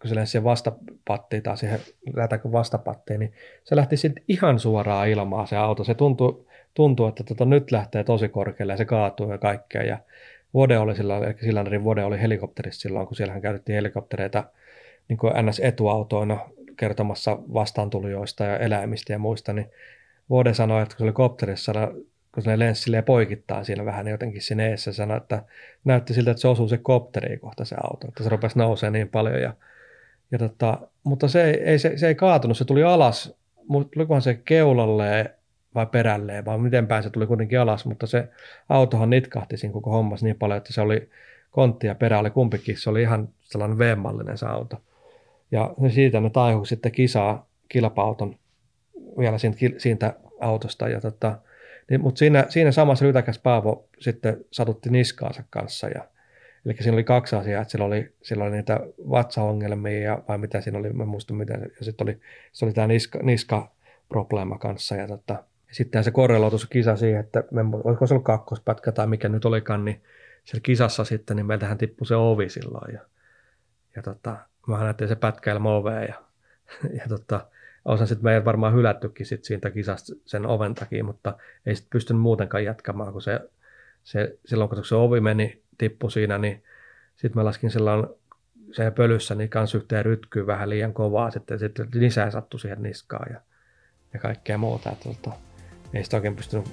[0.00, 1.80] kun se lensi siihen vastapattiin tai siihen
[2.16, 3.32] lätäkön vastapattiin, niin
[3.64, 5.84] se lähti sitten ihan suoraan ilmaan se auto.
[5.84, 9.82] Se tuntui, tuntui että tota, nyt lähtee tosi korkealle ja se kaatuu ja kaikkea.
[9.82, 9.98] Ja
[10.54, 14.44] Vode oli silloin, eli Silanderin Vode oli helikopterissa silloin, kun siellähän käytettiin helikoptereita
[15.08, 16.38] niin kuin NS-etuautoina
[16.76, 19.70] kertomassa vastaantulijoista ja eläimistä ja muista, niin
[20.30, 21.72] Vode sanoi, että kun se oli kopterissa,
[22.34, 25.42] kun se lensi silleen poikittaa siinä vähän niin jotenkin sinne eessä, sanoi, että
[25.84, 29.08] näytti siltä, että se osuu se kopteriin kohta se auto, että se rupesi nousemaan niin
[29.08, 29.42] paljon.
[29.42, 29.54] Ja,
[30.32, 33.34] ja tota, mutta se ei, ei, se, se, ei kaatunut, se tuli alas,
[33.94, 35.34] tulikohan se keulalle
[35.74, 38.28] vai perälleen, vai miten päin se tuli kuitenkin alas, mutta se
[38.68, 41.08] autohan nitkahti siinä koko hommassa niin paljon, että se oli
[41.50, 44.76] kontti ja perä oli kumpikin, se oli ihan sellainen V-mallinen se auto.
[45.50, 48.36] Ja siitä ne taihu sitten kisaa kilpa-auton
[49.18, 50.88] vielä siitä, siitä autosta.
[50.88, 51.38] Ja tota,
[51.90, 55.88] niin, mutta siinä, siinä samassa rytäkäs Paavo sitten satutti niskaansa kanssa.
[55.88, 56.04] Ja,
[56.66, 58.80] eli siinä oli kaksi asiaa, että sillä oli, sillä oli niitä
[59.10, 62.20] vatsaongelmia ja, vai mitä siinä oli, mä muistan mitä, ja sitten oli,
[62.52, 64.96] se oli tämä niska, niska-probleema kanssa.
[64.96, 65.32] Ja tota,
[65.68, 69.28] ja sitten se korreloitu se kisa siihen, että me, olisiko se ollut kakkospätkä tai mikä
[69.28, 70.02] nyt olikaan, niin
[70.44, 72.94] siellä kisassa sitten, niin meiltähän tippui se ovi silloin.
[72.94, 73.00] Ja,
[73.96, 74.36] ja tota,
[74.66, 76.14] mä näytin se pätkä ilman ovea ja,
[76.98, 77.46] ja tota,
[77.84, 82.22] osan sitten meidän varmaan hylättykin sit siitä kisasta sen oven takia, mutta ei sitten pystynyt
[82.22, 83.40] muutenkaan jatkamaan, kun se,
[84.02, 86.62] se silloin kun se ovi meni, tippu siinä, niin
[87.16, 88.06] sitten mä laskin silloin
[88.72, 93.32] se pölyssä niin kans yhteen rytkyyn vähän liian kovaa, sitten, sitten lisää sattui siihen niskaan
[93.32, 93.40] ja,
[94.14, 94.90] ja kaikkea muuta.
[94.90, 95.36] Että, tota,
[95.94, 96.68] ei sitä oikein pystynyt,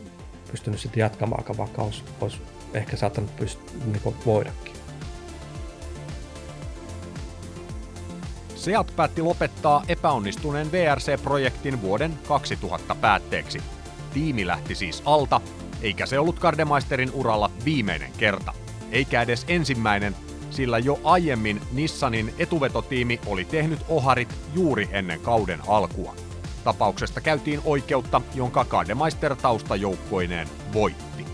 [0.51, 2.41] pystynyt sitten jatkamaan, vaikka olisi, olisi
[2.73, 4.73] ehkä saattanut pyst, niin voidakin.
[8.55, 13.59] Seat päätti lopettaa epäonnistuneen VRC-projektin vuoden 2000 päätteeksi.
[14.13, 15.41] Tiimi lähti siis alta,
[15.81, 18.66] eikä se ollut Kardemeisterin uralla viimeinen kerta.
[18.91, 20.15] Eikä edes ensimmäinen,
[20.49, 26.15] sillä jo aiemmin Nissanin etuvetotiimi oli tehnyt oharit juuri ennen kauden alkua.
[26.63, 31.25] Tapauksesta käytiin oikeutta, jonka Kardemeister taustajoukkoineen voitti.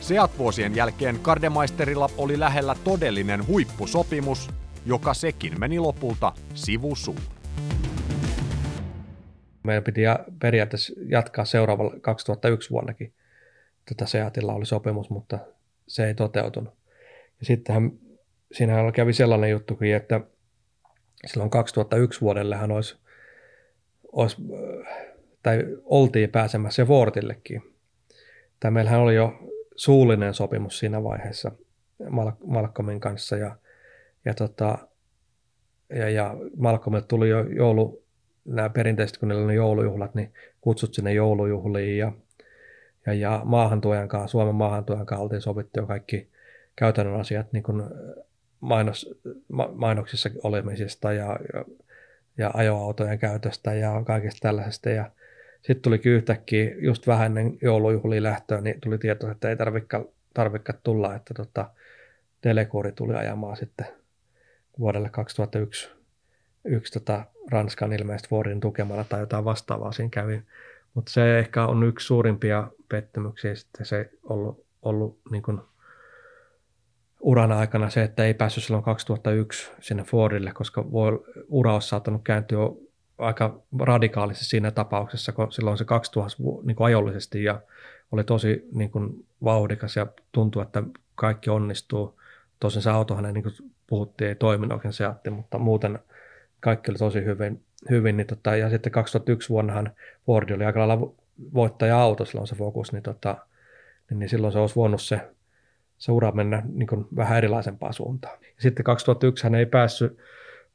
[0.00, 4.50] Seat-vuosien jälkeen Kardemeisterilla oli lähellä todellinen huippusopimus,
[4.86, 7.20] joka sekin meni lopulta sivusuun.
[9.62, 10.00] Meidän piti
[10.38, 13.12] periaatteessa jatkaa seuraavalla 2001 vuonnakin.
[13.88, 15.38] Tätä Seatilla oli sopimus, mutta
[15.86, 16.74] se ei toteutunut.
[17.40, 17.92] Ja sittenhän
[18.52, 20.20] siinähän kävi sellainen juttukin, että
[21.26, 22.96] silloin 2001 vuodellehan olisi,
[24.12, 24.36] olisi
[25.42, 27.62] tai oltiin pääsemässä Vortillekin.
[28.60, 29.32] Tai meillähän oli jo
[29.76, 31.52] suullinen sopimus siinä vaiheessa
[32.46, 33.56] Malcolmin kanssa ja
[34.24, 34.78] ja, tota,
[35.90, 38.04] ja, ja Malcolmille tuli jo joulu,
[38.44, 42.12] nämä perinteiset, kun niillä on joulujuhlat, niin kutsut sinne joulujuhliin ja,
[43.06, 46.28] ja, ja maahantuojan kanssa, Suomen maahantuojan kanssa oltiin sovittu jo kaikki
[46.76, 47.82] käytännön asiat niin kuin
[48.60, 51.64] mainos, ma, mainoksissa olemisesta ja, ja,
[52.38, 54.90] ja ajoautojen käytöstä ja kaikesta tällaisesta.
[54.90, 55.10] Ja
[55.62, 59.56] sitten tulikin yhtäkkiä just vähän ennen joulujuhliin lähtöä, niin tuli tieto, että ei
[60.34, 61.70] tarvitse tulla, että tota,
[62.40, 63.86] Telekuori tuli ajamaan sitten
[64.78, 65.90] vuodelle 2001
[66.64, 70.42] yksi tota Ranskan ilmeisesti Fordin tukemalla tai jotain vastaavaa siinä kävi.
[70.94, 75.60] Mutta se ehkä on yksi suurimpia pettymyksiä sitten se ollut, ollut niin kuin
[77.20, 82.20] uran aikana se, että ei päässyt silloin 2001 sinne Fordille, koska voi, ura olisi saattanut
[82.24, 82.60] kääntyä
[83.18, 87.60] aika radikaalisesti siinä tapauksessa, kun silloin se 2000 niin kuin ajollisesti ja
[88.12, 90.82] oli tosi niin kuin vauhdikas ja tuntui, että
[91.14, 92.20] kaikki onnistuu.
[92.60, 93.54] Tosin se autohan ei niin kuin
[93.86, 95.98] puhuttiin, ei toiminut oikein Seatti, mutta muuten
[96.64, 97.64] kaikki oli tosi hyvin.
[97.90, 99.92] hyvin niin tota, ja sitten 2001 vuonnahan
[100.26, 101.14] Ford oli aika lailla
[101.54, 103.36] voittaja-auto, silloin se Focus, niin, tota,
[104.10, 105.20] niin, niin silloin se olisi voinut se,
[105.98, 108.38] se ura mennä niin kuin vähän erilaisempaan suuntaan.
[108.42, 110.18] Ja sitten 2001 hän ei päässyt,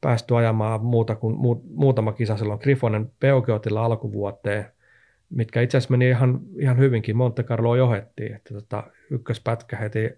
[0.00, 4.66] päästy ajamaan muuta kuin mu, muutama kisa silloin Griffonen Peugeotilla alkuvuoteen,
[5.30, 7.16] mitkä itse asiassa meni ihan, ihan hyvinkin.
[7.16, 10.10] Monte Carlo johettiin, että tota, ykköspätkä heti,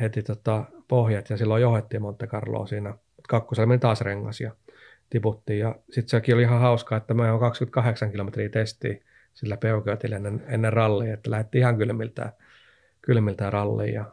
[0.00, 2.94] heti tota, pohjat ja silloin johdettiin Monte Carloa siinä.
[3.28, 4.52] Kakkosella meni taas rengas ja
[5.10, 5.58] tiputtiin.
[5.58, 8.96] Ja sitten sekin oli ihan hauskaa, että me on 28 kilometriä testiä
[9.34, 12.32] sillä peukeutilla ennen, ennen rallia, että lähdettiin ihan kylmiltään,
[13.02, 13.94] kylmiltään ralliin.
[13.94, 14.04] Ja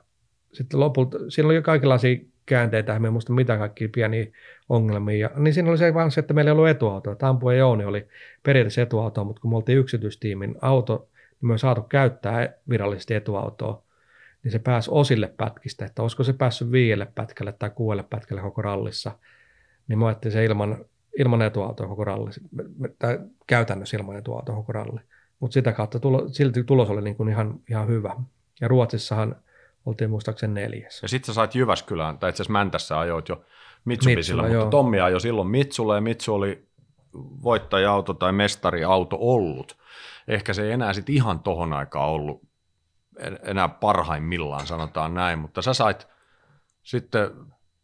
[0.53, 4.25] sitten lopulta, siinä oli jo kaikenlaisia käänteitä, en muista mitä kaikki pieniä
[4.69, 5.17] ongelmia.
[5.17, 7.15] Ja, niin siinä oli se vaan se, että meillä ei ollut etuautoa.
[7.15, 8.07] Tampu ja Jouni oli
[8.43, 11.09] periaatteessa etuauto, mutta kun me oltiin yksityistiimin auto,
[11.41, 13.83] niin me saatu käyttää virallisesti etuautoa
[14.43, 18.61] niin se pääsi osille pätkistä, että olisiko se päässyt viidelle pätkälle tai kuudelle pätkälle koko
[18.61, 19.11] rallissa,
[19.91, 20.85] niin mä ajattelin se ilman,
[21.19, 22.29] ilman etuautoa koko ralli,
[22.99, 24.99] tai käytännössä ilman etuautoa koko ralli.
[25.39, 28.15] Mutta sitä kautta tulo, silti tulos oli niin kuin ihan, ihan hyvä.
[28.61, 29.35] Ja Ruotsissahan
[29.85, 31.01] oltiin muistaakseni neljäs.
[31.01, 33.45] Ja sitten sä sait Jyväskylään, tai itse asiassa Mäntässä ajoit jo
[33.85, 34.69] Mitsubisilla, mutta joo.
[34.69, 36.65] Tommi ajoi silloin Mitsulle, ja Mitsu oli
[37.43, 39.77] voittaja-auto tai mestariauto ollut.
[40.27, 42.41] Ehkä se ei enää sitten ihan tohon aikaan ollut
[43.43, 46.07] enää parhaimmillaan, sanotaan näin, mutta sä sait
[46.83, 47.29] sitten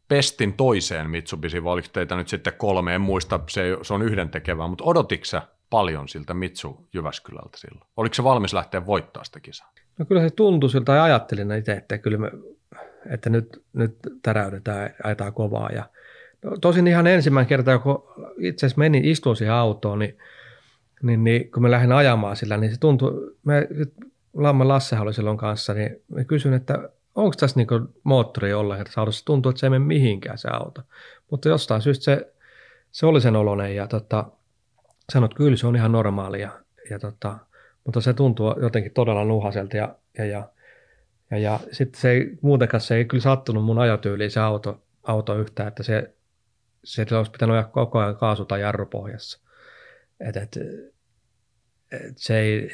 [0.08, 4.30] pestin toiseen Mitsubishi, vai oliko teitä nyt sitten kolme, en muista, se, se on yhden
[4.30, 7.88] tekevää, mutta odotitko sä paljon siltä Mitsu Jyväskylältä silloin?
[7.98, 9.72] Oliko se valmis lähteä voittaa sitä kisaa?
[9.98, 12.32] No kyllä se tuntui siltä ja ajattelin itse, että kyllä me,
[13.10, 15.70] että nyt, nyt täräydetään, ajetaan kovaa.
[15.70, 15.90] Ja,
[16.44, 18.04] no, tosin ihan ensimmäinen kerta, kun
[18.38, 20.18] itse asiassa menin istuin siihen autoon, niin,
[21.02, 23.68] niin, niin, kun me lähdin ajamaan sillä, niin se tuntui, me,
[24.34, 27.68] Lamme Lasse oli silloin kanssa, niin me kysyin, että onko tässä niin
[28.04, 29.26] moottori ollenkaan tässä autossa.
[29.26, 30.82] Tuntuu, että se ei mene mihinkään se auto.
[31.32, 32.34] Mutta jostain syystä se,
[32.92, 34.26] se oli sen oloinen ja tota,
[35.12, 36.52] sanoi, että kyllä se on ihan normaalia.
[36.90, 37.38] Ja tota,
[37.86, 40.50] mutta se tuntuu jotenkin todella nuhaselta ja, ja, ja,
[41.32, 45.36] ja, ja sitten se ei, muutenkaan se ei kyllä sattunut mun ajotyyliin se auto, auto
[45.36, 46.14] yhtään, että se,
[46.84, 49.40] se olisi pitänyt olla koko ajan kaasu- tai jarrupohjassa.
[50.20, 50.58] Et, et,
[51.92, 52.72] et se ei,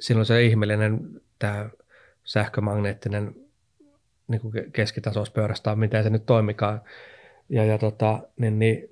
[0.00, 1.70] silloin se ihmeellinen tämä
[2.24, 3.34] sähkömagneettinen
[4.30, 6.80] niin kuin keskitasoispyörästä, miten se nyt toimikaan.
[7.48, 8.88] Ja, ja tota, niin, niin,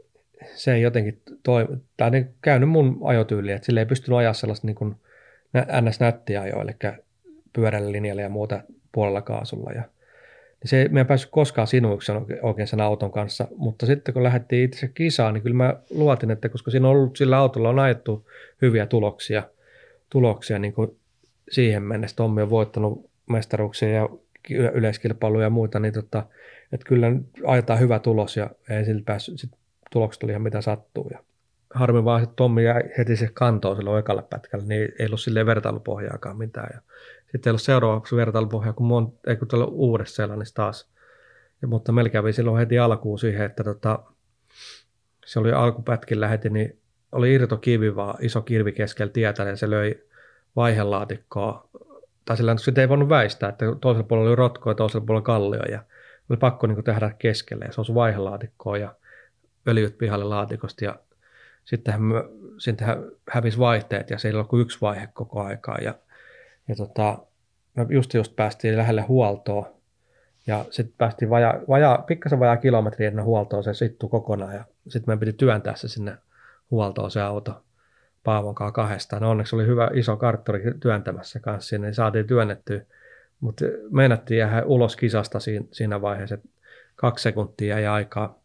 [0.54, 4.66] se ei jotenkin toimi, tai niin käynyt mun ajotyyliin, että sille ei pystynyt ajaa sellaista
[4.66, 4.94] niin kuin
[5.80, 6.72] ns-nättiä ajoa, eli
[7.52, 8.62] pyörällä linjalla ja muuta
[8.92, 9.72] puolella kaasulla.
[9.72, 9.82] Ja,
[10.62, 12.12] niin se, me ei päässyt koskaan sinuiksi
[12.42, 16.48] oikein sen auton kanssa, mutta sitten kun lähdettiin itse kisaan, niin kyllä mä luotin, että
[16.48, 18.28] koska siinä on ollut sillä autolla on ajettu
[18.62, 19.42] hyviä tuloksia,
[20.10, 20.96] tuloksia niin kuin
[21.50, 22.16] siihen mennessä.
[22.16, 24.08] Tommi on voittanut mestaruuksia ja
[24.50, 26.26] yleiskilpailuja ja muita, niin tota,
[26.72, 27.06] että kyllä
[27.46, 29.50] ajetaan hyvä tulos ja ei sillä päässyt, sit
[29.90, 31.08] tulokset oli ihan mitä sattuu.
[31.12, 31.18] Ja
[31.74, 35.46] harmi vaan, että Tommi jäi heti se kantoon silloin ekalle pätkälle, niin ei ollut silleen
[35.46, 36.68] vertailupohjaakaan mitään.
[36.74, 36.80] Ja
[37.22, 40.90] sitten ei ollut seuraavaksi vertailupohjaa, kun, mon, ei kun tuolla uudessa seelannissa taas.
[41.62, 43.98] Ja, mutta meillä kävi silloin heti alkuun siihen, että tota,
[45.26, 46.78] se oli alkupätkillä heti, niin
[47.12, 50.02] oli irtokivi vaan, iso kirvi keskellä tietä, ja se löi
[50.56, 51.68] vaihelaatikkoa
[52.28, 55.62] tai sillä sitä ei voinut väistää, että toisella puolella oli rotko ja toisella puolella kallio
[55.62, 55.82] ja
[56.30, 58.94] oli pakko niin kuin tehdä keskelle ja se osui vaihelaatikkoon ja
[59.68, 60.96] öljyt pihalle laatikosta ja
[61.64, 62.02] sittenhän,
[62.58, 62.98] sittenhän
[63.30, 65.94] hävisi vaihteet ja se ei ollut kuin yksi vaihe koko aikaa ja,
[66.68, 67.18] ja tota,
[67.76, 69.70] no just just päästiin lähelle huoltoa
[70.46, 75.04] ja sitten päästiin vajaa, vajaa, pikkasen vajaa kilometri ennen huoltoa se sittu kokonaan ja sitten
[75.06, 76.16] meidän piti työntää se sinne
[76.70, 77.62] huoltoon se auto.
[78.24, 79.22] Paavon kanssa kahdestaan.
[79.22, 82.80] No onneksi oli hyvä iso karttori työntämässä kanssa sinne, niin saatiin työnnettyä.
[83.40, 85.38] Mutta meinattiin jäädä ulos kisasta
[85.72, 86.48] siinä vaiheessa, että
[86.96, 88.38] kaksi sekuntia jäi aikaa,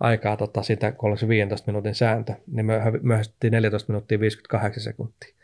[0.00, 4.82] aikaa tota sitä, kun oli se 15 minuutin sääntö, niin me myöhästyttiin 14 minuuttia 58
[4.82, 5.34] sekuntia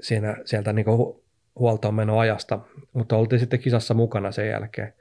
[0.00, 0.86] siinä, sieltä niin
[1.58, 2.58] huoltoon menoajasta,
[2.92, 4.94] mutta oltiin sitten kisassa mukana sen jälkeen.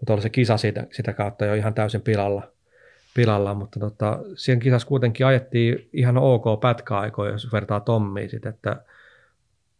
[0.00, 2.52] Mutta oli se kisa siitä, sitä kautta jo ihan täysin pilalla
[3.14, 8.82] pilalla, mutta tota, siihen kisassa kuitenkin ajettiin ihan ok pätkäaikoja, jos vertaa Tommiin sit, että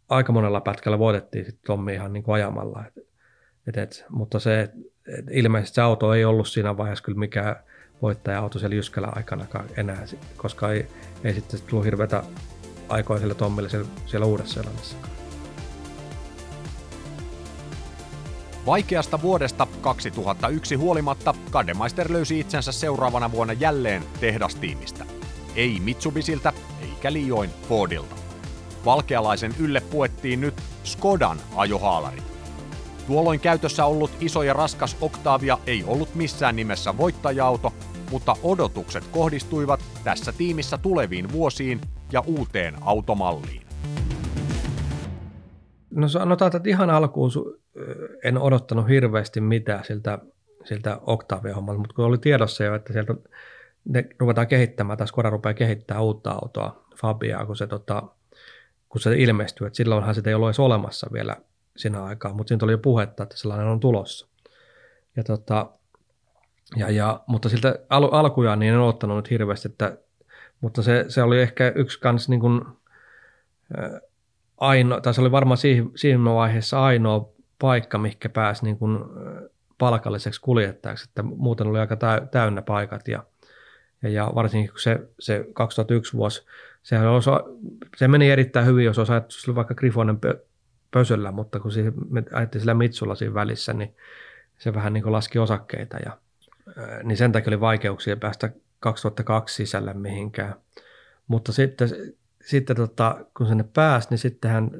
[0.09, 2.83] aika monella pätkällä voitettiin sitten Tommi ihan niin kuin ajamalla.
[2.87, 3.05] Et,
[3.67, 4.71] et, et, mutta se, et,
[5.17, 7.55] et ilmeisesti se auto ei ollut siinä vaiheessa kyllä mikään
[8.01, 10.05] voittaja-auto siellä Jyskälä aikanakaan enää,
[10.37, 10.87] koska ei,
[11.23, 12.23] ei sitten tullut hirveätä
[12.89, 15.22] aikoja sille Tommille siellä, siellä Uudessa-Seelannissa.
[18.65, 25.05] Vaikeasta vuodesta 2001 huolimatta Kademeister löysi itsensä seuraavana vuonna jälleen tehdastiimistä.
[25.55, 28.15] Ei Mitsubisiltä eikä liioin Fordilta.
[28.85, 32.21] Valkealaisen ylle puettiin nyt Skodan ajohaalari.
[33.07, 37.73] Tuolloin käytössä ollut iso ja raskas Octavia ei ollut missään nimessä voittaja-auto,
[38.11, 43.62] mutta odotukset kohdistuivat tässä tiimissä tuleviin vuosiin ja uuteen automalliin.
[45.95, 47.31] No sanotaan, että ihan alkuun
[48.23, 50.19] en odottanut hirveästi mitään siltä,
[50.63, 53.15] siltä Octavia-hommalta, mutta kun oli tiedossa jo, että sieltä
[53.85, 58.03] ne ruvetaan kehittämään, tai Skoda rupeaa kehittämään uutta autoa, Fabiaa, kun se, tota,
[58.89, 61.35] kun se ilmestyy, että silloinhan sitä ei ollut edes olemassa vielä
[61.77, 64.27] siinä aikaa, mutta siitä oli jo puhetta, että sellainen on tulossa.
[65.15, 65.69] Ja tota,
[66.75, 69.97] ja, ja, mutta siltä al- alkujaan niin en odottanut nyt hirveästi, että,
[70.61, 72.61] mutta se, se oli ehkä yksi kans niin kuin,
[74.57, 75.57] ainoa, tai se oli varmaan
[75.95, 77.29] siinä, vaiheessa ainoa
[77.59, 78.99] paikka, mikä pääsi niin kuin
[79.77, 81.97] palkalliseksi kuljettajaksi, että muuten oli aika
[82.31, 83.23] täynnä paikat ja,
[84.01, 86.45] ja, ja varsinkin kun se, se 2001 vuosi,
[86.83, 87.43] sehän osa,
[87.97, 90.19] se meni erittäin hyvin, jos olisi ajattelu vaikka Grifonen
[90.91, 93.95] pösöllä, mutta kun siihen, me ajettiin sillä Mitsulla siinä välissä, niin
[94.57, 96.17] se vähän niin kuin laski osakkeita ja
[97.03, 98.49] niin sen takia oli vaikeuksia päästä
[98.79, 100.55] 2002 sisälle mihinkään.
[101.27, 101.89] Mutta sitten,
[102.45, 104.71] sitten tota, kun sinne pääsi, niin sittenhän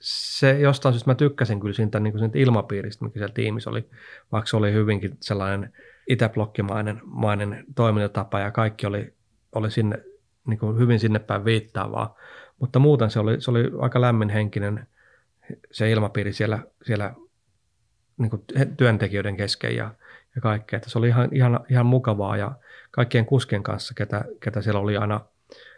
[0.00, 3.88] se jostain syystä mä tykkäsin kyllä siitä, niin siitä ilmapiiristä, mikä siellä tiimissä oli,
[4.32, 5.72] vaikka se oli hyvinkin sellainen
[6.08, 9.14] itäblokkimainen mainen toimintatapa ja kaikki oli,
[9.52, 10.02] oli sinne,
[10.46, 12.16] niin kuin hyvin sinne päin viittaavaa.
[12.60, 14.86] Mutta muuten se oli, se oli aika lämminhenkinen
[15.72, 17.14] se ilmapiiri siellä, siellä
[18.16, 18.44] niin kuin
[18.76, 19.94] työntekijöiden kesken ja,
[20.34, 20.76] ja kaikkea.
[20.76, 22.52] Että se oli ihan, ihan, ihan mukavaa ja
[22.90, 25.20] kaikkien kuskien kanssa, ketä, ketä siellä oli aina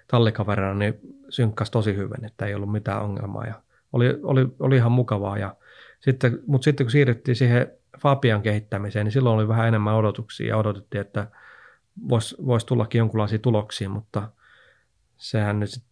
[0.08, 4.92] tallikaverina, niin synkkäsi tosi hyvin, että ei ollut mitään ongelmaa ja oli, oli, oli ihan
[4.92, 5.38] mukavaa.
[5.38, 5.56] Ja
[6.00, 10.56] sitten, mutta sitten kun siirryttiin siihen Fabian kehittämiseen, niin silloin oli vähän enemmän odotuksia ja
[10.56, 11.26] odotettiin, että
[12.08, 14.28] voisi vois tullakin jonkinlaisia tuloksia, mutta
[15.16, 15.84] sehän nyt sit,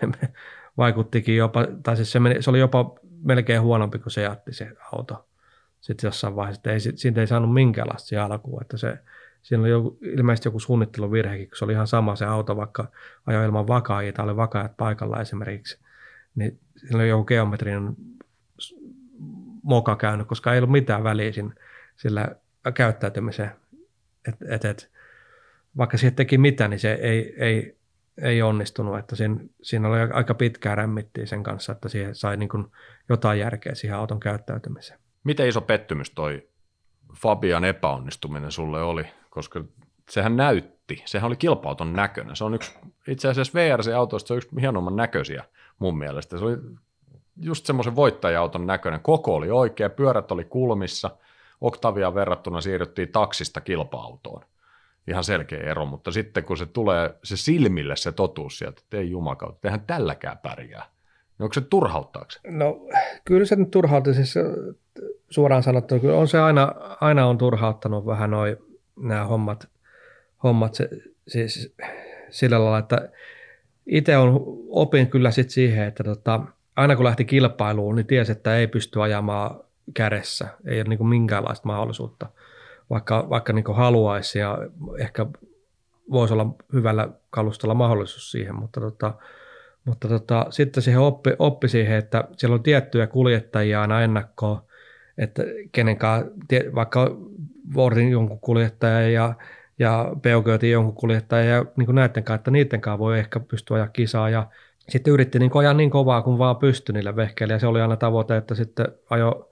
[0.76, 4.72] vaikuttikin jopa, tai siis se, meni, se oli jopa melkein huonompi kuin se jätti se
[4.92, 5.26] auto.
[5.80, 8.98] Sitten jossain vaiheessa, ei, siitä ei saanut minkäänlaista se alkuun, että se,
[9.42, 12.88] siinä oli joku, ilmeisesti joku suunnitteluvirhekin, kun se oli ihan sama se auto, vaikka
[13.26, 15.78] ajoi ilman vakaajia tai oli vakaajat paikalla esimerkiksi,
[16.34, 17.96] niin siinä oli joku geometrinen
[19.62, 21.54] moka käynyt, koska ei ollut mitään väliä siinä,
[21.96, 22.28] sillä
[22.74, 23.50] käyttäytymiseen.
[24.28, 24.90] Et, et, et,
[25.76, 27.76] vaikka siihen teki mitä, niin se ei, ei,
[28.22, 28.98] ei onnistunut.
[28.98, 32.66] Että siinä, siinä oli aika pitkään rämmittiin sen kanssa, että siihen sai niin kuin
[33.08, 35.00] jotain järkeä siihen auton käyttäytymiseen.
[35.24, 36.48] Miten iso pettymys toi
[37.16, 39.04] Fabian epäonnistuminen sulle oli?
[39.30, 39.64] Koska
[40.10, 42.36] sehän näytti, sehän oli kilpauton näköinen.
[42.36, 42.72] Se on yksi,
[43.08, 45.44] itse asiassa VRC-autoista se on yksi hienomman näköisiä
[45.78, 46.38] mun mielestä.
[46.38, 46.56] Se oli
[47.42, 49.00] just semmoisen voittaja-auton näköinen.
[49.00, 51.10] Koko oli oikea, pyörät oli kulmissa.
[51.60, 54.42] Octavia verrattuna siirryttiin taksista kilpa-autoon.
[55.08, 59.10] Ihan selkeä ero, mutta sitten kun se tulee se silmille se totuus sieltä, että ei
[59.10, 60.84] jumakautta, eihän tälläkään pärjää.
[61.38, 62.80] Niin onko se turhauttaako No
[63.24, 63.76] kyllä se nyt
[64.14, 64.34] siis
[65.30, 68.56] suoraan sanottuna, kyllä on se aina, aina on turhauttanut vähän noin
[68.96, 69.68] nämä hommat,
[70.42, 70.88] hommat se,
[71.28, 71.74] siis
[72.30, 73.08] sillä lailla, että
[73.86, 76.40] itse on opin kyllä sitten siihen, että tota,
[76.76, 79.60] aina kun lähti kilpailuun, niin tiesi, että ei pysty ajamaan
[79.94, 80.48] kädessä.
[80.66, 82.26] Ei ole niin minkäänlaista mahdollisuutta,
[82.90, 84.58] vaikka, vaikka niin haluaisi ja
[84.98, 85.26] ehkä
[86.10, 89.14] voisi olla hyvällä kalustolla mahdollisuus siihen, mutta, tota,
[89.84, 94.62] mutta tota, sitten siihen oppi, oppi siihen, että siellä on tiettyjä kuljettajia aina ennakkoon,
[95.18, 96.24] että kenenkaan,
[96.74, 97.16] vaikka
[97.74, 99.34] Vordin jonkun kuljettaja ja,
[99.78, 103.74] ja Peugeotin jonkun kuljettaja ja niin kuin näiden kanssa, että niiden kanssa voi ehkä pystyä
[103.74, 104.30] ajaa kisaa.
[104.30, 104.46] Ja
[104.88, 107.54] sitten yritti niin ajaa niin kovaa kuin vaan pystyi niille vehkeille.
[107.54, 109.50] Ja se oli aina tavoite, että sitten ajo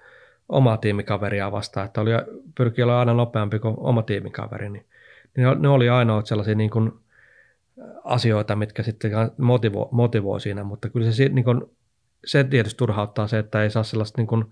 [0.48, 2.10] omaa tiimikaveria vastaan, että oli,
[2.54, 4.86] pyrki olla aina nopeampi kuin oma tiimikaveri, niin,
[5.36, 6.92] niin ne oli ainoat sellaisia niin kuin
[8.04, 11.62] asioita, mitkä sitten motivoi, motivoi siinä, mutta kyllä se, niin kuin,
[12.24, 14.44] se tietysti turhauttaa se, että ei saa sellaista niin kuin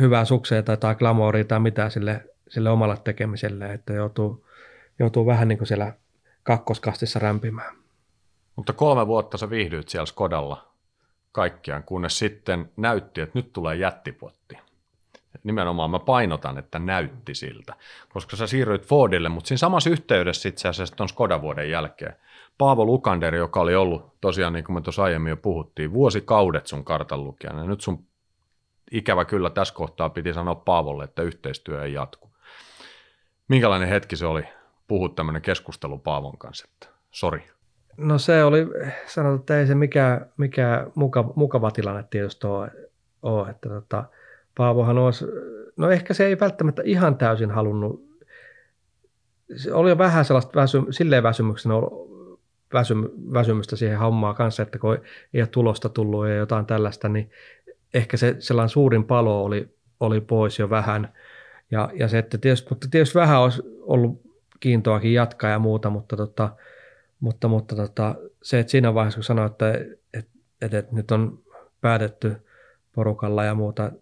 [0.00, 4.46] hyvää suksea tai, tai glamouria tai mitään sille, sille omalle tekemiselle, että joutuu,
[4.98, 5.92] joutuu vähän niin kuin siellä
[6.42, 7.76] kakkoskastissa rämpimään.
[8.56, 10.70] Mutta kolme vuotta sä viihdyit siellä Skodalla
[11.32, 14.58] kaikkiaan, kunnes sitten näytti, että nyt tulee jättipotti.
[15.44, 17.74] Nimenomaan mä painotan, että näytti siltä,
[18.08, 22.16] koska sä siirryit Fordille, mutta siinä samassa yhteydessä itse asiassa tuon Skoda-vuoden jälkeen
[22.58, 26.84] Paavo Lukander, joka oli ollut tosiaan, niin kuin me tuossa aiemmin jo puhuttiin, vuosikaudet sun
[26.84, 28.06] kartanlukijana, ja nyt sun
[28.90, 32.29] ikävä kyllä tässä kohtaa piti sanoa Paavolle, että yhteistyö ei jatku.
[33.50, 34.42] Minkälainen hetki se oli
[34.88, 37.46] puhua tämmöinen keskustelu Paavon kanssa, että sori.
[37.96, 38.66] No se oli,
[39.06, 42.70] sanotaan, että ei se mikään, mikään mukava, mukava tilanne tietysti ole,
[43.22, 44.04] ole että tota,
[44.56, 45.24] Paavohan olisi,
[45.76, 48.04] no ehkä se ei välttämättä ihan täysin halunnut,
[49.56, 51.74] se oli jo vähän sellaista väsy, silleen väsymyksenä
[52.72, 54.98] väsym, väsymystä siihen hommaan kanssa, että kun
[55.34, 57.30] ei ole tulosta tullut ja jotain tällaista, niin
[57.94, 61.12] ehkä se sellainen suurin palo oli, oli pois jo vähän.
[61.70, 64.22] Ja, ja se, että tietysti, mutta tietysti vähän olisi ollut
[64.60, 66.56] kiintoakin jatkaa ja muuta, mutta, tota,
[67.20, 69.72] mutta, mutta tota, se, että siinä vaiheessa kun sanoin, että,
[70.14, 70.30] että,
[70.62, 71.38] että, että nyt on
[71.80, 72.36] päätetty
[72.94, 73.92] porukalla ja muuta,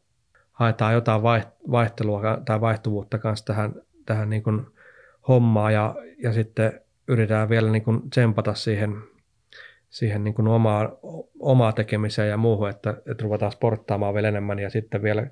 [0.52, 1.22] haetaan jotain
[1.70, 3.74] vaihtelua tai vaihtuvuutta kanssa tähän,
[4.06, 4.66] tähän niin kuin
[5.28, 9.02] hommaan ja, ja sitten yritetään vielä niin kuin tsempata siihen
[9.90, 10.96] siihen niin kuin omaa,
[11.40, 15.26] omaa tekemiseen ja muuhun, että, että ruvetaan sporttaamaan vielä enemmän ja sitten vielä,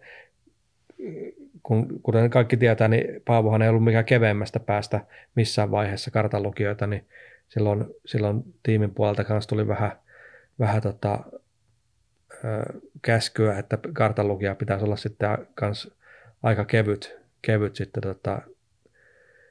[1.66, 5.00] kun, kuten kaikki tietää, niin Paavohan ei ollut mikään keveämmästä päästä
[5.34, 7.06] missään vaiheessa kartanlukijoita, niin
[7.48, 9.92] silloin, silloin tiimin puolelta kanssa tuli vähän,
[10.58, 11.18] vähän tota,
[13.02, 15.90] käskyä, että kartanlukija pitäisi olla sitten kans
[16.42, 18.42] aika kevyt, kevyt sitten tota,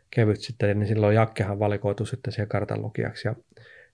[0.09, 3.35] kevyt sitten, niin silloin Jakkehan valikoitu sitten siihen kartanlukijaksi ja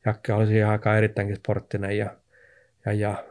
[0.05, 2.15] Jakke oli siihen aikaan erittäinkin sporttinen ja,
[2.86, 3.24] ja, ja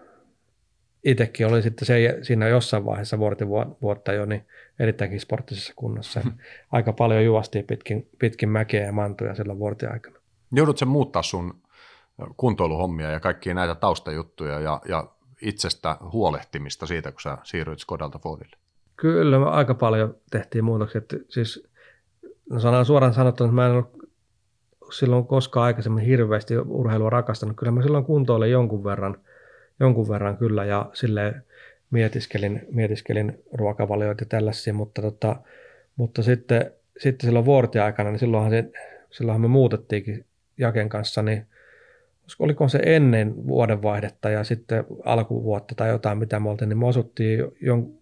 [1.04, 3.48] itsekin oli sitten se, siinä jossain vaiheessa vuorten
[3.82, 4.46] vuotta jo niin
[4.80, 6.20] erittäinkin sporttisessa kunnossa.
[6.20, 6.32] Hmm.
[6.72, 10.16] Aika paljon juostiin pitkin, pitkin mäkeä ja mantuja sillä vuorten aikana.
[10.52, 11.54] Joudutko muuttaa sun
[12.36, 15.08] kuntoiluhommia ja kaikkia näitä taustajuttuja ja, ja
[15.42, 18.56] itsestä huolehtimista siitä, kun sä siirryit Skodalta Fordille?
[18.96, 20.98] Kyllä, me aika paljon tehtiin muutoksia.
[20.98, 21.68] Että siis,
[22.50, 24.10] no sanan suoraan sanottuna, että mä en ollut
[24.92, 27.56] silloin koskaan aikaisemmin hirveästi urheilua rakastanut.
[27.56, 29.16] Kyllä mä silloin kuntoilin jonkun verran
[29.80, 31.42] jonkun verran kyllä ja sille
[31.90, 35.36] mietiskelin, mietiskelin ruokavalioita ja tällaisia, mutta, tota,
[35.96, 38.64] mutta sitten, sitten silloin vuortiaikana, niin silloinhan, se,
[39.10, 40.24] silloinhan me muutettiinkin
[40.58, 41.46] Jaken kanssa, niin
[42.38, 47.44] oliko se ennen vuodenvaihdetta ja sitten alkuvuotta tai jotain, mitä me oltiin, niin me asuttiin
[47.60, 47.92] jon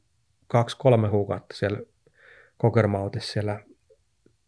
[0.46, 1.78] kaksi-kolme kuukautta siellä
[2.58, 3.60] Kokermautissa siellä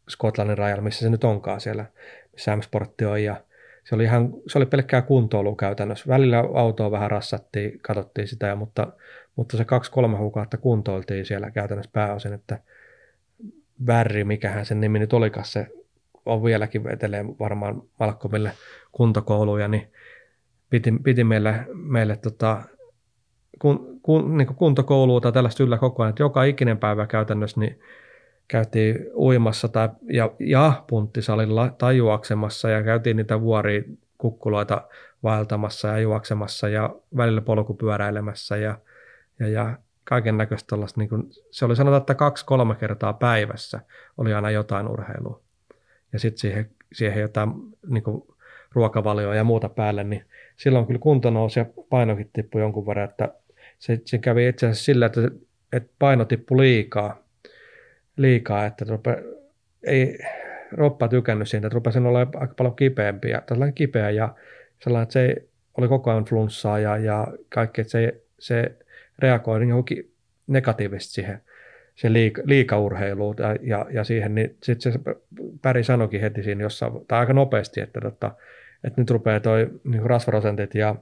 [0.09, 1.86] Skotlannin rajalla, missä se nyt onkaan siellä,
[2.32, 3.45] missä M-sportti on ja
[3.84, 6.05] se oli, ihan, se oli pelkkää kuntoilua käytännössä.
[6.09, 8.93] Välillä autoa vähän rassattiin, katsottiin sitä, mutta,
[9.41, 12.59] mutta se kaksi-kolme kuukautta kuntoiltiin siellä käytännössä pääosin, että
[13.86, 15.66] Värri, mikähän sen nimi nyt olikaan, se
[16.26, 18.53] on vieläkin vetelee varmaan Malkkomille
[18.93, 19.93] kuntokouluja, niin
[20.70, 22.62] piti, piti meille, meille tota,
[23.59, 27.80] kun, kun, niin kuntokoulua tai tällaista yllä koko ajan, että joka ikinen päivä käytännössä niin
[28.49, 33.82] käytiin uimassa tai, ja, ja punttisalilla tai juoksemassa ja käytiin niitä vuoria
[34.18, 34.88] kukkuloita
[35.22, 38.78] vaeltamassa ja juoksemassa ja välillä polkupyöräilemässä ja,
[39.41, 43.80] ja, ja kaiken näköistä niin kuin, se oli sanotaan, että kaksi-kolme kertaa päivässä
[44.18, 45.41] oli aina jotain urheilua.
[46.12, 47.53] Ja sitten siihen, siihen jotain
[47.86, 48.22] niin kuin,
[48.72, 50.24] ruokavalioa ja muuta päälle, niin
[50.57, 53.34] silloin kyllä kunto nousi ja painokin tippui jonkun verran, että
[53.78, 55.20] se, se kävi itse asiassa sillä, että,
[55.72, 57.22] että paino tippui liikaa,
[58.16, 59.24] liikaa että rupe,
[59.82, 60.18] ei
[60.72, 64.34] roppa tykännyt siitä, että rupesin olla aika paljon kipeämpi ja tällainen kipeä ja
[64.84, 65.36] sellainen, että se
[65.78, 68.76] oli koko ajan flunssaa ja, ja kaikki, että se, se
[69.23, 70.12] reagoi johonkin
[70.47, 71.41] negatiivisesti siihen,
[71.95, 74.99] siihen liika, liikaurheiluun ja, ja, siihen, niin sitten se
[75.62, 78.31] Päri sanoikin heti siinä jossain, tai aika nopeasti, että, että,
[78.85, 80.95] että nyt rupeaa toi niin rasvaprosentit ja,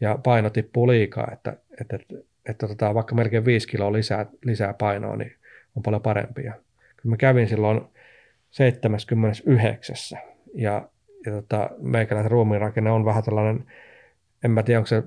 [0.00, 2.14] ja paino tippuu liikaa, että, että, että,
[2.48, 5.32] että otetaan vaikka melkein 5 kiloa lisää, lisää painoa, niin
[5.76, 6.42] on paljon parempi.
[6.44, 6.54] Ja
[7.04, 7.80] mä kävin silloin
[8.50, 9.96] 79.
[10.54, 10.88] Ja,
[11.26, 13.64] ja tota, meikäläisen ruumiinrakenne on vähän tällainen,
[14.44, 15.02] en mä tiedä onko se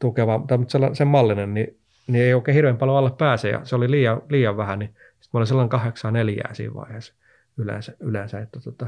[0.00, 0.58] tukeva, tai
[0.92, 1.76] sen mallinen, niin,
[2.06, 5.30] niin ei oikein hirveän paljon alle pääse, ja se oli liian, liian vähän, niin sitten
[5.32, 7.14] mä olin sellainen kahdeksan neljää siinä vaiheessa
[7.56, 8.86] yleensä, yleensä että tota,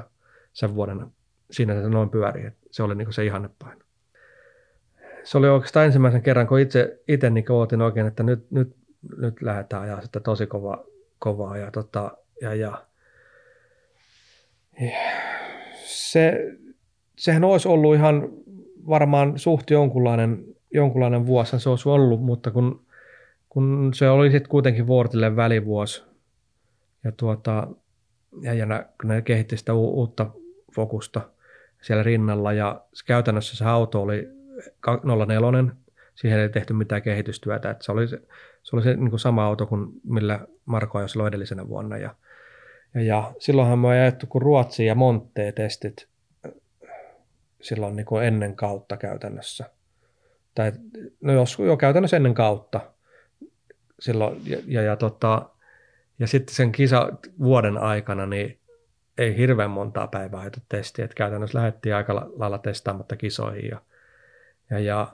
[0.53, 1.07] sen vuoden
[1.51, 3.81] siinä se noin pyöri, että se oli niin se ihannepaino.
[5.25, 8.77] Se oli oikeastaan ensimmäisen kerran, kun itse, itse niin ootin oikein, että nyt, nyt,
[9.19, 10.85] nyt lähdetään ajaa sitä tosi kova,
[11.19, 12.87] kovaa ja, tota, ja, ja
[15.85, 16.53] se,
[17.17, 18.29] sehän olisi ollut ihan
[18.89, 20.45] varmaan suht jonkunlainen,
[20.79, 22.87] jonkunlainen vuosi, se olisi ollut, mutta kun,
[23.49, 26.05] kun se oli sitten kuitenkin Vuortille välivuosi
[27.05, 27.69] ja, tuota,
[28.41, 30.31] ja, ja ne, kun ne kehitti sitä u, uutta
[30.75, 31.21] fokusta
[31.83, 34.29] siellä rinnalla ja käytännössä se auto oli
[35.27, 35.75] 04,
[36.15, 38.21] siihen ei tehty mitään kehitystyötä, että se oli se,
[38.63, 42.15] se, oli se niin kuin sama auto kuin millä Marko ajoi silloin edellisenä vuonna ja
[42.95, 46.09] ja, ja silloinhan me on jaettu kuin Ruotsi ja Monttee testit
[47.61, 49.71] silloin niin kuin ennen kautta käytännössä.
[50.57, 50.73] Tai,
[51.21, 52.81] no jos jo käytännössä ennen kautta.
[54.01, 55.49] Silloin, ja, ja, ja, tota,
[56.19, 58.59] ja sitten sen kisa vuoden aikana niin
[59.19, 61.05] ei hirveän montaa päivää ajettu testiä.
[61.05, 63.71] Että käytännössä lähdettiin aika lailla testaamatta kisoihin.
[63.71, 63.81] Ja,
[64.71, 65.13] ja, ja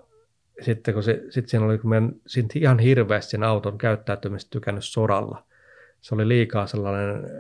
[0.61, 2.13] sitten kun se, sit siinä oli, kun meidän,
[2.55, 5.45] ihan hirveästi sen auton käyttäytymistä tykännyt soralla.
[6.01, 7.31] Se oli liikaa sellainen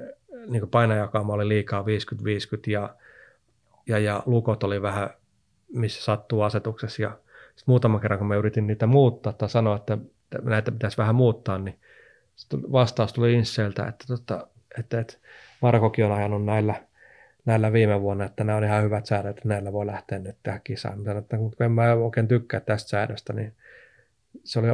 [0.46, 1.84] niin painajakauma oli liikaa 50-50
[2.66, 2.94] ja,
[3.86, 5.10] ja, ja lukot oli vähän
[5.72, 7.02] missä sattuu asetuksessa.
[7.02, 7.18] Ja
[7.62, 9.98] sitten muutaman kerran, kun mä yritin niitä muuttaa tai sanoa, että
[10.42, 11.78] näitä pitäisi vähän muuttaa, niin
[12.52, 14.46] vastaus tuli Inseltä, että, tota,
[14.78, 15.14] että, että
[15.60, 16.74] Markokin on ajanut näillä,
[17.44, 20.60] näillä viime vuonna, että nämä on ihan hyvät säädöt, että näillä voi lähteä nyt tähän
[20.64, 20.98] kisaan.
[20.98, 23.52] Mä sanoin, että kun en mä oikein tykkää tästä säädöstä, niin
[24.44, 24.66] se oli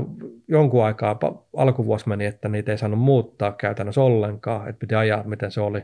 [0.49, 1.19] jonkun aikaa,
[1.57, 5.79] alkuvuosi meni, että niitä ei saanut muuttaa käytännössä ollenkaan, että piti ajaa, miten se oli.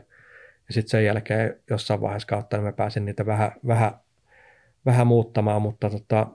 [0.67, 3.91] Ja sitten sen jälkeen jossain vaiheessa kautta niin mä pääsin niitä vähän, vähän,
[4.85, 6.27] vähän muuttamaan, mutta tota,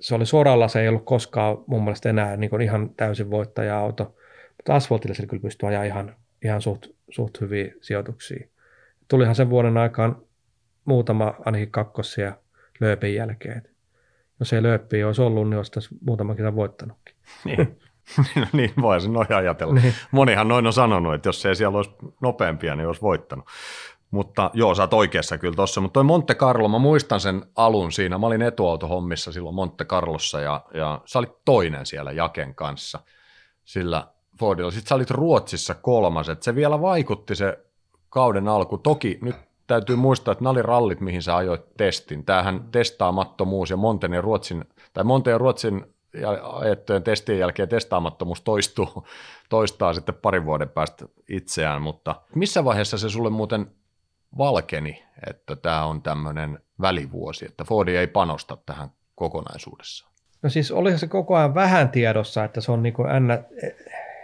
[0.00, 4.16] se oli soralla, se ei ollut koskaan mun mielestä enää niin kuin ihan täysin voittaja-auto,
[4.56, 8.48] mutta asfaltilla se kyllä pystyi ajaa ihan, ihan suht, suht hyviä sijoituksia.
[9.08, 10.16] Tulihan sen vuoden aikaan
[10.84, 12.32] muutama ainakin kakkosia
[12.80, 13.72] lööpin jälkeen
[14.42, 17.14] jos ei lööppiä olisi ollut, niin olisi tässä muutama kerran voittanutkin.
[17.44, 17.78] Niin.
[18.36, 19.74] no niin, voisi noin ajatella.
[19.74, 19.94] Niin.
[20.10, 21.90] Monihan noin on sanonut, että jos ei siellä olisi
[22.20, 23.44] nopeampia, niin olisi voittanut.
[24.12, 25.80] Mutta joo, sä oot oikeassa kyllä tuossa.
[25.80, 28.18] Mutta toi Monte Carlo, mä muistan sen alun siinä.
[28.18, 33.00] Mä olin etuautohommissa silloin Monte Carlossa ja, ja sä olit toinen siellä Jaken kanssa
[33.64, 34.06] sillä
[34.38, 34.70] Fordilla.
[34.70, 36.28] Sitten sä olit Ruotsissa kolmas.
[36.28, 37.58] Et se vielä vaikutti se
[38.08, 38.78] kauden alku.
[38.78, 39.36] Toki nyt
[39.66, 42.24] täytyy muistaa, että nämä oli rallit, mihin sä ajoit testin.
[42.24, 45.94] Tämähän testaamattomuus ja Monten ja Ruotsin, tai Monten ja Ruotsin
[46.42, 49.06] ajettujen testien jälkeen testaamattomuus toistuu,
[49.48, 53.70] toistaa sitten parin vuoden päästä itseään, mutta missä vaiheessa se sulle muuten
[54.38, 60.12] valkeni, että tämä on tämmöinen välivuosi, että Fordi ei panosta tähän kokonaisuudessaan?
[60.42, 63.42] No siis olihan se koko ajan vähän tiedossa, että se on niin kuin ennä,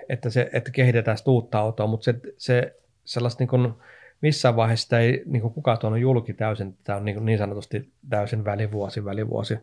[0.08, 3.72] että, se, että kehitetään sitä uutta autoa, mutta se, se sellaista niin kuin,
[4.20, 8.44] missään vaiheessa ei niin kuin kukaan tuonut julki täysin, tämä on niin, niin sanotusti täysin
[8.44, 9.58] välivuosi, välivuosi.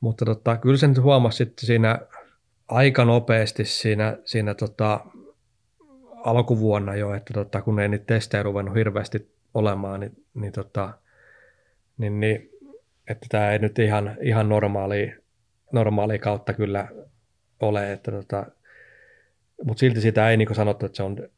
[0.00, 1.98] Mutta tota, kyllä se nyt huomasi sitten siinä
[2.68, 5.00] aika nopeasti siinä, siinä tota,
[6.24, 10.92] alkuvuonna jo, että tota, kun ei niitä testejä ruvennut hirveästi olemaan, niin, niin, tota,
[11.98, 12.50] niin, niin
[13.08, 15.14] että tämä ei nyt ihan, ihan normaali,
[15.72, 16.88] normaali kautta kyllä
[17.60, 18.46] ole, että tota,
[19.64, 21.28] mutta silti sitä ei niin sanottu, että se on,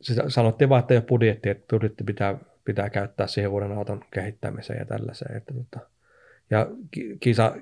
[0.00, 4.04] se sanottiin vaan, että ei ole budjetti, että budjetti pitää, pitää käyttää siihen vuoden auton
[4.10, 5.36] kehittämiseen ja tällaiseen.
[5.36, 5.88] Että tota,
[6.50, 6.66] ja
[7.20, 7.56] kisa,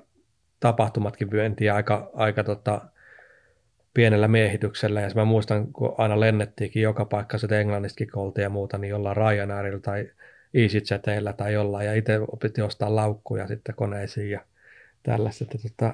[0.59, 2.81] tapahtumatkin vyöntiin aika, aika tota,
[3.95, 5.01] pienellä miehityksellä.
[5.01, 9.17] Ja mä muistan, kun aina lennettiinkin joka paikka, se Englannistakin oltiin ja muuta, niin jollain
[9.17, 10.11] Ryanairilla tai
[10.53, 11.87] EasyJetillä tai jollain.
[11.87, 14.41] Ja itse piti ostaa laukkuja sitten koneisiin ja
[15.03, 15.93] tällaista, että, tota,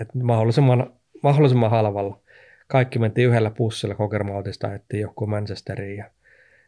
[0.00, 2.20] että mahdollisimman, mahdollisimman halvalla.
[2.66, 6.10] Kaikki mentiin yhdellä pussilla Kokermautista, että joku Manchesteriin ja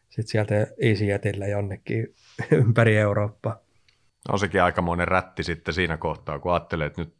[0.09, 2.15] sitten sieltä EasyJetillä jonnekin
[2.51, 3.59] ympäri Eurooppaa.
[4.29, 7.13] On sekin aikamoinen rätti sitten siinä kohtaa, kun ajattelee, että nyt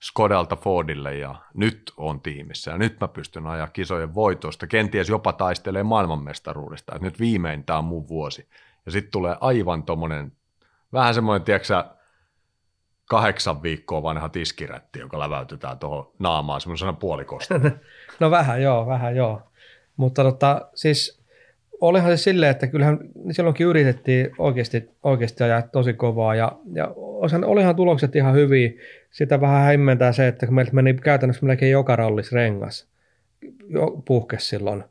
[0.00, 5.32] Skodalta Fordille ja nyt on tiimissä ja nyt mä pystyn ajaa kisojen voitosta, kenties jopa
[5.32, 8.48] taistelee maailmanmestaruudesta, että nyt viimein tämä on mun vuosi.
[8.86, 10.32] Ja sitten tulee aivan tommonen,
[10.92, 11.84] vähän semmoinen, tiedätkö
[13.08, 17.54] kahdeksan viikkoa vanha tiskirätti, joka läväytetään tuohon naamaan semmoisena puolikosta.
[18.20, 19.42] no vähän joo, vähän joo.
[19.96, 21.23] Mutta tota, siis
[21.80, 22.98] olihan se silleen, että kyllähän
[23.30, 28.72] silloinkin yritettiin oikeasti, oikeasti ajaa tosi kovaa ja, ja osan, olihan tulokset ihan hyviä.
[29.10, 32.88] Sitä vähän hämmentää se, että kun meiltä meni käytännössä melkein joka rallis rengas
[33.68, 34.84] jo, puhkes silloin.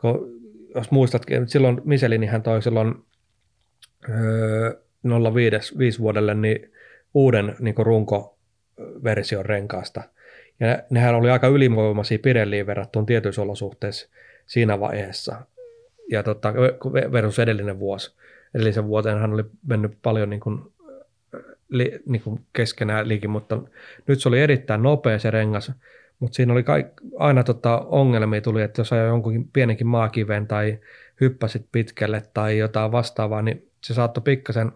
[0.00, 0.40] Kun,
[0.74, 2.94] jos muistatkin, silloin Miselinihän toi silloin
[4.08, 4.80] öö,
[5.78, 6.72] 05 vuodelle niin
[7.14, 10.02] uuden niin runkoversion renkaasta.
[10.60, 14.08] Ja nehän oli aika ylivoimaisia Pirelliin verrattuna tietyissä olosuhteissa
[14.46, 15.36] siinä vaiheessa
[16.10, 16.54] ja tota,
[17.12, 18.14] versus edellinen vuosi.
[18.54, 20.72] Edellisen vuoteen hän oli mennyt paljon niin kuin,
[21.68, 23.62] li, niin kuin keskenään liikin, mutta
[24.06, 25.72] nyt se oli erittäin nopea se rengas,
[26.20, 26.86] mutta siinä oli kaik,
[27.18, 30.78] aina tota ongelmia tuli, että jos ajoi jonkun pienenkin maakiven tai
[31.20, 34.72] hyppäsit pitkälle tai jotain vastaavaa, niin se saattoi pikkasen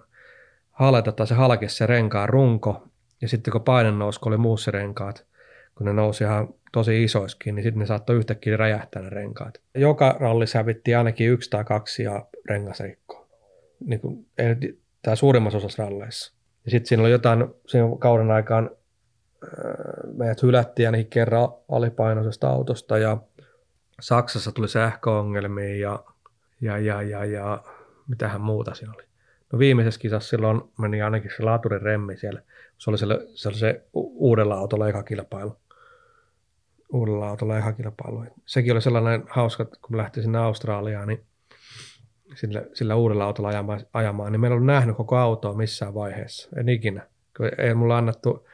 [0.70, 2.88] haleta tai se halkesi se renkaan runko,
[3.20, 5.26] ja sitten kun paine nousi, kun oli muussa renkaat,
[5.74, 9.60] kun ne nousi ihan tosi isoiskin, niin sitten ne saattoi yhtäkkiä räjähtää ne renkaat.
[9.74, 13.28] Joka ralli hävittiin ainakin yksi tai kaksi ja rengas rikko.
[13.86, 16.32] Niin kuin, ei, tämä suurimmassa osassa ralleissa.
[16.64, 18.70] Ja sitten siinä oli jotain, siinä kauden aikaan
[20.16, 23.18] meidät hylättiin ainakin kerran alipainoisesta autosta ja
[24.00, 26.04] Saksassa tuli sähköongelmia ja,
[26.60, 27.62] ja, ja, ja, ja
[28.08, 29.02] mitähän muuta siinä oli.
[29.52, 32.42] No viimeisessä kisassa silloin meni ainakin se laaturin remmi siellä.
[32.78, 35.56] Se oli, se, se, oli se uudella autolla eka kilpailu
[36.92, 38.24] uudella autolla ihan kilpailu.
[38.46, 41.20] Sekin oli sellainen hauska, kun lähti sinne Australiaan, niin
[42.34, 46.68] sillä, sillä uudella autolla ajamaan, ajamaan, niin meillä oli nähnyt koko autoa missään vaiheessa, en
[46.68, 47.06] ikinä.
[47.58, 48.48] Ei mulla annettu,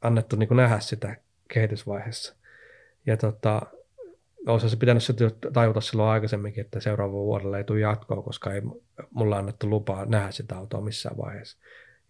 [0.00, 1.16] annettu niin nähdä sitä
[1.48, 2.34] kehitysvaiheessa.
[3.06, 3.62] Ja tota,
[4.46, 5.14] olisi se pitänyt se
[5.52, 8.62] tajuta silloin aikaisemminkin, että seuraavalla vuodella ei tule jatkoa, koska ei
[9.10, 11.58] mulla annettu lupaa nähdä sitä autoa missään vaiheessa.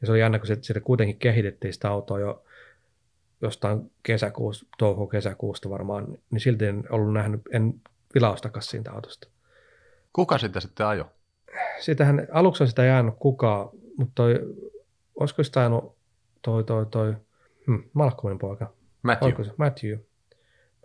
[0.01, 2.45] Ja se oli jännä, kun sitten kuitenkin kehitettiin sitä autoa jo
[3.41, 7.75] jostain kesäkuusta, touko-kesäkuusta varmaan, niin silti en ollut nähnyt, en
[8.15, 9.29] vilaustakaan siitä autosta.
[10.13, 11.11] Kuka sitä sitten ajo?
[11.81, 14.35] Sitähän aluksi sitä ei jäänyt kukaan, mutta toi,
[15.21, 15.97] olisiko sitä ajanut
[16.43, 17.15] toi, toi, toi
[17.67, 18.73] hmm, Malcolmin poika?
[19.03, 19.45] Matthew.
[19.45, 19.51] se?
[19.57, 19.99] Matthew.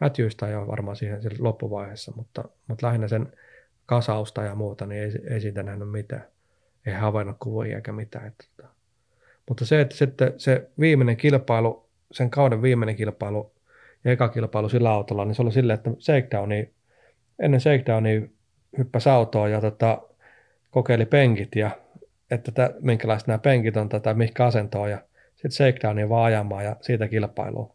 [0.01, 3.33] Matthewsta jo varmaan siihen, siihen loppuvaiheessa, mutta, mutta lähinnä sen
[3.85, 6.27] kasausta ja muuta, niin ei, ei siitä nähnyt mitään.
[6.85, 8.27] Ei havainnut kuvia eikä mitään.
[8.27, 8.69] Että, tota.
[9.49, 13.53] mutta se, että sitten se viimeinen kilpailu sen kauden viimeinen kilpailu
[14.03, 16.73] ja eka kilpailu sillä autolla, niin se oli silleen, että shakedowni,
[17.39, 18.21] ennen shakedownia
[18.77, 20.01] hyppäsi autoon ja tota,
[20.71, 21.71] kokeili penkit ja
[22.31, 24.97] että tä, minkälaiset nämä penkit on tai mihinkä asentoon ja
[25.35, 27.71] sitten shakedownia vaan ajamaan ja siitä kilpailuun.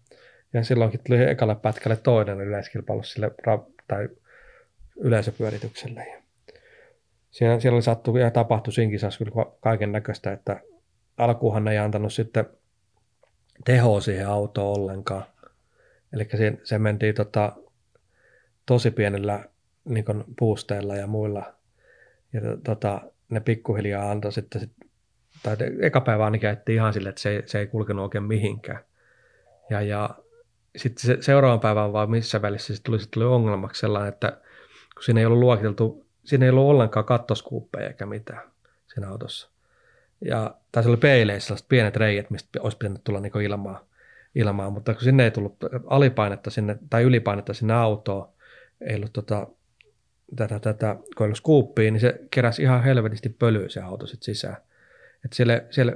[0.53, 3.31] Ja silloinkin tuli ekalle pätkälle toinen yleiskilpailu sille
[3.89, 4.09] tai
[4.97, 6.07] yleisöpyöritykselle.
[6.07, 6.23] Ja
[7.31, 10.61] siellä, siellä oli sattu ja tapahtui siinä kyllä kaiken näköistä, että
[11.17, 12.47] alkuuhan ei antanut sitten
[13.65, 15.25] tehoa siihen autoon ollenkaan.
[16.13, 17.53] Eli se, se mentiin tota,
[18.67, 19.45] tosi pienellä
[19.85, 20.05] niin
[20.39, 21.55] puusteilla ja muilla.
[22.33, 24.73] Ja tota, ne pikkuhiljaa antoi sitten, sit,
[25.43, 28.85] tai eka päivä ainakin käytti ihan sille, että se, se ei kulkenut oikein mihinkään.
[29.71, 30.11] Ja, ja
[30.77, 34.31] sitten se, seuraavan päivän vaan missä välissä se tuli, se tuli ongelmaksi sellainen, että
[34.95, 38.51] kun siinä ei ollut luokiteltu, siinä ei ollut ollenkaan kattoskuuppeja eikä mitään
[38.95, 39.51] siinä autossa.
[40.21, 43.85] Ja, tai se oli peileissä sellaiset pienet reijät, mistä olisi pitänyt tulla niin ilmaa,
[44.35, 45.57] ilmaan, mutta kun sinne ei tullut
[45.87, 48.29] alipainetta sinne, tai ylipainetta sinne autoon,
[48.81, 49.47] ei ollut tota,
[50.37, 50.97] tätä, tätä
[51.35, 54.57] skuuppiin, niin se keräsi ihan helvetisti pölyä se auto sitten sisään.
[55.25, 55.93] Et siellä, siellä,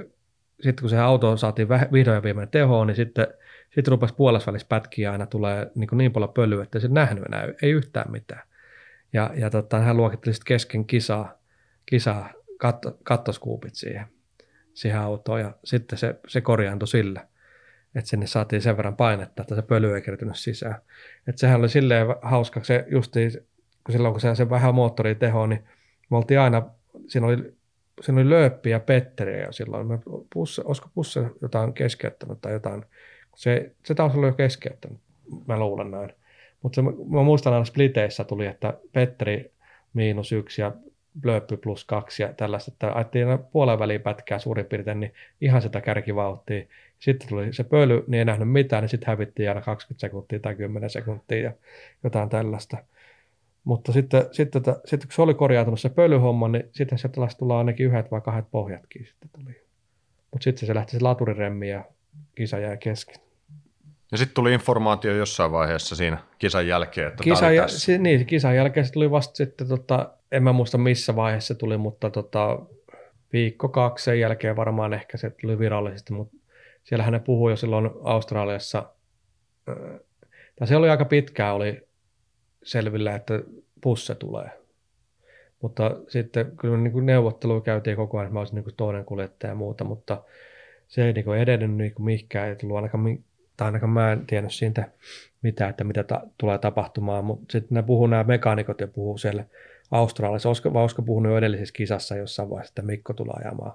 [0.61, 3.27] sitten kun se auto saatiin vihdoin ja viimein tehoon, niin sitten,
[3.75, 7.71] sitten rupesi puolessa pätkiä aina tulee niin, niin paljon pölyä, että se nähnyt enää, ei
[7.71, 8.47] yhtään mitään.
[9.13, 11.39] Ja, ja tota, hän luokitteli sitten kesken kisaa,
[11.85, 14.05] kisaa katto, kattoskuupit siihen,
[14.73, 17.27] siihen autoon ja sitten se, se korjaantui sillä,
[17.95, 20.75] että sinne saatiin sen verran painetta, että se pöly ei kertynyt sisään.
[21.27, 23.31] Että sehän oli silleen hauska, se justiin,
[23.83, 25.63] kun silloin kun se, se vähän moottori teho, niin
[26.09, 26.69] me oltiin aina,
[27.07, 27.53] siinä oli,
[28.01, 29.99] siinä oli lööppi ja Petteri ja silloin, me
[30.33, 32.85] pusse, olisiko pusse jotain keskeyttänyt tai jotain,
[33.35, 34.99] se, se taas oli jo keskeyttänyt,
[35.47, 36.13] mä luulen näin.
[36.61, 39.51] Mutta mä muistan aina spliteissä tuli, että Petteri
[39.93, 40.71] miinus yksi ja
[41.21, 45.81] Blöppy plus kaksi ja tällaista, että ajettiin puolen väliin pätkää suurin piirtein, niin ihan sitä
[45.81, 46.65] kärkivauhtia.
[46.99, 50.55] Sitten tuli se pöly, niin ei nähnyt mitään, niin sitten hävittiin aina 20 sekuntia tai
[50.55, 51.51] 10 sekuntia ja
[52.03, 52.77] jotain tällaista.
[53.63, 57.35] Mutta sitten, sitten, sitten, sitten kun se oli korjautunut se pölyhomma, niin sitten se taas
[57.35, 59.61] tulla ainakin yhdet vai kahdet pohjatkin sitten tuli.
[60.31, 61.85] Mutta sitten se lähti se laturiremmi ja
[62.35, 63.15] kisa jäi kesken.
[64.13, 68.55] Ja sitten tuli informaatio jossain vaiheessa siinä kisan jälkeen, että Kisa, ja, si, niin, kisan
[68.55, 72.59] jälkeen se tuli vasta sitten, tota, en mä muista missä vaiheessa tuli, mutta tota,
[73.33, 76.37] viikko kaksi sen jälkeen varmaan ehkä se tuli virallisesti, mutta
[76.83, 78.89] siellä hän puhui jo silloin Australiassa,
[80.55, 81.87] tai se oli aika pitkään oli
[82.63, 83.41] selvillä, että
[83.81, 84.49] pusse tulee.
[85.61, 89.05] Mutta sitten kyllä niin kuin neuvotteluja käytiin koko ajan, että mä olisin niin kuin toinen
[89.05, 90.23] kuljettaja ja muuta, mutta
[90.87, 93.03] se ei niin kuin edennyt niin kuin mihinkään, ei tullut ainakaan
[93.57, 94.91] tai ainakaan mä en tiennyt siitä
[95.41, 99.45] mitään, että mitä ta- tulee tapahtumaan, mutta sitten ne puhuu nämä mekaanikot ja puhuu siellä
[99.91, 103.73] Australiassa, Osko, vai olisiko puhunut jo edellisessä kisassa jossain vaiheessa, että Mikko tulee ajamaan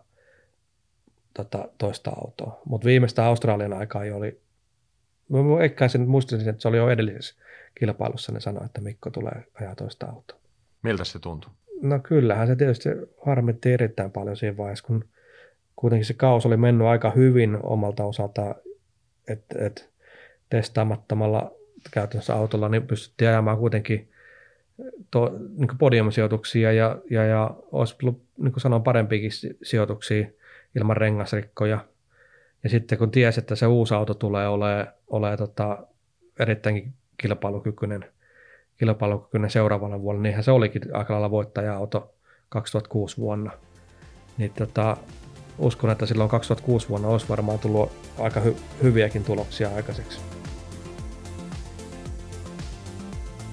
[1.34, 2.60] tota, toista autoa.
[2.64, 4.40] Mutta viimeistä Australian aikaa jo oli,
[5.28, 7.34] mä ehkä sen muistaisin, että se oli jo edellisessä
[7.74, 10.38] kilpailussa, ne sanoi, että Mikko tulee ajaa toista autoa.
[10.82, 11.50] Miltä se tuntui?
[11.82, 12.88] No kyllähän se tietysti
[13.26, 15.04] harmitti erittäin paljon siinä vaiheessa, kun
[15.76, 18.54] kuitenkin se kaus oli mennyt aika hyvin omalta osaltaan
[19.28, 19.90] että et
[20.50, 21.52] testaamattomalla
[21.90, 24.08] käytännössä autolla niin pystyttiin ajamaan kuitenkin
[25.10, 29.30] to, niin podiumsijoituksia ja, ja, ja olisi ollut, niin kuin sanon, parempiakin
[29.62, 30.26] sijoituksia
[30.76, 31.78] ilman rengasrikkoja.
[32.64, 35.78] Ja sitten kun tiesi, että se uusi auto tulee olemaan, olemaan tota,
[36.38, 38.04] erittäin kilpailukykyinen,
[38.76, 42.14] kilpailukykyinen seuraavalla vuonna, niinhän se olikin aika lailla voittaja-auto
[42.48, 43.50] 2006 vuonna.
[44.38, 44.96] Niin tota,
[45.58, 50.20] uskon, että silloin 2006 vuonna olisi varmaan tullut aika hy- hyviäkin tuloksia aikaiseksi.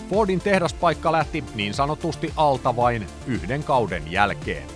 [0.09, 4.67] Fordin tehdaspaikka lähti niin sanotusti alta vain yhden kauden jälkeen.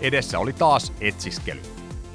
[0.00, 1.60] Edessä oli taas etsiskely.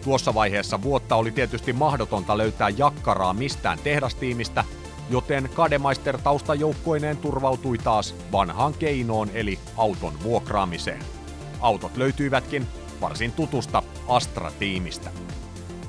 [0.03, 4.63] Tuossa vaiheessa vuotta oli tietysti mahdotonta löytää jakkaraa mistään tehdastiimistä,
[5.09, 10.99] joten Kademeister taustajoukkoineen turvautui taas vanhaan keinoon eli auton vuokraamiseen.
[11.59, 12.67] Autot löytyivätkin
[13.01, 15.09] varsin tutusta Astra-tiimistä.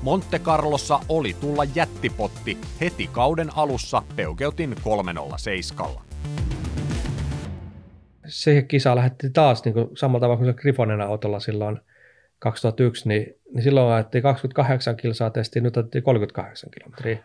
[0.01, 5.91] Monte Carlossa oli tulla jättipotti heti kauden alussa Peukeutin 307.
[8.27, 11.79] Se kisa lähetti taas niin kuin samalla tavalla kuin se Griffonen autolla silloin
[12.39, 17.17] 2001, niin, niin silloin ajettiin 28 kilsaa testiä, nyt otettiin 38 kilometriä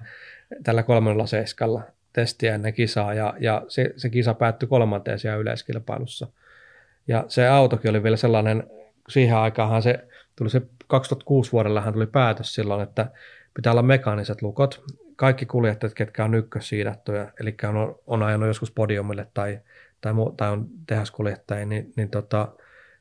[0.63, 6.27] tällä 307 testiä ennen kisaa ja, ja se, se kisa päättyi kolmanteen siellä yleiskilpailussa.
[7.09, 8.65] Ja se autokin oli vielä sellainen
[9.09, 13.11] siihen aikaanhan se tuli se 2006 vuodellahan tuli päätös silloin, että
[13.55, 14.85] pitää olla mekaaniset lukot.
[15.17, 19.61] Kaikki kuljettajat, ketkä on ykkössiidattuja, eli on, on ajanut joskus podiumille tai,
[20.01, 22.49] tai, mu, tai on tehaskuljettajia, niin, niin tota,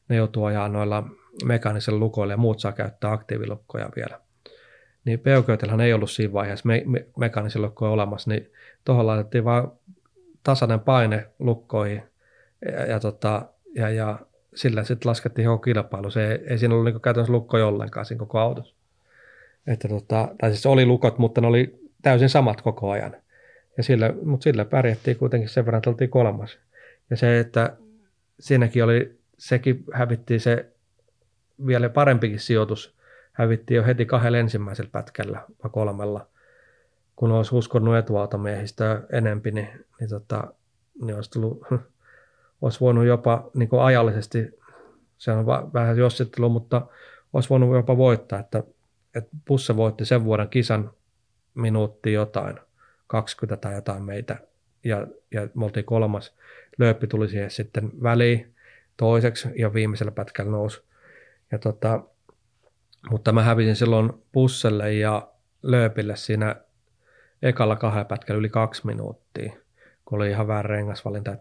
[0.09, 1.03] ne joutuu ajaa noilla
[1.45, 4.19] mekaanisilla lukoilla ja muut saa käyttää aktiivilukkoja vielä.
[5.05, 8.51] Niin Peuköytelhän ei ollut siinä vaiheessa me, me, mekaanisilla lukkoja olemassa, niin
[8.85, 9.67] tuohon laitettiin vain
[10.43, 12.03] tasainen paine lukkoihin
[12.65, 13.45] ja, ja, tota,
[13.75, 14.19] ja, ja
[14.57, 16.11] sillä sitten laskettiin koko kilpailu.
[16.11, 18.75] Se ei, ei siinä ollut niin käytännössä lukkoja ollenkaan siinä koko autossa.
[19.67, 23.15] Että tota, tai siis oli lukot, mutta ne oli täysin samat koko ajan.
[23.77, 26.57] Ja sillä, mutta sillä pärjättiin kuitenkin sen verran, että oltiin kolmas.
[27.09, 27.77] Ja se, että
[28.39, 30.65] siinäkin oli, sekin hävittiin se
[31.67, 32.95] vielä parempikin sijoitus,
[33.33, 36.27] hävittiin jo heti kahdella ensimmäisellä pätkällä vai kolmella.
[37.15, 40.53] Kun olisi uskonut etuautomiehistä enempi, niin, niin, tota,
[41.01, 41.61] niin olisi tullut
[42.61, 44.59] olisi voinut jopa niin kuin ajallisesti,
[45.17, 46.87] se on vähän jossittelu, mutta
[47.33, 48.63] olisi voinut jopa voittaa, että,
[49.15, 50.91] että Pusse voitti sen vuoden kisan
[51.53, 52.59] minuutti jotain,
[53.07, 54.37] 20 tai jotain meitä,
[54.83, 56.35] ja, ja me oltiin kolmas.
[56.77, 58.55] Lööppi tuli siihen sitten väliin
[58.97, 60.81] toiseksi ja viimeisellä pätkällä nousi.
[61.51, 62.03] Ja tota,
[63.09, 65.27] mutta mä hävisin silloin Pusselle ja
[65.63, 66.55] Lööpille siinä
[67.41, 69.53] ekalla kahden pätkällä yli kaksi minuuttia,
[70.05, 71.37] kun oli ihan väärä rengasvalinta.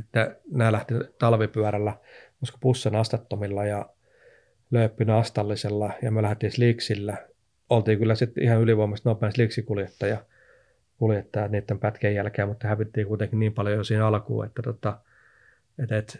[0.00, 1.92] Että nämä lähti talvipyörällä,
[2.40, 3.88] koska pussen astattomilla ja
[4.70, 7.16] lööppyn astallisella ja me lähdettiin sliksillä.
[7.70, 10.18] Oltiin kyllä sitten ihan ylivoimaisesti nopein sliksikuljettaja
[10.98, 14.98] kuljettaja niiden pätkien jälkeen, mutta hävittiin kuitenkin niin paljon jo siinä alkuun, että, tota,
[15.82, 16.18] että, että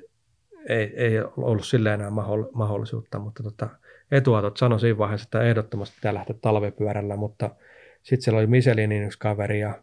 [0.69, 2.11] ei, ei ollut silleen enää
[2.53, 3.69] mahdollisuutta, mutta tota,
[4.11, 7.51] etuatot sanoi siinä vaiheessa, että ehdottomasti pitää lähteä talvipyörällä, mutta
[8.03, 9.83] sitten siellä oli Michelinin yksi kaveri ja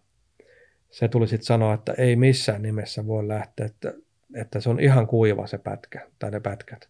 [0.91, 3.93] se tuli sitten sanoa, että ei missään nimessä voi lähteä, että,
[4.35, 6.89] että se on ihan kuiva se pätkä tai ne pätkät.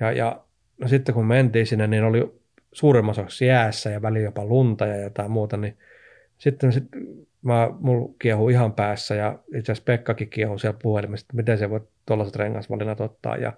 [0.00, 0.44] Ja, ja
[0.78, 2.40] no sitten kun mentiin sinne, niin oli
[2.72, 5.76] suurimmassa osassa jäässä ja väliin jopa lunta ja jotain muuta, niin
[6.38, 6.84] sitten sit
[7.42, 11.70] mä, mulla kiehu ihan päässä ja itse asiassa Pekkakin kiehu siellä puhelimessa, että miten se
[11.70, 13.52] voi tuollaiset rengasvalinnat ottaa ja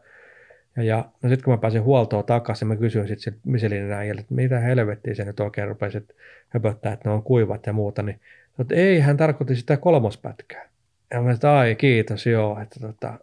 [0.77, 4.35] ja, ja no sitten kun mä pääsin huoltoon takaisin, mä kysyin sitten Michelinin äijältä, että
[4.35, 6.07] mitä helvettiä se nyt oikein rupesi
[6.49, 8.21] höpöttää, että ne on kuivat ja muuta, niin
[8.59, 10.69] että ei, hän tarkoitti sitä kolmospätkää.
[11.11, 13.19] Ja mä sanoin, ai kiitos, joo, että tota,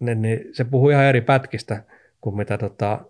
[0.00, 1.82] niin, niin, se puhui ihan eri pätkistä
[2.20, 3.00] kuin mitä, tota,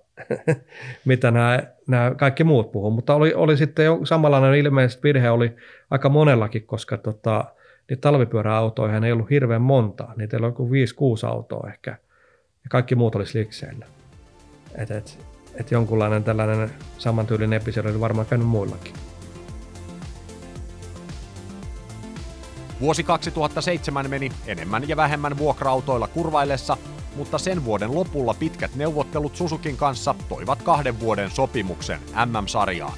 [1.04, 5.56] mitä nämä, nämä kaikki muut puhuu, mutta oli, oli sitten jo samanlainen ilmeisesti virhe oli
[5.90, 7.44] aika monellakin, koska tota,
[7.90, 11.96] niitä talvipyöräautoja ei ollut hirveän monta, niitä ollut kuin 5-6 autoa ehkä–
[12.64, 13.86] ja kaikki muut olisi likseillä.
[14.74, 15.18] Että et,
[15.54, 18.94] et jonkunlainen tällainen samantyylinen episodi oli varmaan käynyt muillakin.
[22.80, 26.76] Vuosi 2007 meni enemmän ja vähemmän vuokrautoilla kurvaillessa,
[27.16, 32.92] mutta sen vuoden lopulla pitkät neuvottelut Susukin kanssa toivat kahden vuoden sopimuksen MM-sarjaan.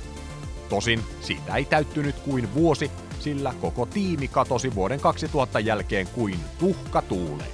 [0.68, 2.90] Tosin siitä ei täyttynyt kuin vuosi,
[3.20, 7.50] sillä koko tiimi katosi vuoden 2000 jälkeen kuin tuhka tuuleen.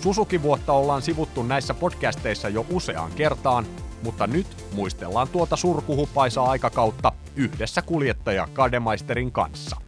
[0.00, 3.66] Susuki-vuotta ollaan sivuttu näissä podcasteissa jo useaan kertaan,
[4.02, 9.87] mutta nyt muistellaan tuota surkuhupaisaa aikakautta yhdessä kuljettaja Kademaisterin kanssa.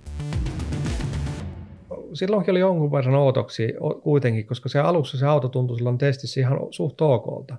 [2.15, 3.69] Silloinkin oli jonkun verran ootoksia
[4.03, 7.57] kuitenkin, koska se alussa se auto tuntui silloin testissä ihan suht okolta.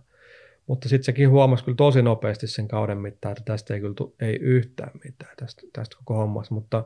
[0.67, 4.35] Mutta sitten sekin huomasi kyllä tosi nopeasti sen kauden mittaan, että tästä ei kyllä ei
[4.35, 6.53] yhtään mitään tästä, tästä koko hommasta.
[6.53, 6.83] Mutta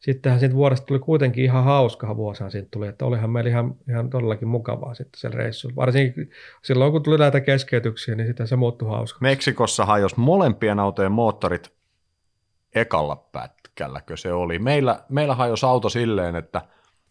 [0.00, 4.10] sittenhän siitä vuodesta tuli kuitenkin ihan hauska vuosihan siitä tuli, että olihan meillä ihan, ihan
[4.10, 5.76] todellakin mukavaa sitten siellä reissussa.
[5.76, 6.30] Varsinkin
[6.62, 9.18] silloin, kun tuli näitä keskeytyksiä, niin sitten se muuttui hauska.
[9.20, 11.72] Meksikossa hajosi molempien autojen moottorit
[12.74, 14.58] ekalla pätkälläkö se oli.
[14.58, 16.62] Meillä, meillä hajosi auto silleen, että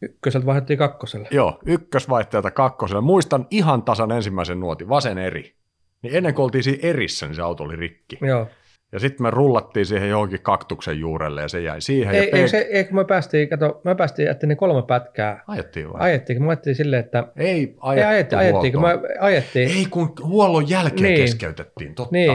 [0.01, 1.27] Ykköseltä vaihdettiin kakkoselle.
[1.31, 3.01] Joo, ykkösvaihteelta kakkoselle.
[3.01, 5.55] Muistan ihan tasan ensimmäisen nuotin, vasen eri.
[6.01, 8.17] Niin ennen kuin oltiin siinä erissä, niin se auto oli rikki.
[8.21, 8.47] Joo.
[8.91, 12.15] Ja sitten me rullattiin siihen johonkin kaktuksen juurelle ja se jäi siihen.
[12.15, 15.43] Ei, ja ei, se, ei kun me päästiin, kato, me päästiin, että ne kolme pätkää.
[15.47, 16.01] Ajettiin vai?
[16.01, 17.27] Ajettiin, me ajettiin silleen, että...
[17.35, 19.69] Ei ajettu ei ajettiin, ajettiin, kun me ajettiin.
[19.69, 22.11] Ei, kun huollon jälkeen niin, keskeytettiin, totta.
[22.11, 22.29] Niin,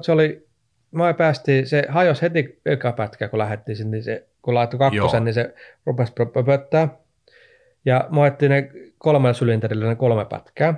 [0.00, 0.46] se oli,
[0.90, 5.18] me päästiin, se hajosi heti eka pätkä, kun lähdettiin sinne, niin se, kun laittoi kakkosen,
[5.18, 5.24] Joo.
[5.24, 5.54] niin se
[5.86, 6.88] rupesi pöpöttää.
[7.88, 10.74] Ja ajettiin ne kolmella sylinterillä ne kolme pätkää.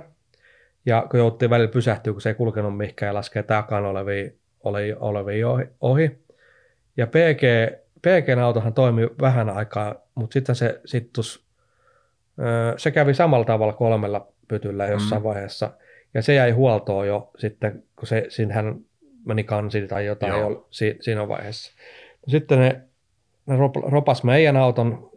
[0.85, 4.31] Ja kun jouttiin välillä pysähtyä, kun se ei kulkenut mihinkään ja laskee takana olevia
[4.63, 5.47] oli, olevia
[5.81, 6.11] ohi.
[6.97, 7.41] Ja PG,
[8.01, 11.45] PG-autohan toimi vähän aikaa, mutta sitten se sittus,
[12.77, 15.23] se kävi samalla tavalla kolmella pytyllä jossain mm.
[15.23, 15.71] vaiheessa.
[16.13, 18.75] Ja se jäi huoltoon jo sitten, kun se, siinähän
[19.25, 21.71] meni kansi tai jotain jo si, siinä vaiheessa.
[22.27, 22.81] Sitten ne,
[23.45, 23.55] ne
[23.91, 25.10] ropas meidän auton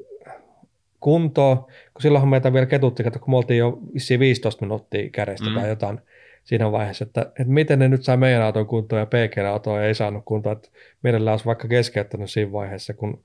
[1.04, 3.78] kuntoon, kun silloinhan meitä vielä ketutti, kun me oltiin jo
[4.18, 5.54] 15 minuuttia kädestä mm.
[5.54, 6.00] tai jotain,
[6.44, 10.22] siinä vaiheessa, että, että miten ne nyt saa meidän auton kuntoon ja PG-autoa ei saanut
[10.24, 10.68] kuntoon, että
[11.02, 13.24] meidän olisi vaikka keskeyttänyt siinä vaiheessa, kun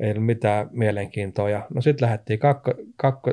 [0.00, 1.50] ei ollut mitään mielenkiintoa.
[1.50, 3.32] Ja, no sitten lähdettiin kakko, kakko,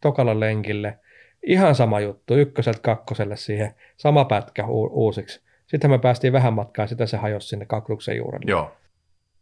[0.00, 0.98] tokalla lenkille,
[1.42, 5.40] ihan sama juttu, ykköseltä kakkoselle siihen, sama pätkä u- uusiksi.
[5.66, 8.50] Sitten me päästiin vähän matkaa, sitä se hajosi sinne kaktuksen juurelle.
[8.50, 8.76] Joo,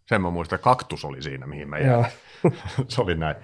[0.06, 2.04] sen mä muistan, kaktus oli siinä, mihin me jäi.
[2.88, 3.36] se oli näin.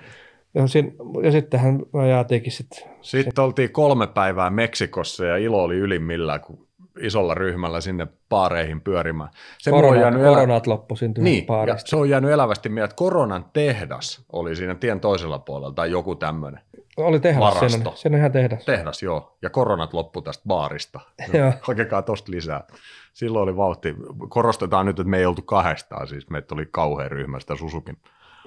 [0.54, 2.78] Ja, sin, ja sittenhän me jäätiinkin sitten.
[3.00, 6.68] Sitten oltiin kolme päivää Meksikossa ja ilo oli ylimmillään, kun
[7.00, 9.30] isolla ryhmällä sinne paareihin pyörimään.
[9.58, 10.74] Se Korona, on koronat elä...
[10.74, 15.38] loppu niin, ja se on jäänyt elävästi mieleen, että koronan tehdas oli siinä tien toisella
[15.38, 16.60] puolella tai joku tämmöinen.
[16.96, 17.68] Oli tehdas, Varasto.
[17.68, 18.64] Siinä, siinä ihan tehdas.
[18.64, 19.36] Tehdas, joo.
[19.42, 21.00] Ja koronat loppu tästä baarista.
[21.60, 22.64] Hakekaa tosta lisää.
[23.12, 23.94] Silloin oli vauhti.
[24.28, 27.96] Korostetaan nyt, että me ei oltu kahdestaan, siis meitä oli kauhean ryhmästä Susukin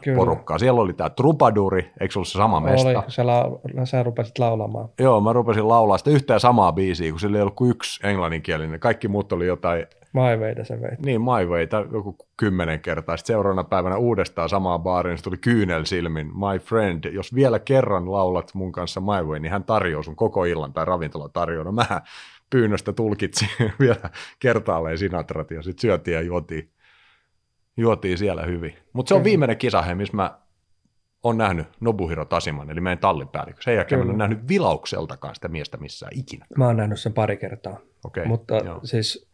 [0.03, 0.15] Kyllä.
[0.15, 0.57] porukkaa.
[0.59, 2.89] Siellä oli tämä Trubaduri, eikö ollut se sama mesta?
[2.89, 4.89] Oli, sä, la- sä rupesit laulamaan.
[4.99, 8.79] Joo, mä rupesin laulaa sitä yhtään samaa biisiä, kun sillä ei ollut kuin yksi englanninkielinen.
[8.79, 9.85] Kaikki muut oli jotain...
[10.13, 10.99] Maiveita se veit.
[11.05, 13.17] Niin, maiveita joku kymmenen kertaa.
[13.17, 16.27] Sitten seuraavana päivänä uudestaan samaa baariin, niin tuli kyynel silmin.
[16.27, 20.45] My friend, jos vielä kerran laulat mun kanssa My Way, niin hän tarjoaa sun koko
[20.45, 21.63] illan tai ravintola tarjoaa.
[21.63, 22.01] No mä
[22.49, 23.49] pyynnöstä tulkitsin
[23.79, 24.09] vielä
[24.39, 26.69] kertaalleen Sinatrat ja sitten syötiin ja juotiin
[27.77, 28.73] juotiin siellä hyvin.
[28.93, 30.39] Mutta se on viimeinen kisa, missä mä
[31.23, 33.61] oon nähnyt Nobuhiro Tasiman, eli meidän tallipäällikkö.
[33.61, 36.45] Sen jälkeen mä en ole nähnyt vilaukseltakaan sitä miestä missään ikinä.
[36.57, 37.79] Mä oon nähnyt sen pari kertaa.
[38.05, 38.79] Okei, mutta joo.
[38.83, 39.29] siis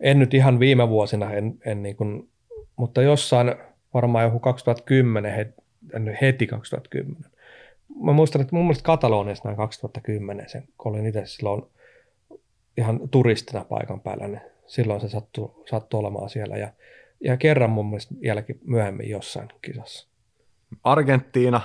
[0.00, 2.28] en nyt ihan viime vuosina, en, en niin kuin,
[2.76, 3.54] mutta jossain
[3.94, 5.52] varmaan joku 2010, he-
[5.92, 7.30] en heti 2010.
[8.02, 11.62] Mä muistan, että mun mielestä Kataloniassa näin 2010, sen, kun olin itse silloin
[12.76, 16.56] ihan turistina paikan päällä, niin silloin se sattui, sattui olemaan siellä.
[16.56, 16.72] Ja,
[17.20, 20.08] ja kerran mun mielestä vieläkin myöhemmin jossain kisassa.
[20.84, 21.60] Argentiina,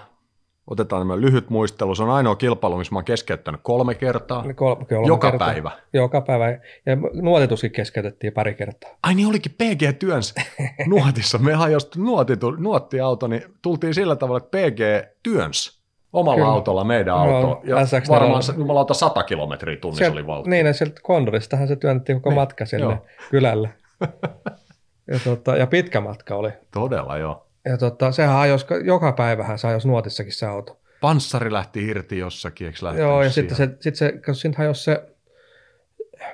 [0.68, 4.44] otetaan tämmöinen lyhyt muistelu, se on ainoa kilpailu, missä mä oon keskeyttänyt kolme kertaa.
[4.56, 5.48] Kolme, kolme Joka kertaa.
[5.48, 5.72] päivä.
[5.94, 6.46] Joka päivä.
[6.86, 8.92] Ja nuotituskin keskeytettiin pari kertaa.
[9.04, 10.36] Ai niin olikin PG työns
[10.88, 11.38] nuotissa.
[11.38, 14.80] Me hajosti nuotitu, nuottiauto, niin tultiin sillä tavalla, että PG
[15.24, 15.82] työns
[16.14, 16.50] omalla Kyllä.
[16.52, 17.62] autolla meidän No, auto.
[17.64, 18.10] Ja SX4.
[18.10, 20.50] varmaan se- jumalauta 100 kilometriä tunnissa Sieltä- oli vauhti.
[20.50, 23.06] Niin, ja sieltä Kondoristahan se työnnettiin koko Niin, matka sinne joo.
[23.32, 23.70] kylälle.
[25.08, 26.50] ja, tota, ja pitkä matka oli.
[26.72, 27.48] Todella joo.
[27.66, 30.80] Ja tota, sehän ajos, joka päivähän se ajos nuotissakin se auto.
[31.02, 34.84] Panssari lähti irti jossakin, eikö lähtenyt Joo, ja sitten se, sit se, kun siinä hajosi
[34.84, 35.04] se,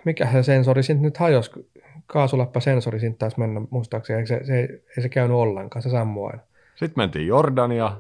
[0.05, 1.51] mikä se sensori siitä nyt hajosi,
[2.07, 4.67] kaasuläppäsensori siitä taisi mennä muistaakseni, eikö se, se, ei,
[4.97, 6.41] ei se käynyt ollenkaan, se sammui aina.
[6.75, 7.97] Sitten mentiin Jordania,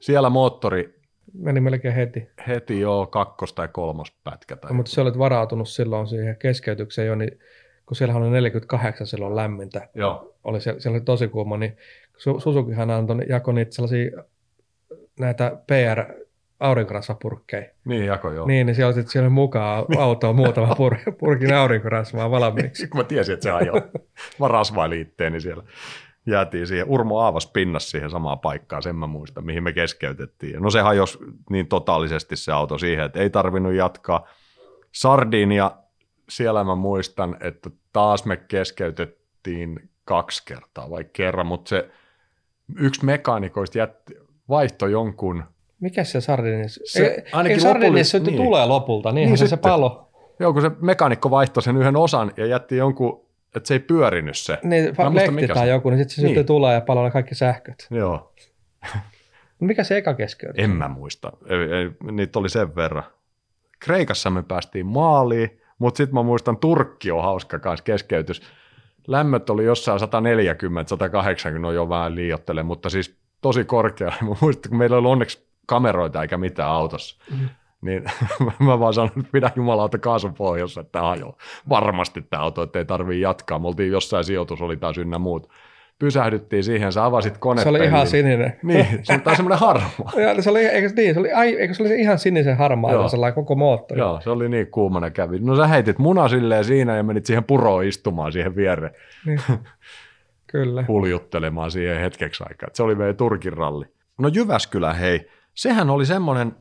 [0.00, 0.94] siellä moottori
[1.32, 2.28] Meni melkein heti.
[2.48, 4.56] heti jo kakkos- tai kolmospätkä.
[4.56, 7.38] Tai No, mutta sä olet varautunut silloin siihen keskeytykseen jo, niin
[7.86, 11.76] kun siellä oli 48 silloin lämmintä, Joo, oli siellä, siellä oli tosi kuuma, niin
[12.16, 14.10] Su- Suzukihan antoi, jakoi niitä sellaisia
[15.18, 16.12] näitä PR
[16.60, 17.70] aurinkorasvapurkkeja.
[17.84, 18.46] niin jako joo.
[18.46, 22.86] Niin, niin siellä sit- siellä mukaan autoon muutama pur, purkin aurinkorasvaa valmiiksi.
[22.88, 23.82] kun mä tiesin, että se ajoi.
[24.40, 25.62] Mä rasvailin itteeni siellä.
[26.26, 30.62] Jäätiin siihen, Urmo Aavas pinnas siihen samaan paikkaan, sen mä muistan, mihin me keskeytettiin.
[30.62, 31.18] No se hajosi
[31.50, 34.28] niin totaalisesti se auto siihen, että ei tarvinnut jatkaa.
[34.92, 35.70] Sardinia,
[36.28, 41.88] siellä mä muistan, että taas me keskeytettiin kaksi kertaa vai kerran, mutta se
[42.78, 44.14] yksi mekaanikoista jätti,
[44.48, 45.44] vaihto jonkun,
[45.80, 46.80] Mikä se Sardinissa?
[46.84, 48.36] Se Ei- ainakin ei Sardinissa lopullis- niin.
[48.36, 48.44] niin.
[48.46, 49.70] tulee lopulta, niinhän Niin se, se sitten.
[49.70, 50.08] palo.
[50.40, 53.26] joo kun se mekaanikko vaihtoi sen yhden osan ja jätti jonkun,
[53.56, 54.58] että se ei pyörinyt se.
[54.62, 56.28] Niin, Mä en muista, tai se- joku, niin sitten se Niin.
[56.28, 57.86] sitten tulee ja palaa kaikki sähköt.
[57.90, 58.32] Joo,
[59.60, 60.64] Mikä se eka keskeytys?
[60.64, 61.32] En mä muista.
[61.48, 63.04] Ei, ei, niitä oli sen verran.
[63.80, 68.42] Kreikassa me päästiin maaliin, mutta sitten mä muistan, Turkki on hauska kanssa keskeytys.
[69.06, 74.12] Lämmöt oli jossain 140, 180, no jo vähän liiottele, mutta siis tosi korkea.
[74.28, 77.24] Mä muistan, kun meillä oli onneksi kameroita eikä mitään autossa.
[77.30, 77.44] Mhm.
[77.80, 78.04] Niin
[78.58, 81.38] mä vaan sanoin, että pidä jumalauta kaasun pohjassa, että ajoo.
[81.68, 83.58] Varmasti tämä auto, että ei tarvii jatkaa.
[83.58, 85.48] Me oltiin jossain sijoitus, oli taas ynnä muut.
[85.98, 87.62] Pysähdyttiin siihen, sä avasit konetta.
[87.62, 88.56] Se oli ihan niin- sininen.
[88.62, 90.12] Niin, se on taas semmoinen harmaa.
[90.36, 93.08] Ja se oli, eikö, niin, se oli, ai, eikö se oli ihan sinisen harmaa, Joo.
[93.08, 94.00] sellainen koko moottori.
[94.00, 95.38] Joo, se oli niin kuumana kävi.
[95.38, 98.94] No sä heitit muna silleen siinä ja menit siihen puroon istumaan siihen viereen,
[99.26, 99.40] Niin.
[100.46, 100.84] Kyllä.
[100.88, 102.68] huljuttelemaan siihen hetkeksi aikaa.
[102.72, 103.84] Se oli meidän Turkin ralli.
[104.18, 106.52] No Jyväskylä, hei, sehän oli semmoinen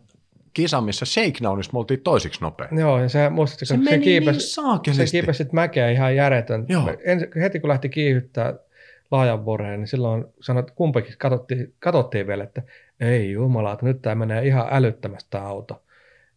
[0.54, 2.80] kisa, missä Shakedownista me oltiin toisiksi nopein.
[2.80, 5.06] Joo, ja se muistatko, Se kun meni niin kiipesi, se saakelisti.
[5.12, 6.66] kiipesi sit mäkeä ihan järjetön.
[6.70, 6.90] Joo.
[7.06, 8.54] Ensi, heti kun lähti kiihyttää
[9.14, 12.62] laajan voreen, niin silloin sanoi, että kumpikin katsottiin, katsottiin vielä, että
[13.00, 15.84] ei jumala, että nyt tämä menee ihan älyttömästi tämä auto.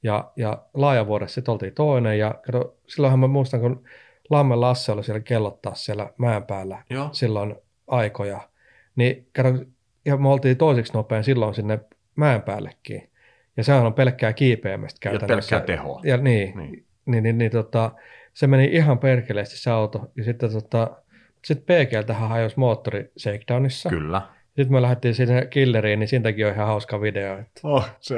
[0.03, 3.85] Ja, ja laajavuodessa sitten oltiin toinen, ja kato, silloinhan mä muistan, kun
[4.31, 7.09] Lammen Lasse oli siellä kellottaa siellä mäen päällä Joo.
[7.13, 7.55] silloin
[7.87, 8.41] aikoja,
[8.97, 9.49] niin kato,
[10.05, 11.81] ja me oltiin toiseksi nopein silloin sinne
[12.17, 13.11] mäen päällekin.
[13.57, 15.57] Ja sehän on pelkkää kiipeämistä Ja käytännössä.
[15.57, 16.01] pelkkää tehoa.
[16.05, 16.71] Ja niin, Niin.
[16.71, 17.93] niin, niin, niin, niin tota,
[18.35, 20.11] se meni ihan perkeleesti se auto.
[20.17, 20.91] Ja sitten tota,
[21.47, 23.89] sit PGltähän hajosi moottori shakedownissa.
[23.89, 24.23] Kyllä.
[24.47, 27.39] Sitten me lähdettiin sinne killeriin, niin siitäkin on ihan hauska video.
[27.39, 27.61] Että.
[27.63, 28.17] Oh, se.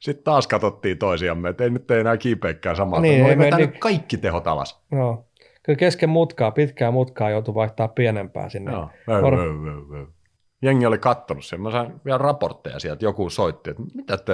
[0.00, 3.00] Sitten taas katsottiin toisiamme, että ei nyt ei enää kiipeäkään samaa.
[3.00, 4.84] Niin, ei me me vetänyt niin- kaikki tehot alas.
[4.90, 5.24] No,
[5.62, 8.72] kyllä kesken mutkaa, pitkää mutkaa joutui vaihtaa pienempää sinne.
[8.72, 8.90] Joo.
[9.08, 10.06] Vö, Or- vö, vö, vö.
[10.62, 11.60] Jengi oli kattonut sen.
[11.60, 13.04] Mä sain vielä raportteja sieltä.
[13.04, 14.32] Joku soitti, että mitä te,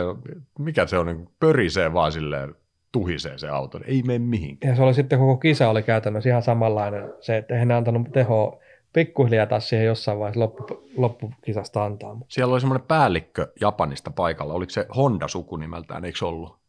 [0.58, 2.54] mikä se on, niin pörisee vaan silleen,
[2.92, 3.80] tuhisee se auto.
[3.84, 4.72] Ei mene mihinkään.
[4.72, 7.12] Ja se oli sitten koko kisa oli käytännössä ihan samanlainen.
[7.20, 8.60] Se, että eihän ne antanut tehoa
[8.92, 12.14] pikkuhiljaa taas siihen jossain vaiheessa loppu, loppukisasta antaa.
[12.14, 14.54] Mutta Siellä oli semmoinen päällikkö Japanista paikalla.
[14.54, 16.60] Oliko se Honda sukunimeltään, eikö se ollut?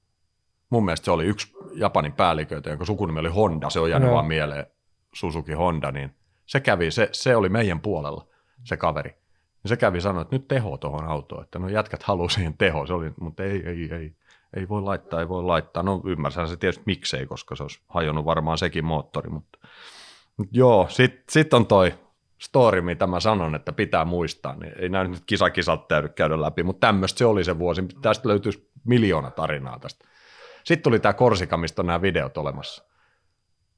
[0.70, 3.70] Mun mielestä se oli yksi Japanin päälliköitä, jonka sukunimi oli Honda.
[3.70, 4.16] Se on jäänyt Joo.
[4.16, 4.66] vaan mieleen
[5.14, 5.92] Suzuki Honda.
[5.92, 6.12] Niin
[6.46, 8.28] se kävi, se, se oli meidän puolella,
[8.64, 9.16] se kaveri.
[9.66, 12.94] Se kävi sanoa, että nyt teho tuohon autoon, että no jätkät haluaa siihen teho, se
[12.94, 14.16] oli, mutta ei, ei, ei,
[14.54, 15.84] ei voi laittaa, ei voi laittaa.
[15.84, 19.60] No ymmärsän se tietysti miksei, koska se olisi hajonnut varmaan sekin moottori, mutta,
[20.52, 21.94] joo, sitten sit on toi
[22.42, 26.64] story, mitä mä sanon, että pitää muistaa, niin ei näy nyt kisakisat täydy käydä läpi,
[26.64, 27.84] mutta tämmöistä se oli se vuosi.
[28.02, 30.06] Tästä löytyisi miljoona tarinaa tästä.
[30.64, 32.84] Sitten tuli tämä Korsika, mistä on nämä videot olemassa.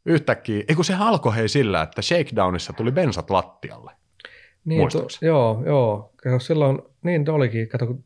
[0.05, 3.91] Yhtäkkiä, ei kun se alkoi hei sillä, että shakedownissa tuli bensat lattialle.
[4.65, 6.13] Niin, tu- joo, joo.
[6.39, 8.03] Silloin, niin olikin, kato, kun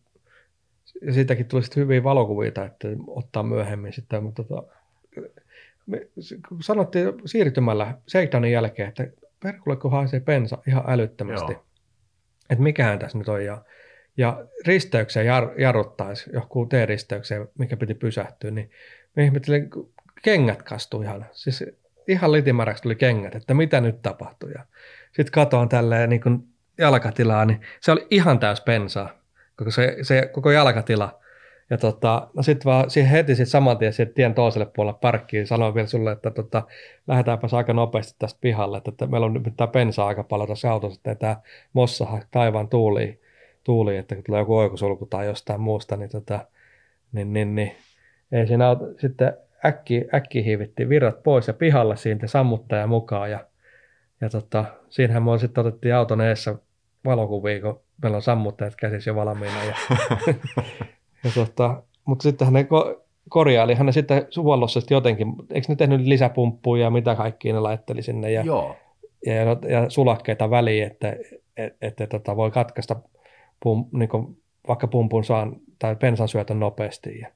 [1.12, 4.64] siitäkin tuli sitten hyviä valokuvia, että ottaa myöhemmin sitten, mutta tota,
[5.88, 6.08] me,
[6.62, 9.08] sanottiin siirtymällä Seikdanin jälkeen, että
[9.44, 11.66] perkulle kun haisee pensa ihan älyttömästi, Joo.
[12.50, 13.62] että mikähän tässä nyt on, ja,
[14.18, 18.72] ja risteykseen jar, jarruttaisi, joku T-risteykseen, mikä piti pysähtyä, niin
[19.16, 19.70] me ihmettelin,
[20.24, 21.64] kengät kastui ihan, siis
[22.08, 24.66] ihan litimäräksi tuli kengät, että mitä nyt tapahtui, ja
[25.06, 26.48] sitten katoin tälleen niin kuin
[26.78, 29.10] jalkatilaa, niin se oli ihan täys pensaa,
[29.58, 31.20] koko se, se koko jalkatila.
[31.70, 35.48] Ja tota, no sitten vaan siihen heti sit saman tien siihen tien toiselle puolelle parkkiin
[35.48, 36.64] sanoin vielä sulle, että tota,
[37.08, 40.72] lähdetäänpäs aika nopeasti tästä pihalle, että, että meillä on nyt tämä pensaa aika paljon tässä
[40.72, 41.42] autossa, että tämä
[41.74, 43.22] mossaha taivaan tuuliin,
[43.64, 46.40] tuuliin, että kun tulee joku oikosulku tai jostain muusta, niin, tota,
[47.12, 47.72] niin, niin, niin
[48.32, 49.34] ei siinä auto, sitten
[49.66, 53.40] äkki, äkki hiivittiin virrat pois ja pihalle siitä sammuttaja mukaan ja,
[54.22, 56.56] ja tota, siinähän me sitten otettiin auton eessä
[57.06, 59.64] valokuvia, kun meillä on sammuttajat käsissä jo valmiina.
[59.64, 59.76] Ja,
[61.24, 66.84] ja tota, mutta sitten ne ko- korjailihan ne sitten suollossa jotenkin, eikö ne tehnyt lisäpumppuja
[66.84, 68.76] ja mitä kaikkia ne laitteli sinne ja, Joo.
[69.26, 69.34] ja,
[69.70, 71.16] ja sulakkeita väliin, että,
[71.58, 72.96] että, että tota, voi katkaista
[73.64, 77.20] pum, niin kuin vaikka pumpun saan tai pensan syötön nopeasti.
[77.20, 77.28] Ja,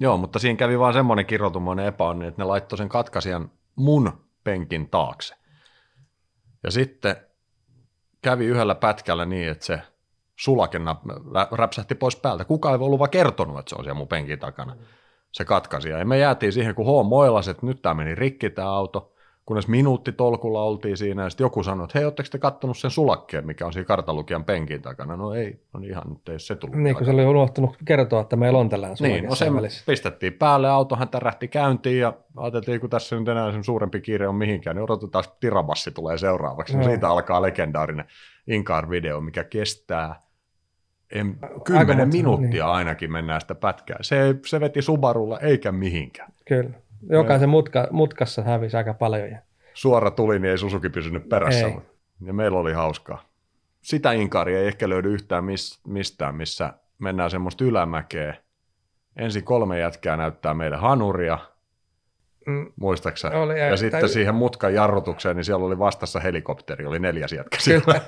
[0.00, 4.12] Joo, mutta siinä kävi vaan semmoinen kirjoitumoinen epäonni, että ne laittoi sen katkaisijan mun
[4.44, 5.34] penkin taakse.
[6.64, 7.16] Ja sitten
[8.22, 9.80] kävi yhdellä pätkällä niin, että se
[10.36, 12.44] sulake nap- lä- räpsähti pois päältä.
[12.44, 14.76] Kuka ei ollut vaan kertonut, että se on siellä mun penkin takana,
[15.32, 15.98] se katkaisija.
[15.98, 19.12] Ja me jäätiin siihen, kun H moilas, että nyt tämä meni rikki tämä auto,
[19.48, 22.90] kunnes minuutti tolkulla oltiin siinä, ja sitten joku sanoi, että hei, ootteko te kattonut sen
[22.90, 25.16] sulakkeen, mikä on siinä kartalukijan penkin takana?
[25.16, 26.76] No ei, no ihan nyt ei se tullut.
[26.76, 29.84] niin kuin se oli unohtunut kertoa, että meillä on tällainen sulake Niin, no sen välissä.
[29.86, 34.34] pistettiin päälle, autohan tärähti käyntiin ja ajateltiin, kun tässä nyt enää sen suurempi kiire on
[34.34, 36.76] mihinkään, niin odotetaan, että Tirabassi tulee seuraavaksi.
[36.76, 36.84] No.
[36.84, 38.06] Siitä alkaa legendaarinen
[38.50, 40.22] Incar-video, mikä kestää
[41.12, 43.98] en, kymmenen monta, minuuttia ainakin mennään sitä pätkää.
[44.00, 46.32] Se, se veti Subarulla eikä mihinkään.
[46.48, 46.70] Kyllä.
[47.10, 49.30] Jokaisen mutka, mutkassa hävisi aika paljon.
[49.30, 49.38] Ja,
[49.74, 51.66] Suora tuli, niin ei Susuki pysynyt perässä.
[51.66, 51.76] Ei.
[52.24, 53.24] Ja meillä oli hauskaa.
[53.80, 58.34] Sitä Inkaria ei ehkä löydy yhtään mis, mistään, missä mennään semmoista ylämäkeä.
[59.16, 61.38] Ensin kolme jätkää näyttää meille hanuria,
[62.46, 63.28] mm, muistaaksä?
[63.30, 67.32] Oli, ja ja- sitten tai- siihen mutkan jarrutukseen, niin siellä oli vastassa helikopteri, oli neljäs
[67.32, 67.94] jätkä siellä.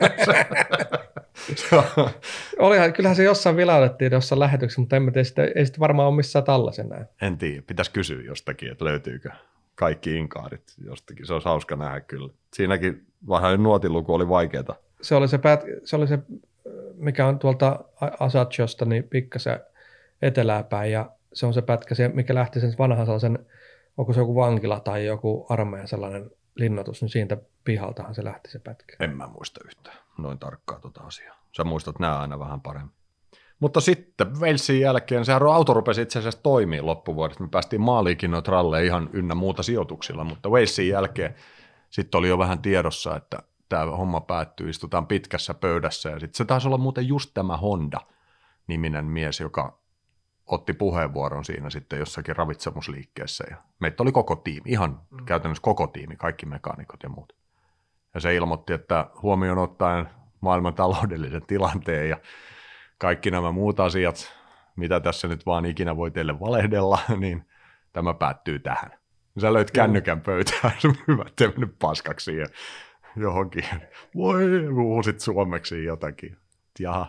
[2.59, 6.09] Olihan, kyllähän se jossain vilautettiin jossain lähetyksessä, mutta en mä tiedä, sitä, ei sitä varmaan
[6.09, 7.07] ole missään tallessa enää.
[7.23, 9.31] en tiedä, pitäisi kysyä jostakin, että löytyykö
[9.75, 11.27] kaikki inkaarit jostakin.
[11.27, 12.33] Se olisi hauska nähdä kyllä.
[12.55, 14.77] Siinäkin vähän nuotiluku oli vaikeaa.
[15.03, 16.19] Se oli se, pät, se, oli se
[17.01, 17.85] mikä on tuolta
[18.21, 19.61] Asaciosta, niin pikkasen
[20.23, 23.39] etelää päin, ja se on se pätkä, se, mikä lähti sen vanhan sellaisen,
[23.97, 28.59] onko se joku vankila tai joku armeijan sellainen linnoitus, niin siitä pihaltahan se lähti se
[28.59, 28.97] pätkä.
[29.01, 31.40] En mä muista yhtään noin tarkkaa tota asiaa.
[31.57, 32.95] Sä muistat nämä aina vähän paremmin.
[33.61, 37.43] Mutta sitten Walesin jälkeen se auto rupesi itse asiassa toimii loppuvuodesta.
[37.45, 41.35] Me päästiin maaliikin noita ralleja ihan ynnä muuta sijoituksilla, mutta Walesin jälkeen
[41.91, 46.45] sitten oli jo vähän tiedossa, että tämä homma päättyy, istutaan pitkässä pöydässä ja sitten se
[46.45, 49.81] taisi olla muuten just tämä Honda-niminen mies, joka
[50.47, 55.25] otti puheenvuoron siinä sitten jossakin ravitsemusliikkeessä ja meitä oli koko tiimi, ihan mm.
[55.25, 57.33] käytännössä koko tiimi, kaikki mekaanikot ja muut.
[58.15, 60.09] Ja se ilmoitti, että huomioon ottaen
[60.41, 62.17] maailman taloudellisen tilanteen ja
[62.99, 64.33] kaikki nämä muut asiat,
[64.77, 67.45] mitä tässä nyt vaan ikinä voi teille valehdella, niin
[67.93, 68.91] tämä päättyy tähän.
[69.41, 72.49] Sä löit kännykän pöytään, se hyvä, ettei mennyt paskaksi siihen
[73.17, 73.65] johonkin.
[74.15, 76.37] Voi, huusit suomeksi jotakin.
[76.79, 77.07] Jaha.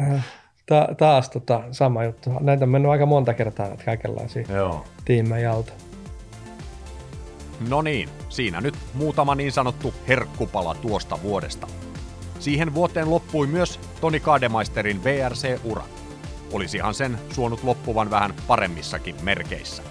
[0.66, 2.30] Ta- taas tota, sama juttu.
[2.40, 4.84] Näitä on mennyt aika monta kertaa näitä kaikenlaisia Joo.
[5.04, 5.72] tiimejä alta.
[7.68, 11.66] No niin, siinä nyt muutama niin sanottu herkkupala tuosta vuodesta.
[12.40, 15.82] Siihen vuoteen loppui myös Toni Kademeisterin VRC-ura.
[16.52, 19.82] Olisihan sen suonut loppuvan vähän paremmissakin merkeissä.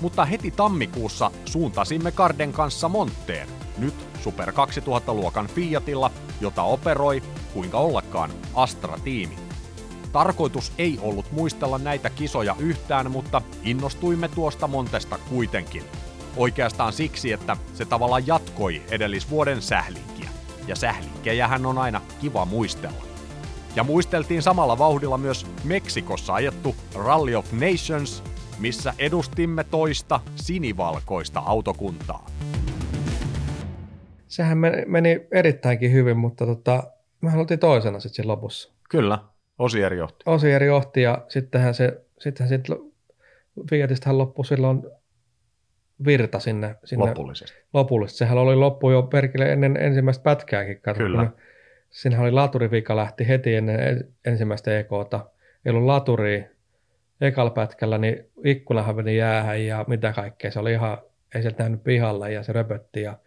[0.00, 3.48] Mutta heti tammikuussa suuntasimme Karden kanssa Montteen,
[3.78, 6.10] nyt Super 2000-luokan Fiatilla,
[6.40, 7.22] jota operoi,
[7.54, 9.36] kuinka ollakaan, Astra-tiimi.
[10.12, 15.82] Tarkoitus ei ollut muistella näitä kisoja yhtään, mutta innostuimme tuosta Montesta kuitenkin.
[16.36, 20.13] Oikeastaan siksi, että se tavallaan jatkoi edellisvuoden sählinkiä.
[20.66, 23.04] Ja sählinkejähän on aina kiva muistella.
[23.76, 28.22] Ja muisteltiin samalla vauhdilla myös Meksikossa ajettu Rally of Nations,
[28.58, 32.26] missä edustimme toista sinivalkoista autokuntaa.
[34.26, 36.82] Sehän meni, erittäinkin hyvin, mutta tota,
[37.20, 38.72] mehän oltiin toisena sitten siinä lopussa.
[38.90, 39.18] Kyllä,
[39.58, 40.22] Osier johti.
[40.26, 42.78] Osieri johti ja sittenhän se, sittenhän sit
[43.70, 44.82] Fiatistahan loppui silloin
[46.06, 47.58] virta sinne, sinne Lopullisesti.
[47.72, 48.18] lopullisesti.
[48.18, 50.80] Sehän oli loppu jo perkele ennen ensimmäistä pätkääkin.
[50.80, 51.30] Kato, Kyllä.
[51.90, 55.26] Siinähän oli laturivika lähti heti ennen ensimmäistä EKta.
[55.64, 56.44] Ei ollut laturia
[57.20, 60.50] ekalla pätkällä, niin ikkunahan meni jäähän ja mitä kaikkea.
[60.50, 60.98] Se oli ihan,
[61.34, 63.18] ei sieltä nähnyt pihalla ja se röpötti ja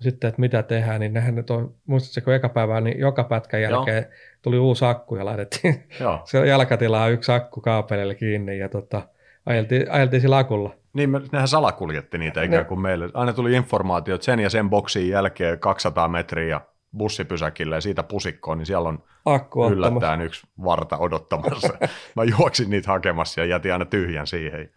[0.00, 4.02] sitten, että mitä tehdään, niin nehän nyt on, muistatko eka päivää, niin joka pätkän jälkeen
[4.02, 4.12] Joo.
[4.42, 6.20] tuli uusi akku ja laitettiin Joo.
[6.30, 9.02] se jalkatilaa yksi akku kaapelille kiinni ja tota,
[9.46, 10.79] ajeltiin, ajeltiin sillä akulla.
[10.92, 12.82] Niin, nehän salakuljetti niitä ikään kuin ne.
[12.82, 13.08] meille.
[13.14, 16.60] Aina tuli informaatio, että sen ja sen boksiin jälkeen 200 metriä
[16.96, 21.68] bussipysäkille ja siitä pusikkoon, niin siellä on Akku yllättäen yksi varta odottamassa.
[22.16, 24.70] Mä juoksin niitä hakemassa ja jätin aina tyhjän siihen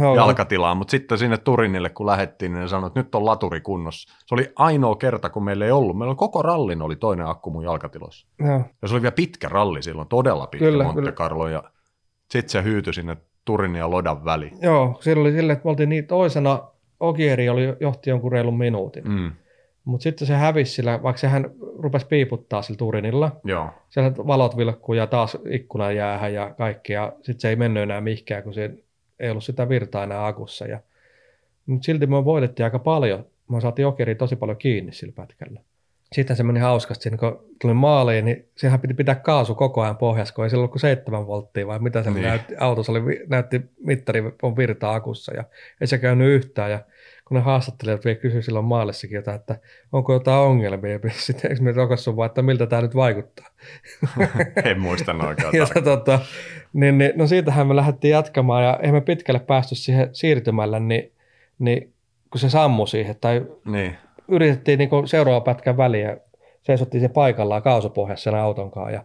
[0.00, 0.16] Joo.
[0.16, 4.16] jalkatilaan, mutta sitten sinne Turinille kun lähettiin, niin ne sanoi, että nyt on laturi kunnossa.
[4.26, 5.98] Se oli ainoa kerta, kun meillä ei ollut.
[5.98, 8.26] Meillä oli koko rallin oli toinen akku mun jalkatilossa.
[8.38, 8.62] Joo.
[8.82, 11.62] Ja se oli vielä pitkä ralli silloin, todella pitkä kyllä, Monte Carlo, ja
[12.30, 13.16] sitten se hyytyi sinne
[13.46, 14.58] Turinin ja Lodan väliin.
[14.62, 16.62] Joo, silloin oli silleen, että me oltiin niin toisena,
[17.00, 19.08] Ogieri oli, johti jonkun reilun minuutin.
[19.08, 19.32] Mm.
[19.84, 23.32] Mutta sitten se hävisi sillä, vaikka sehän rupesi piiputtaa sillä Turinilla.
[23.44, 23.70] Joo.
[23.88, 26.92] Siellä valot vilkkuu ja taas ikkuna jäähän ja kaikki.
[26.92, 28.70] Ja sitten se ei mennyt enää mihinkään, kun se
[29.20, 30.66] ei ollut sitä virtaa enää akussa.
[30.66, 30.80] Ja,
[31.66, 33.26] mutta silti me voitettiin aika paljon.
[33.50, 35.60] Me saatiin Okeri tosi paljon kiinni sillä pätkällä.
[36.12, 39.96] Sitten se meni hauskasti, siinä kun tuli maaliin, niin sehän piti pitää kaasu koko ajan
[39.96, 42.22] pohjassa, kun ei sillä ollut kuin seitsemän volttia vai mitä se niin.
[42.22, 42.54] näytti.
[42.60, 45.44] Autossa oli, näytti mittari on virtaa akussa ja
[45.80, 46.70] ei se käynyt yhtään.
[46.70, 46.80] Ja
[47.24, 49.58] kun ne haastattelijat vielä kysyi silloin maallissakin jotain, että
[49.92, 53.46] onko jotain ongelmia, ja sitten eikö me rokassu vaan, että miltä tämä nyt vaikuttaa.
[54.64, 56.18] en muista noin ja, tota,
[56.72, 61.12] niin, niin, no siitähän me lähdettiin jatkamaan, ja eihän me pitkälle päästy siihen siirtymällä, niin,
[61.58, 61.92] niin
[62.30, 63.96] kun se sammui siihen, tai niin.
[64.28, 66.16] Yritettiin niin seuraava pätkän väliä,
[66.62, 69.04] seisottiin se paikallaan kaasupohjassa sen auton kanssa, ja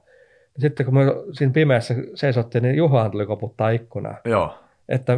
[0.60, 4.15] sitten kun me siinä pimeässä seisottiin, niin Juhan tuli koputtaa ikkunaa.
[4.26, 4.53] Joo.
[4.89, 5.18] Että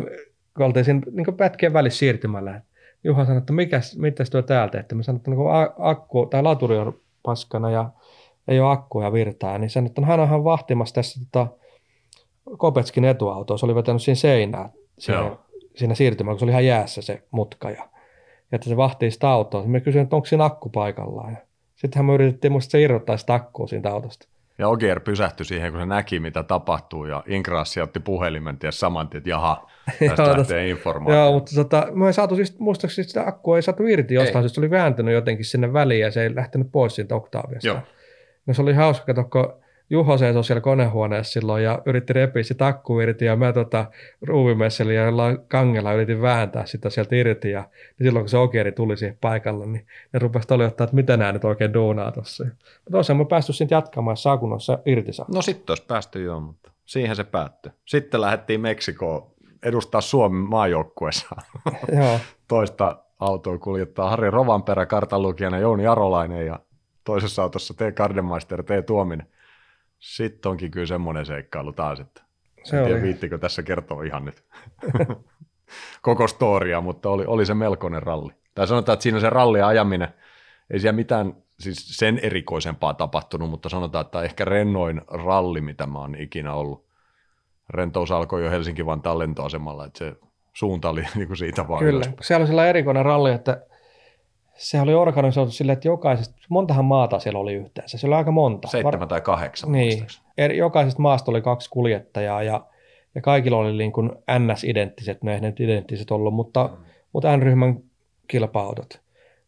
[0.57, 2.61] kun oltiin siinä niin pätkien välissä siirtymällä,
[3.03, 4.95] Juha sanoi, että mikäs, mitäs tuo täältä teette?
[4.95, 5.43] Mä sanoin, että no,
[5.79, 7.89] akku tai laturi on paskana ja
[8.47, 11.47] ei ole akkuja virtaa, niin sanoi, että hän onhan vahtimassa tässä tota,
[12.57, 13.57] Kopetskin etuautoa.
[13.57, 14.69] Se oli vetänyt siinä seinää
[14.99, 15.35] siinä,
[15.75, 17.71] siinä siirtymällä, kun se oli ihan jäässä se mutka.
[17.71, 17.89] Ja
[18.53, 19.65] että se vahtii sitä autoa.
[19.65, 21.31] Me kysyin, että onko siinä akku paikallaan.
[21.31, 21.37] Ja
[21.75, 24.27] sittenhän me yritettiin muista se irrottaa sitä akkua siitä autosta.
[24.57, 29.09] Ja Ogier pysähtyi siihen, kun se näki, mitä tapahtuu, ja Ingrassi otti puhelimen, ja saman
[29.09, 29.69] tien, että jaha,
[30.07, 31.19] tästä joo, lähtee informaatio.
[31.19, 34.61] Joo, mutta tota, me ei saatu siis, muistaakseni sitä akkua ei saatu irti jostain, se
[34.61, 37.67] oli vääntynyt jotenkin sinne väliin, ja se ei lähtenyt pois siitä oktaaviasta.
[37.67, 37.79] Joo.
[38.45, 39.62] No se oli hauska, kato, kun
[39.93, 43.85] Juho seisoi siellä konehuoneessa silloin ja yritti repiä sitä akku irti ja mä tota,
[44.21, 47.61] ruuvimesselin ja jollain kangella yritin vääntää sitä sieltä irti ja
[47.99, 51.31] niin silloin kun se okeri tuli siihen paikalle, niin ne rupesi ottaa, että mitä nämä
[51.31, 52.43] nyt oikein duunaa tuossa.
[52.43, 55.25] Mutta olisihan mä päästy siitä jatkamaan, saakunnossa irti saa.
[55.33, 57.71] No sitten olisi päästy joo, mutta siihen se päättyi.
[57.85, 59.31] Sitten lähdettiin Meksikoon
[59.63, 61.35] edustaa Suomen maajoukkueessa.
[62.47, 66.59] Toista autoa kuljettaa Harri Rovanperä, kartanlukijana Jouni Arolainen ja
[67.03, 67.95] toisessa autossa T.
[67.95, 68.85] Kardemeister, T.
[68.85, 69.32] Tuominen.
[70.03, 72.21] Sitten onkin kyllä semmoinen seikkailu taas, että
[72.63, 74.43] se en tiedä, viittikö tässä kertoa ihan nyt
[76.01, 78.33] koko storia, mutta oli, oli se melkoinen ralli.
[78.55, 80.07] Tai sanotaan, että siinä se ralli ajaminen,
[80.69, 85.99] ei siellä mitään siis sen erikoisempaa tapahtunut, mutta sanotaan, että ehkä rennoin ralli, mitä mä
[85.99, 86.85] oon ikinä ollut.
[87.69, 90.15] Rentous alkoi jo Helsinki-Vantaan lentoasemalla, että se
[90.53, 93.65] suunta oli niin kuin siitä vaan Kyllä, se oli sellainen erikoinen ralli, että
[94.57, 98.67] se oli organisoitu silleen, että jokaisesta, montahan maata siellä oli yhteensä, se oli aika monta.
[98.67, 100.07] Seitsemän tai kahdeksan Niin,
[100.37, 102.65] eri, jokaisesta maasta oli kaksi kuljettajaa ja,
[103.15, 106.85] ja kaikilla oli niin kuin NS-identtiset, ne ei nyt identtiset ollut, mutta, mm.
[107.13, 107.79] mutta N-ryhmän
[108.27, 109.03] kilpa-autot.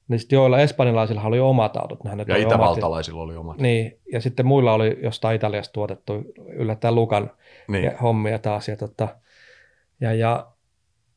[0.07, 2.03] Niin sitten joilla espanjalaisilla oli omat autot.
[2.03, 3.29] Nehän ja itävaltalaisilla omat.
[3.29, 3.57] oli omat.
[3.57, 6.13] Niin, ja sitten muilla oli jostain Italiasta tuotettu
[6.47, 7.31] yllättäen Lukan
[7.67, 7.97] niin.
[7.97, 8.67] hommia taas.
[8.67, 9.07] Ja, tota,
[10.01, 10.47] ja, ja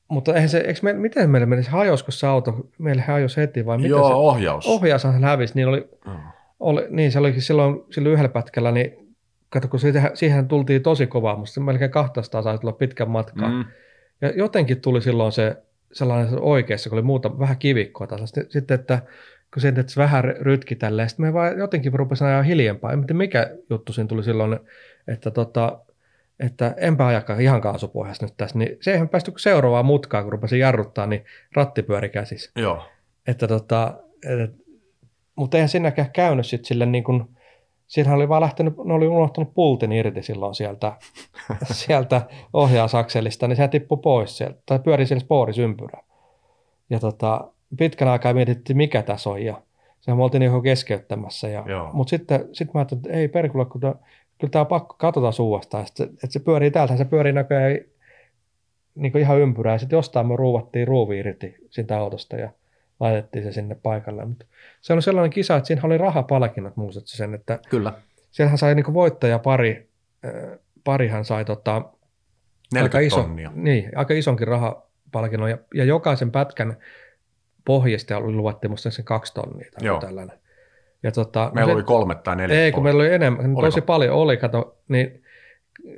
[0.08, 3.76] mutta eihän se, eikö me, miten meille menisi, hajosko se auto, meille hajosi heti vai
[3.76, 4.66] miten Joo, se, ohjaus.
[4.66, 6.12] Ohjaushan hävisi, niin oli, mm.
[6.60, 9.14] oli, niin se olikin silloin, silloin yhdellä pätkällä, niin
[9.50, 13.52] kato, kun siihen, siihen tultiin tosi kovaa, mutta melkein 200 sai tulla pitkän matkan.
[13.52, 13.64] Mm.
[14.20, 15.56] Ja jotenkin tuli silloin se
[15.92, 18.32] sellainen oikeassa, kun oli muuta vähän kivikkoa taas.
[18.48, 19.02] Sitten, että
[19.54, 22.92] kun se, että se vähän rytki tälleen, sitten me vaan jotenkin rupesin ajaa hiljempaa.
[22.92, 24.58] En tiedä, mikä juttu siinä tuli silloin,
[25.08, 25.78] että tota,
[26.40, 30.58] että enpä ajakaan ihan kaasupohjassa nyt tässä, niin se eihän päästy seuraavaan mutkaan, kun rupesin
[30.58, 31.24] jarruttaa, niin
[31.54, 32.50] ratti pyöri käsissä.
[32.56, 32.82] Joo.
[33.26, 33.94] Että tota,
[34.26, 34.50] et,
[35.36, 37.24] mutta eihän sinnäkään käynyt sitten sille niin kuin,
[37.86, 40.92] siinä oli vaan lähtenyt, ne oli unohtanut pultin irti silloin sieltä,
[41.72, 46.02] sieltä ohjausakselista, niin se tippui pois sieltä, tai pyöri siellä spoorisympyrä.
[46.90, 49.62] Ja tota, pitkän aikaa mietittiin, mikä tässä on, ja
[50.00, 51.48] sehän me oltiin niin keskeyttämässä.
[51.48, 53.80] Ja, mutta sitten sit mä ajattelin, että ei perkulle, kun
[54.38, 57.78] kyllä tämä on pakko, katsotaan suuasta, että, että se pyörii täältä, se pyörii näköjään
[58.94, 62.50] niin kuin ihan ympyrää, ja sitten jostain me ruuvattiin ruuvi irti siitä autosta, ja
[63.00, 64.24] laitettiin se sinne paikalle.
[64.24, 64.46] Mutta
[64.80, 67.92] se on sellainen kisa, että siinä oli rahapalkinnot, muistatko sen, että Kyllä.
[68.30, 69.88] siellähän sai niin voittaja pari,
[70.24, 71.82] äh, parihan sai tota,
[72.74, 73.50] 40 aika, iso, tonnia.
[73.54, 76.76] niin, aika isonkin rahapalkinnon ja, ja jokaisen pätkän
[77.64, 80.00] pohjista oli luvattiin musta sen kaksi tonnia tai Joo.
[80.00, 80.38] tällainen.
[81.02, 82.60] Ja tota, Meillä se- oli kolme tai neljä.
[82.60, 83.60] Ei, kun meillä oli enemmän, Oliko?
[83.62, 85.22] tosi paljon oli, kato, niin,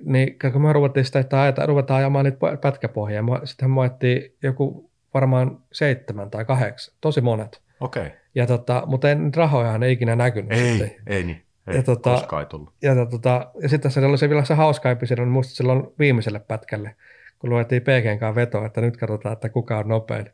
[0.02, 4.34] niin kun me ruvettiin sitä, että ajata, ruvetaan ajamaan niitä pä- pätkäpohjia, sittenhän me ajettiin
[4.42, 7.60] joku varmaan seitsemän tai kahdeksan, tosi monet.
[7.80, 8.02] Okei.
[8.06, 8.16] Okay.
[8.34, 10.52] Ja tota, mutta en, rahojahan ei ikinä näkynyt.
[10.52, 10.92] Ei, sitten.
[11.06, 11.42] ei niin.
[11.66, 12.72] Ei, Ja tota- ei tullut.
[12.82, 16.38] Ja, tota, ja sitten se oli se vielä se hauska episodi, niin musta silloin viimeiselle
[16.40, 16.94] pätkälle,
[17.38, 20.30] kun luettiin PGn kanssa vetoa, että nyt katsotaan, että kuka on nopein.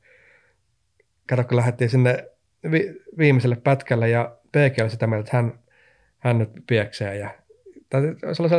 [1.28, 2.24] Kato, kun lähdettiin sinne
[2.70, 5.58] vi- viimeiselle pätkälle ja PG oli sitä mieltä, että hän,
[6.18, 7.30] hän nyt pieksee ja
[7.90, 8.02] tai
[8.32, 8.50] se oli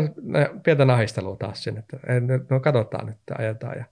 [0.64, 1.98] pientä nahistelua taas sinne, että
[2.50, 3.78] no katsotaan nyt, että ajetaan.
[3.78, 3.86] Ja,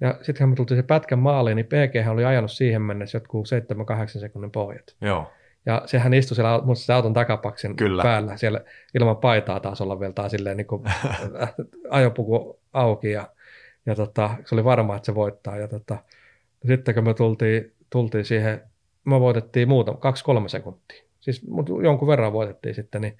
[0.00, 3.48] ja sitten kun me tultiin se pätkän maaliin, niin PG oli ajanut siihen mennessä jotkut
[4.16, 4.96] 7-8 sekunnin pohjat.
[5.00, 5.32] Joo.
[5.66, 8.02] Ja sehän istui siellä musta se auton takapaksin Kyllä.
[8.02, 8.60] päällä siellä
[8.94, 10.82] ilman paitaa taas olla vielä taas silleen niin kuin
[11.90, 13.28] ajopuku auki ja,
[13.86, 15.56] ja tota, se oli varma, että se voittaa.
[15.56, 15.98] Ja tota,
[16.66, 18.62] sitten kun me tultiin, tultiin siihen,
[19.06, 21.02] me voitettiin muuta, kaksi-kolme sekuntia.
[21.20, 23.16] Siis mut jonkun verran voitettiin sitten, niin,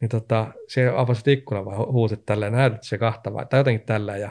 [0.00, 3.86] niin tota, se avasit ikkunan vai hu- huusit tälleen, näytit se kahta vai, tai jotenkin
[3.86, 4.30] tällä ja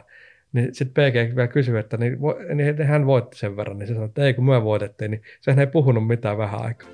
[0.53, 2.17] niin sitten PG vielä kysyi, että niin,
[2.55, 5.59] niin hän voitti sen verran, niin se sanoi, että ei kun me voitettiin, niin sehän
[5.59, 6.89] ei puhunut mitään vähän aikaa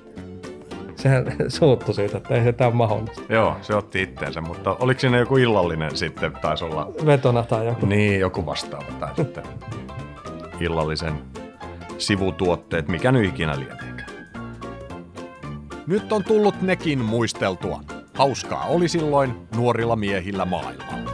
[0.96, 3.22] sehän suuttu siitä, että ei se tämä mahdollista.
[3.28, 7.86] Joo, se otti itteensä, mutta oliko siinä joku illallinen sitten, taisi olla Vetona tai joku.
[7.86, 9.44] niin, joku vastaava tai sitten
[10.60, 11.14] illallisen
[11.98, 14.16] sivutuotteet, mikä nyt ikinä lieneekään.
[15.86, 17.80] Nyt on tullut nekin muisteltua.
[18.14, 21.10] Hauskaa oli silloin nuorilla miehillä maailmalla.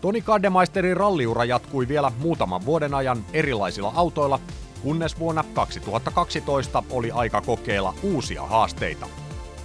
[0.00, 4.40] Toni Kardemeisterin ralliura jatkui vielä muutaman vuoden ajan erilaisilla autoilla,
[4.82, 9.06] kunnes vuonna 2012 oli aika kokeilla uusia haasteita.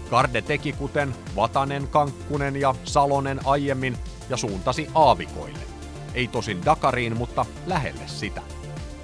[0.09, 3.97] Karde teki kuten Vatanen, Kankkunen ja Salonen aiemmin
[4.29, 5.70] ja suuntasi aavikoille.
[6.15, 8.41] Ei tosin Dakariin, mutta lähelle sitä.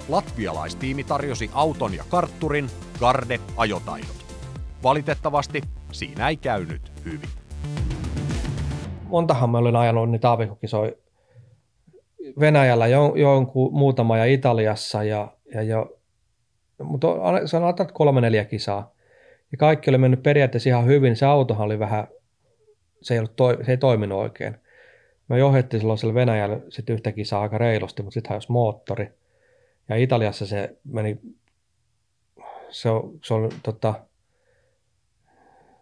[0.08, 2.66] Latvialaistiimi tarjosi auton ja kartturin,
[3.00, 4.26] Garde ajotaidot.
[4.82, 5.62] Valitettavasti
[5.92, 7.28] siinä ei käynyt hyvin.
[9.02, 10.92] Montahan mä olin ajanut niitä aavikokisoja
[12.40, 15.98] Venäjällä jo, jonkun muutama ja Italiassa ja, ja jo,
[16.82, 17.06] mutta
[17.44, 18.92] sanotaan, että kolme neljä kisaa.
[19.52, 21.16] Ja kaikki oli mennyt periaatteessa ihan hyvin.
[21.16, 22.08] Se autohan oli vähän,
[23.02, 23.32] se ei, ollut
[23.66, 24.56] se ei toiminut oikein.
[25.28, 29.10] Me johdettiin silloin siellä Venäjällä sitten yhtä kisaa aika reilusti, mutta sitten hajosi moottori.
[29.88, 31.20] Ja Italiassa se meni,
[32.70, 33.94] se on, se on tota,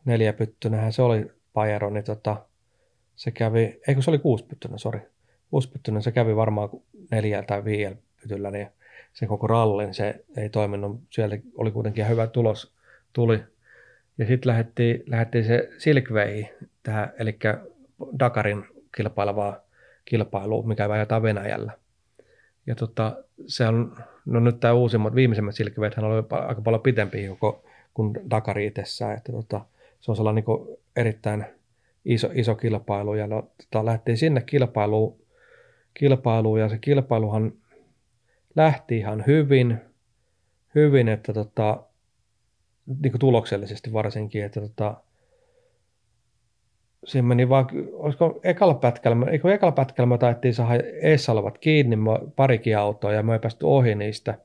[0.05, 2.37] neljäpyttynähän se oli Pajero, niin tota,
[3.17, 5.01] se kävi, eikö se oli kuuspyttynen, sori.
[5.51, 6.69] Kuuspyttynen, se kävi varmaan
[7.11, 8.69] neljällä tai viidellä pytyllä, niin
[9.13, 11.01] sen koko rallin se ei toiminut.
[11.11, 12.75] Sieltä oli kuitenkin hyvä tulos,
[13.13, 13.43] tuli.
[14.19, 16.45] Ja sitten lähdettiin, lähdettiin se Silkway,
[16.83, 17.39] tähän, eli
[18.19, 18.65] Dakarin
[18.97, 19.67] kilpailevaa
[20.05, 21.73] kilpailua, mikä ajetaan Venäjällä.
[22.67, 23.17] Ja tota,
[23.47, 23.97] se on,
[24.27, 27.65] no nyt tämä uusimmat, viimeisimmät Silkwaythän oli aika paljon pitempi joko
[27.95, 29.61] kuin Dakari itsessään, että tota,
[30.01, 31.45] se on sellainen niin erittäin
[32.05, 35.19] iso, iso kilpailu, ja no, tota, lähdettiin sinne kilpailuun,
[35.95, 37.53] kilpailuun, ja se kilpailuhan
[38.57, 39.81] lähti ihan hyvin,
[40.75, 41.83] hyvin että tota,
[43.03, 44.97] niin kuin tuloksellisesti varsinkin, että tota,
[47.07, 51.97] siinä meni vaan, olisiko ekalla pätkällä, eikö ekalla pätkällä me taittiin saada eessä olevat kiinni,
[52.37, 54.39] parikin autoa, ja me ei päästy ohi niistä,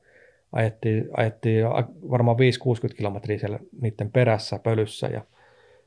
[0.52, 1.66] ajettiin, ajettiin
[2.10, 2.36] varmaan
[2.90, 5.22] 5-60 kilometriä siellä niiden perässä pölyssä, ja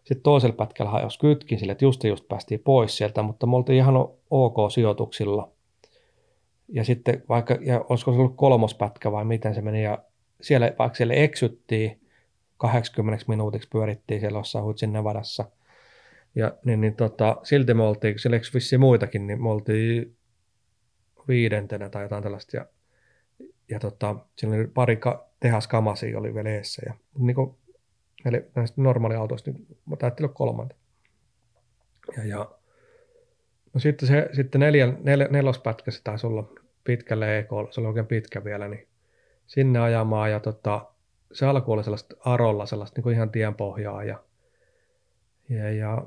[0.03, 3.77] sitten toisella pätkällä hajosi kytkin sille, että just just päästiin pois sieltä, mutta me oltiin
[3.77, 3.95] ihan
[4.29, 5.49] ok sijoituksilla.
[6.69, 9.97] Ja sitten vaikka, ja olisiko se ollut kolmospätkä vai miten se meni, ja
[10.41, 11.99] siellä, vaikka siellä eksyttiin,
[12.57, 15.45] 80 minuutiksi pyörittiin siellä jossain Huitsin Nevadassa,
[16.35, 20.15] ja niin, niin tota, silti me oltiin, siellä eikö vissiin muitakin, niin me oltiin
[21.27, 22.65] viidentenä tai jotain tällaista, ja,
[23.69, 27.57] ja tota, siellä oli pari ka- tehaskamasia oli vielä eessä, ja niin kuin
[28.25, 30.75] Eli näistä normaaliautoista, niin mä taittiin olla kolmanta.
[32.17, 32.51] Ja, ja
[33.73, 36.53] no sitten, se, sitten neljä, nel, nelospätkä se taisi olla
[36.83, 38.87] pitkälle EK, se oli oikein pitkä vielä, niin
[39.47, 40.85] sinne ajamaan ja tota,
[41.31, 44.23] se alku oli sellaista arolla, sellaista niin kuin ihan tien pohjaa ja,
[45.49, 46.05] ja, ja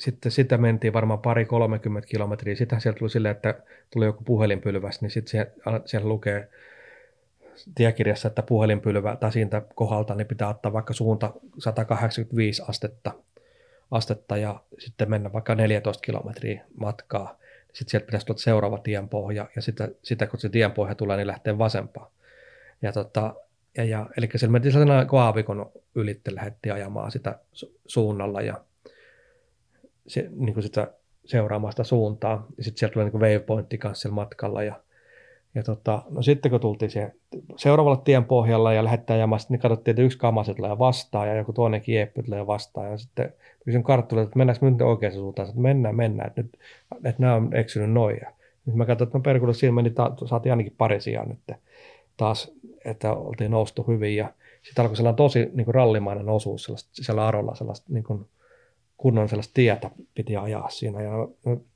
[0.00, 2.56] sitten sitä mentiin varmaan pari 30 kilometriä.
[2.56, 3.54] Sitten sieltä tuli silleen, että
[3.90, 6.48] tuli joku puhelinpylväs, niin sitten siellä, siellä lukee
[7.74, 13.12] tiekirjassa, että puhelinpylvä tai siitä kohdalta niin pitää ottaa vaikka suunta 185 astetta,
[13.90, 17.38] astetta ja sitten mennä vaikka 14 kilometriä matkaa.
[17.72, 21.58] sitten sieltä pitäisi tulla seuraava tienpohja, ja sitä, sitä kun se tienpohja tulee, niin lähtee
[21.58, 22.10] vasempaan.
[22.82, 23.34] Ja, tota,
[23.76, 28.64] ja, ja, eli siellä mentiin sellainen aavikon ylitte lähdettiin ajamaan sitä su- suunnalla, ja
[30.06, 30.92] se, niin kuin sitä
[31.24, 32.46] seuraamaan sitä suuntaa.
[32.58, 34.80] Ja sitten sieltä tuli niin waypointti kanssa siellä matkalla, ja
[35.54, 37.12] ja tota, no sitten kun tultiin siihen
[37.56, 41.52] seuraavalle tien pohjalla ja lähdetään ajamaan, niin katsottiin, että yksi kamaset tulee vastaan ja joku
[41.52, 42.90] toinen kieppi tulee vastaan.
[42.90, 43.32] Ja sitten
[43.64, 45.48] kysyin karttalle, että mennäänkö nyt oikeaan suuntaan.
[45.48, 46.58] Että mennään, mennään, että, nyt,
[47.04, 48.18] että nämä on eksynyt noin.
[48.22, 48.32] Ja
[48.66, 51.58] nyt mä katsoin, että no perkulle siinä meni, ta- saatiin ainakin pari sijaa nyt
[52.16, 52.52] taas,
[52.84, 54.16] että oltiin noustu hyvin.
[54.16, 54.32] Ja
[54.62, 58.26] sitten alkoi sellainen tosi niin kuin rallimainen osuus sellaista, siellä Arolla, sellaista niin kuin,
[59.00, 61.10] kunnon sellaista tietä piti ajaa siinä ja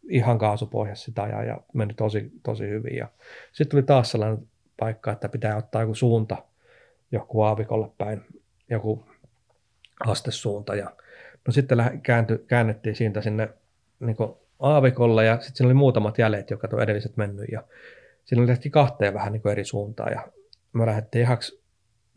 [0.09, 2.97] ihan kaasupohjassa sitä ajaa ja meni tosi, tosi hyvin.
[2.97, 3.09] Ja
[3.53, 4.49] sitten tuli taas sellainen
[4.81, 6.37] paikka, että pitää ottaa joku suunta
[7.13, 8.21] joku aavikolle päin,
[8.71, 9.05] joku
[10.07, 10.91] astesuunta ja
[11.47, 13.49] no sitten käänty, käännettiin siitä sinne
[14.01, 14.17] niin
[14.59, 17.65] aavikolle ja sitten siinä oli muutamat jäljet, jotka on edelliset mennyt ja
[18.25, 20.29] siinä oli kahteen vähän niin eri suuntaan ja
[20.73, 21.39] me lähdettiin ihan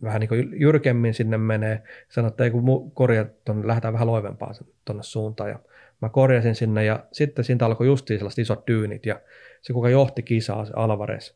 [0.03, 1.83] vähän niin kuin jyrkemmin sinne menee.
[2.09, 4.55] Sanoin, että ei kun korjaa tuonne, lähdetään vähän loivempaan
[4.85, 5.49] tuonne suuntaan.
[5.49, 5.59] Ja
[6.01, 9.21] mä korjasin sinne ja sitten siitä alkoi justiin sellaiset isot dyynit ja
[9.61, 11.33] se kuka johti kisaa, se Alvarez,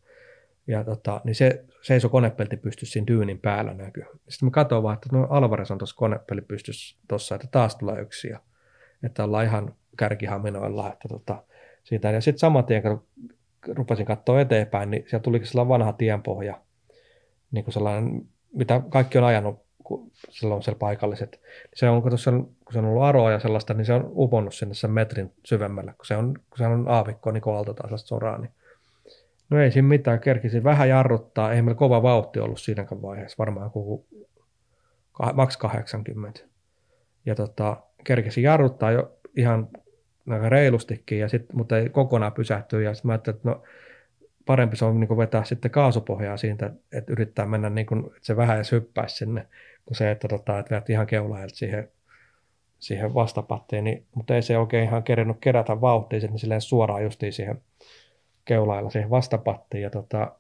[0.68, 4.04] ja tota, niin se seisoi konepelti pystyssä siinä dyynin päällä näkyy.
[4.30, 8.02] Sitten mä katsoin vaan, että no Alvarez on tuossa konepeli pystyssä tuossa, että taas tulee
[8.02, 8.40] yksi ja
[9.04, 11.44] että ollaan ihan kärkihaminoilla, että tota,
[11.84, 12.12] siitä.
[12.12, 13.04] Ja sitten saman tien, kun
[13.68, 16.62] rupesin katsoa eteenpäin, niin siellä tulikin sellainen vanha tienpohja,
[17.52, 21.42] niin kuin sellainen mitä kaikki on ajanut kun silloin siellä paikalliset.
[21.76, 24.54] Se on, kun, tuossa, kun se on ollut aroa ja sellaista, niin se on uponnut
[24.54, 28.08] sinne sen metrin syvemmälle, kun se on, kun se on aavikko, niin aalto tai sellaista
[28.08, 28.38] soraa.
[28.38, 28.52] Niin.
[29.50, 33.72] No ei siinä mitään, kerkisi vähän jarruttaa, ei meillä kova vauhti ollut siinäkään vaiheessa, varmaan
[33.72, 34.06] koko
[35.34, 36.40] maks 80.
[37.26, 39.68] Ja tota, kerkisi jarruttaa jo ihan
[40.30, 42.82] aika reilustikin, ja sit, mutta ei kokonaan pysähtyä.
[42.82, 43.64] Ja sitten mä ajattelin, että no,
[44.46, 48.36] parempi se on niin vetää sitten kaasupohjaa siitä, että yrittää mennä, niin kuin, että se
[48.36, 49.48] vähän edes hyppäisi sinne,
[49.86, 51.92] kuin se, että, tota, että veät ihan keulailta siihen,
[52.80, 57.34] siihen vastapattiin, niin, mutta ei se oikein ihan kerennyt kerätä vauhtia, niin silleen suoraan justiin
[57.34, 57.62] siihen
[58.46, 60.36] keulailla siihen vastapattiin, ja tota,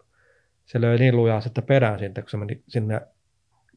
[0.65, 3.01] se löi niin lujaa sitten perään siitä, kun se meni sinne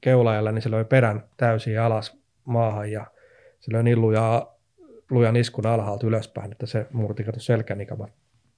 [0.01, 3.07] keulaajalle, niin se löi perän täysin alas maahan, ja
[3.61, 4.59] se löi niin lujaa,
[5.11, 8.13] lujan iskun alhaalta ylöspäin, että se murti kato selkänikamat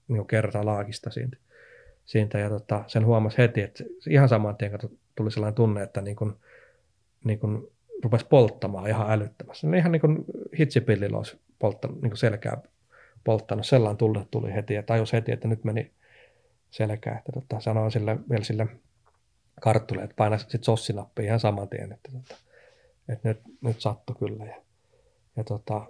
[0.08, 1.36] niin kertaa laakista siitä
[2.06, 4.78] siitä ja tota, sen huomasi heti, että ihan saman tien
[5.14, 6.32] tuli sellainen tunne, että niin kuin,
[7.24, 7.68] niin kuin
[8.02, 9.66] rupesi polttamaan ihan älyttömästi.
[9.76, 10.24] Ihan niin kuin
[10.58, 12.62] hitsipillillä olisi polttanut, niin kuin selkää
[13.24, 13.66] polttanut.
[13.66, 15.90] Sellainen tunne tuli heti ja tajus heti, että nyt meni
[16.70, 17.18] selkää.
[17.18, 18.66] Että tota, sanoin sille, vielä sille
[19.60, 22.40] karttulle, että paina sitten sossinappi ihan saman tien, että, tota,
[23.08, 24.44] että nyt, nyt sattui kyllä.
[24.44, 24.56] Ja,
[25.36, 25.86] ja tota,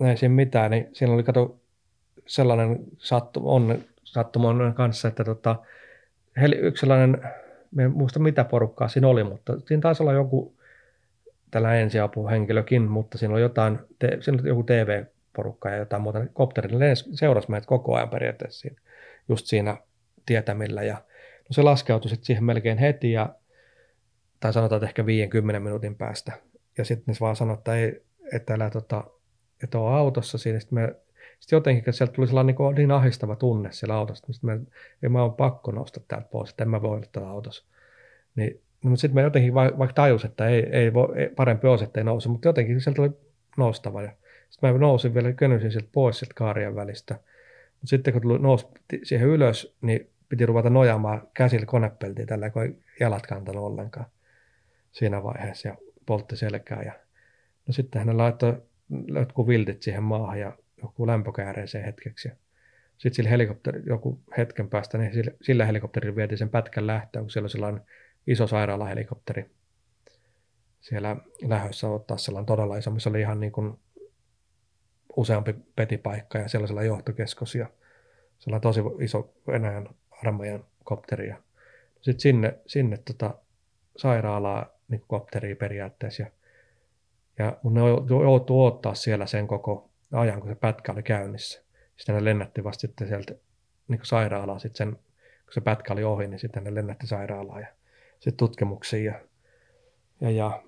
[0.00, 1.58] ei siinä mitään, niin siinä oli kato
[2.26, 3.78] sellainen sattu, on,
[4.12, 5.56] sattuman kanssa, että tota,
[6.62, 7.22] yksi sellainen,
[7.78, 10.56] en muista mitä porukkaa siinä oli, mutta siinä taisi olla joku
[11.50, 16.26] tällä ensiapuhenkilökin, mutta siinä oli jotain, te, siinä oli joku TV-porukka ja jotain muuta.
[16.32, 16.68] Kopteri
[17.14, 18.80] seurasi meitä koko ajan periaatteessa siinä,
[19.28, 19.76] just siinä
[20.26, 23.34] tietämillä ja no se laskeutui sitten siihen melkein heti ja
[24.40, 26.32] tai sanotaan, että ehkä 50 minuutin päästä.
[26.78, 28.02] Ja sitten ne vaan sanoi, että, ei,
[28.32, 29.04] että älä tota,
[29.62, 30.60] että ole autossa siinä.
[30.60, 30.94] Sitten me
[31.40, 34.52] sitten jotenkin, sieltä tuli sellainen niin, niin ahistava tunne siellä autosta, niin mä,
[35.02, 37.64] ei mä oon pakko nostaa täältä pois, että en mä voi olla täällä autossa.
[38.36, 41.84] Niin, no, mutta sitten mä jotenkin vaikka tajus, että ei, ei, voi, ei parempi olisi,
[41.84, 43.10] että ei nouse, mutta jotenkin sieltä oli
[43.56, 44.02] noustava.
[44.02, 44.12] Ja
[44.50, 47.14] sitten mä nousin vielä, könysin sieltä pois sieltä kaarien välistä.
[47.72, 48.66] Mutta sitten kun tuli nousi
[49.02, 54.06] siihen ylös, niin piti ruveta nojaamaan käsillä konepeltiin tällä, kun ei jalat kantanut ollenkaan
[54.92, 56.82] siinä vaiheessa ja poltti selkää.
[56.82, 56.92] Ja,
[57.66, 58.62] no sitten hän laittoi
[59.14, 60.52] jotkut viltit siihen maahan ja
[60.82, 62.28] joku lämpökääreeseen hetkeksi.
[62.98, 67.30] Sitten sillä helikopteri, joku hetken päästä, niin sillä, sillä helikopterilla vietiin sen pätkän lähtöön, kun
[67.30, 67.82] siellä oli sellainen
[68.26, 69.50] iso sairaalahelikopteri
[70.80, 73.78] siellä lähössä ottaa sellainen todella iso, missä oli ihan niin kuin
[75.16, 77.66] useampi petipaikka ja sellaisella johtokeskus ja
[78.38, 81.34] sellainen tosi iso Venäjän armeijan kopteri.
[82.00, 83.34] Sitten sinne, sinne tota
[83.96, 86.22] sairaalaa niin kopteriin periaatteessa.
[86.22, 86.30] Ja,
[87.38, 91.62] ja mun ne joutuu ottaa siellä sen koko ajan, kun se pätkä oli käynnissä.
[91.96, 93.34] Sitten ne lennätti vasta sitten sieltä
[93.88, 94.96] niin sairaalaan, sitten sen,
[95.44, 97.68] kun se pätkä oli ohi, niin sitten ne lennätti sairaalaan ja
[98.12, 99.04] sitten tutkimuksiin.
[99.04, 99.20] Ja,
[100.20, 100.62] ja, ja,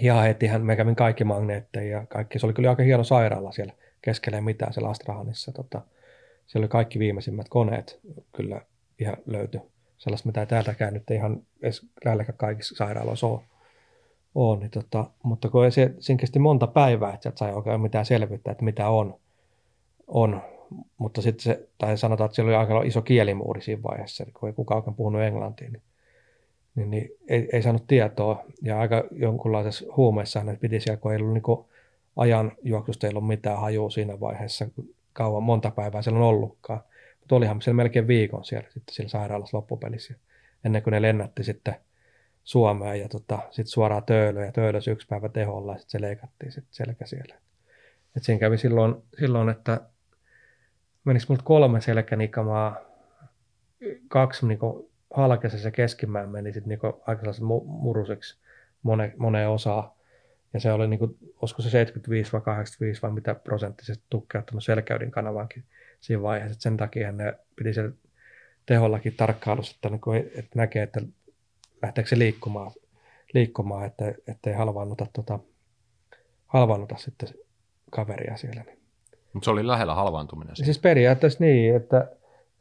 [0.00, 2.38] ja hetihän me kävin kaikki magneetteja ja kaikki.
[2.38, 5.52] Se oli kyllä aika hieno sairaala siellä keskellä mitään siellä Astrahanissa.
[5.52, 5.82] Tota,
[6.46, 8.00] siellä oli kaikki viimeisimmät koneet
[8.36, 8.60] kyllä
[8.98, 9.60] ihan löyty.
[9.98, 13.40] Sellaista, mitä täältäkään nyt ihan edes lähelläkään kaikissa sairaaloissa ole
[14.34, 18.50] on, niin tota, mutta kun se, siinä kesti monta päivää, että sai oikein mitään selvyyttä,
[18.50, 19.14] että mitä on,
[20.06, 20.42] on
[20.98, 24.52] mutta sitten se, tai sanotaan, että siellä oli aika iso kielimuuri siinä vaiheessa, kun ei
[24.52, 25.82] kukaan oikein puhunut englantia, niin,
[26.74, 28.44] niin, niin ei, ei, saanut tietoa.
[28.62, 31.66] Ja aika jonkunlaisessa huumeessa ne piti siellä, kun ei ollut niin
[32.16, 34.66] ajan juoksusta, ei ollut mitään hajua siinä vaiheessa,
[35.12, 36.80] kauan monta päivää siellä on ollutkaan.
[37.20, 40.14] Mutta olihan siellä melkein viikon siellä sitten siellä sairaalassa loppupelissä,
[40.64, 41.74] ennen kuin ne lennätti sitten
[42.44, 46.52] Suomeen ja tota, sitten suoraan Töölöön ja Töölössä yksi päivä teholla ja sitten se leikattiin
[46.52, 47.34] sitten selkä siellä.
[48.16, 49.80] Et siinä kävi silloin, silloin että
[51.04, 52.76] menisi multa kolme selkänikamaa,
[54.08, 54.58] kaksi niin
[55.14, 57.22] halkesi se keskimään meni sitten niin aika
[57.64, 58.38] muruseksi
[58.82, 59.90] moneen, moneen osaan.
[60.54, 65.10] Ja se oli, niin kuin, olisiko se 75 vai 85 vai mitä prosenttisesti tukkeuttanut selkäydin
[65.10, 65.64] kanavankin
[66.00, 66.56] siinä vaiheessa.
[66.56, 67.92] Et sen takia ne piti siellä
[68.66, 71.00] tehollakin tarkkailussa, että, niin kuin, että näkee, että
[71.82, 72.72] lähteekö se liikkumaan,
[73.34, 75.38] liikkumaan että, ettei halvaannuta, tota,
[76.46, 77.28] halvaannuta sitten
[77.90, 78.62] kaveria siellä.
[78.62, 78.78] Niin.
[79.32, 80.56] Mutta se oli lähellä halvaantuminen.
[80.56, 82.08] Siis periaatteessa niin, että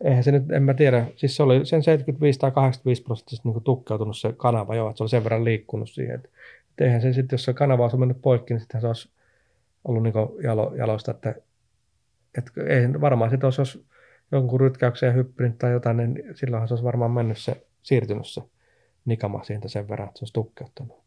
[0.04, 3.64] eihän se nyt, en mä tiedä, siis se oli sen 75 tai 85 prosenttisesti niin
[3.64, 6.30] tukkeutunut se kanava jo, että se oli sen verran liikkunut siihen, että,
[6.70, 9.10] että eihän se sitten, jos se kanava olisi mennyt poikki, niin sitten se olisi
[9.84, 11.36] ollut niin jalo, jaloista, että,
[12.38, 13.86] että ei varmaan sitten olisi, jos
[14.32, 18.42] jonkun rytkäykseen hyppinyt tai jotain, niin silloinhan se olisi varmaan mennyt se, siirtynyt se
[19.06, 21.02] nikama siitä sen verran, että se olisi tukkeuttanut.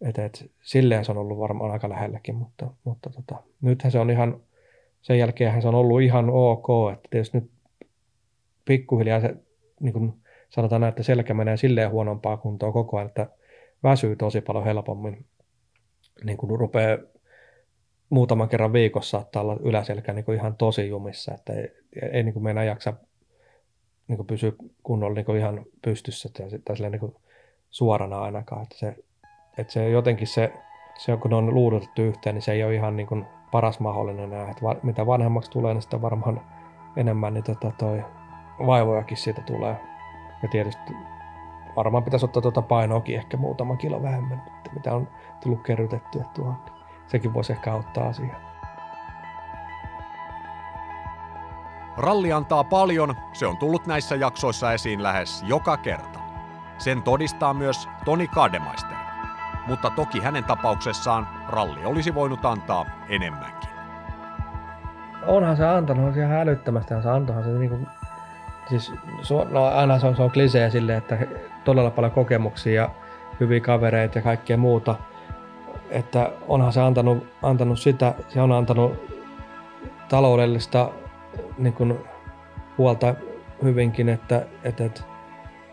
[0.00, 4.10] Et, et, silleen se on ollut varmaan aika lähelläkin, mutta, mutta tota, nythän se on
[4.10, 4.40] ihan,
[5.02, 7.50] sen jälkeen se on ollut ihan ok, että tietysti nyt
[8.64, 9.34] pikkuhiljaa se,
[9.80, 10.12] niin kuin
[10.50, 13.28] sanotaan näin, että selkä menee silleen huonompaa kuntoa koko ajan, että
[13.82, 15.26] väsyy tosi paljon helpommin,
[16.24, 16.98] niin kuin rupeaa
[18.10, 21.70] muutaman kerran viikossa saattaa olla yläselkä niin kuin ihan tosi jumissa, että ei,
[22.12, 22.92] ei niin kuin meinaa jaksa
[24.08, 24.52] niin kuin pysyä
[24.82, 27.14] kunnolla niin kuin ihan pystyssä tai, tai niin kuin
[27.70, 28.96] suorana ainakaan, että se
[29.58, 30.52] että se jotenkin se,
[30.98, 34.32] se, kun ne on luudutettu yhteen, niin se ei ole ihan niin kuin paras mahdollinen
[34.32, 34.50] enää.
[34.50, 36.40] Että va, mitä vanhemmaksi tulee, niin sitä varmaan
[36.96, 38.04] enemmän niin tota toi
[38.66, 39.76] vaivojakin siitä tulee.
[40.42, 40.92] Ja tietysti
[41.76, 44.42] varmaan pitäisi ottaa tuota painoakin ehkä muutama kilo vähemmän,
[44.74, 45.08] mitä on
[45.42, 46.56] tullut kerrytettyä tuohon.
[47.06, 48.53] Sekin voisi ehkä auttaa asiaa.
[51.96, 56.18] Ralli antaa paljon, se on tullut näissä jaksoissa esiin lähes joka kerta.
[56.78, 59.04] Sen todistaa myös Toni Kademaister
[59.66, 63.70] mutta toki hänen tapauksessaan ralli olisi voinut antaa enemmänkin.
[65.26, 67.86] Onhan se antanut, on ihan älyttömästi se antohan se niin kuin,
[68.68, 68.92] siis
[69.50, 71.18] no aina se on, se on klisee silleen, että
[71.64, 72.90] todella paljon kokemuksia ja
[73.40, 74.94] hyviä kavereita ja kaikkea muuta,
[75.90, 79.10] että onhan se antanut, antanut sitä, se on antanut
[80.08, 80.90] taloudellista
[81.58, 81.98] niin kuin,
[82.78, 83.14] huolta
[83.62, 85.02] hyvinkin, että, että, että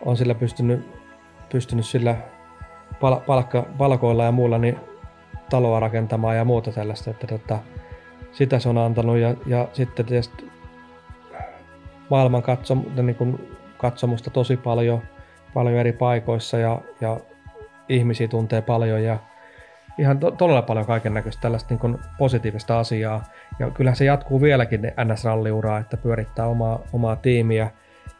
[0.04, 0.86] on sillä pystynyt,
[1.52, 2.16] pystynyt sillä
[3.00, 4.78] pal- palkka, palkoilla ja muulla niin
[5.50, 7.58] taloa rakentamaan ja muuta tällaista, että tota,
[8.32, 9.18] sitä se on antanut.
[9.18, 10.50] Ja, ja sitten tietysti
[12.10, 13.48] maailman katsom, niin kuin
[13.78, 15.02] katsomusta tosi paljon,
[15.54, 17.20] paljon eri paikoissa ja, ja
[17.88, 19.18] ihmisiä tuntee paljon ja
[19.98, 23.24] ihan to, todella paljon kaiken näköistä tällaista niin positiivista asiaa.
[23.58, 27.70] Ja kyllä se jatkuu vieläkin NS-ralliuraa, että pyörittää omaa, omaa tiimiä,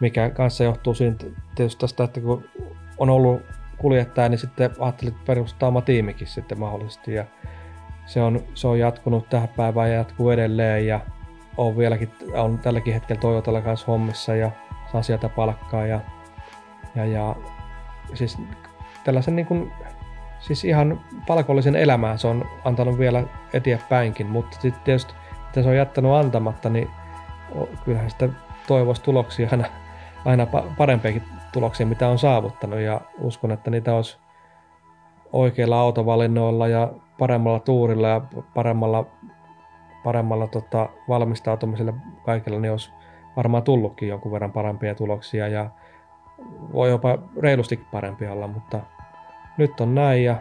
[0.01, 2.44] mikä kanssa johtuu siitä tietysti tästä, että kun
[2.99, 3.43] on ollut
[3.78, 7.15] kuljettaja, niin sitten ajattelin perustaa oma tiimikin sitten mahdollisesti.
[7.15, 7.24] Ja
[8.07, 11.01] se on, se on jatkunut tähän päivään ja jatkuu edelleen ja
[11.57, 14.51] on vieläkin, on tälläkin hetkellä Toyotalla kanssa hommissa ja
[14.93, 16.01] saa sieltä palkkaa ja,
[16.94, 17.36] ja, ja
[18.15, 18.39] siis
[19.05, 19.73] tällaisen niin kuin,
[20.43, 25.14] siis ihan palkollisen elämään se on antanut vielä eteenpäinkin, mutta sitten tietysti
[25.47, 26.90] mitä se on jättänyt antamatta, niin
[27.85, 28.28] kyllähän sitä
[28.66, 29.64] toivoisi tuloksia aina,
[30.24, 30.47] aina
[30.78, 32.81] parempiakin tuloksia, mitä on saavuttanut.
[32.81, 34.19] Ja uskon, että niitä olisi
[35.32, 38.20] oikeilla autovalinnoilla ja paremmalla tuurilla ja
[38.55, 39.06] paremmalla,
[40.05, 41.93] paremmalla tota, valmistautumisella
[42.24, 42.90] kaikilla, niin olisi
[43.36, 45.70] varmaan tullutkin jonkun verran parempia tuloksia ja
[46.73, 48.81] voi jopa reilustikin parempia olla, mutta
[49.62, 50.36] nyt on näin ja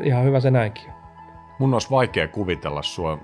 [0.00, 0.92] ihan hyvä se näinkin
[1.58, 3.18] Mun olisi vaikea kuvitella sua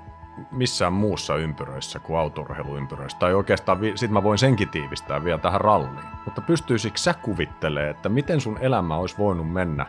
[0.50, 3.18] missään muussa ympyröissä kuin autorheiluympyröissä.
[3.18, 6.04] Tai oikeastaan sit mä voin senkin tiivistää vielä tähän ralliin.
[6.24, 9.86] Mutta pystyisikö sä kuvittelee, että miten sun elämä olisi voinut mennä?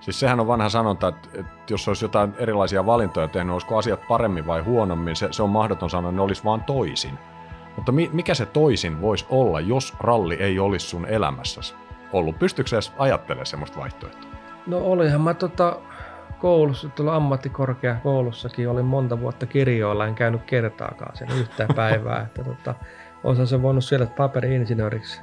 [0.00, 4.08] Siis sehän on vanha sanonta, että, että jos olisi jotain erilaisia valintoja tehnyt, olisiko asiat
[4.08, 7.18] paremmin vai huonommin, se, se on mahdoton sanoa, ne olisi vaan toisin.
[7.76, 11.74] Mutta mi, mikä se toisin voisi olla, jos ralli ei olisi sun elämässäsi
[12.12, 12.38] ollut?
[12.38, 14.30] Pystyykö edes ajattelemaan semmoista vaihtoehtoa?
[14.66, 15.76] No olihan mä tota,
[16.38, 22.22] koulussa, tuolla ammattikorkeakoulussakin olin monta vuotta kirjoilla, en käynyt kertaakaan sen yhtään päivää.
[22.22, 22.74] Että tota,
[23.24, 25.20] olisin se voinut siellä paperi-insinööriksi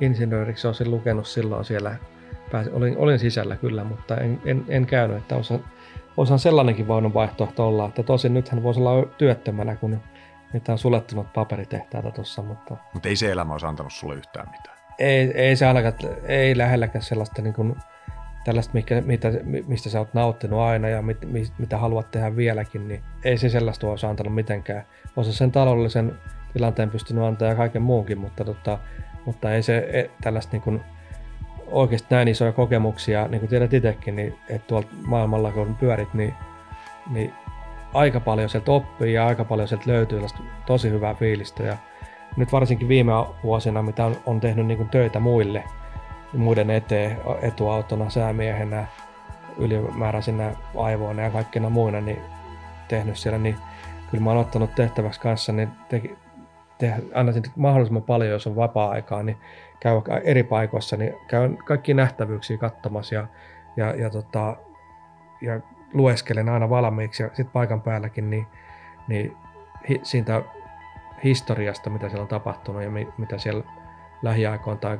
[0.00, 1.96] insinööriksi olisin lukenut silloin siellä.
[2.52, 5.16] Pääsin, olin, olin sisällä kyllä, mutta en, en, en käynyt.
[5.16, 5.64] Että osan,
[6.16, 7.86] osan sellainenkin voinut vaihtoehto olla.
[7.86, 10.00] Että tosin nythän voisi olla työttömänä, kun
[10.52, 12.76] niitä on sulettunut paperitehtaita tuossa, mutta...
[12.94, 14.79] Mutta ei se elämä olisi antanut sulle yhtään mitään.
[15.00, 15.94] Ei, ei se ainakaan,
[16.26, 17.76] ei lähelläkään sellaista niin kuin,
[18.44, 19.28] tällaista, mikä, mitä,
[19.66, 21.18] mistä sä oot nauttinut aina ja mit,
[21.58, 24.84] mitä haluat tehdä vieläkin, niin ei se sellaista olisi antanut mitenkään.
[25.16, 26.12] Osa sen taloudellisen
[26.52, 28.78] tilanteen pystynyt antaa ja kaiken muunkin, mutta, tota,
[29.26, 30.80] mutta ei se ei, tällaista niin kuin,
[31.66, 36.34] oikeasti näin isoja kokemuksia, niin kuin tiedät itsekin, niin että tuolla maailmalla kun pyörit, niin,
[37.10, 37.32] niin
[37.94, 40.20] aika paljon sieltä oppii ja aika paljon sieltä löytyy
[40.66, 41.62] tosi hyvää fiilistä.
[41.62, 41.76] Ja
[42.36, 43.12] nyt varsinkin viime
[43.42, 45.64] vuosina, mitä on, on tehnyt niin kuin töitä muille,
[46.32, 48.86] muiden eteen etuautona, säämiehenä,
[49.58, 52.20] ylimääräisinä aivoina ja kaikkina muina, niin
[52.88, 53.56] tehnyt siellä, niin
[54.10, 56.02] kyllä mä oon ottanut tehtäväksi kanssa, niin te,
[56.78, 59.36] te, anna mahdollisimman paljon, jos on vapaa-aikaa, niin
[59.80, 63.26] käy eri paikoissa, niin käyn kaikki nähtävyyksiä katsomassa ja,
[63.76, 64.56] ja, ja, tota,
[65.40, 65.60] ja
[65.94, 68.46] lueskelen aina valmiiksi ja sitten paikan päälläkin, niin,
[69.08, 69.36] niin
[70.02, 70.42] siitä
[71.24, 73.64] historiasta, mitä siellä on tapahtunut ja mi, mitä siellä
[74.22, 74.98] lähiaikoina tai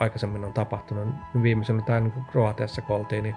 [0.00, 1.08] aikaisemmin on tapahtunut.
[1.42, 3.36] Viimeisenä tämä niin Kroatiassa kun oltiin, niin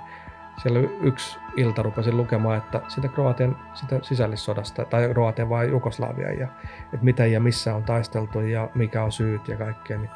[0.62, 6.48] siellä yksi ilta rupesin lukemaan, että sitä Kroatian sitä sisällissodasta, tai Kroatian vai Jugoslavia, ja
[6.84, 10.10] että mitä ja missä on taisteltu ja mikä on syyt ja kaikkea, niin,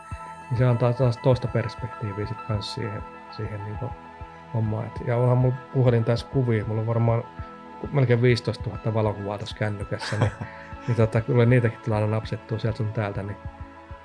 [0.50, 3.78] niin se antaa taas toista perspektiiviä sitten kanssa siihen, siihen niin
[4.54, 4.88] hommaan.
[4.88, 7.24] Et, ja onhan mulla puhelin tässä kuvia, mulla on varmaan
[7.92, 10.32] melkein 15 000 valokuvaa tässä kännykässä, niin,
[10.88, 13.38] niin tota, kyllä niitäkin tulee aina napsettua sieltä sun täältä, niin,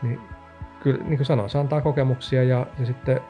[0.02, 0.20] niin
[0.82, 3.20] kyllä niin kuin sanoin, se antaa kokemuksia ja, ja sitten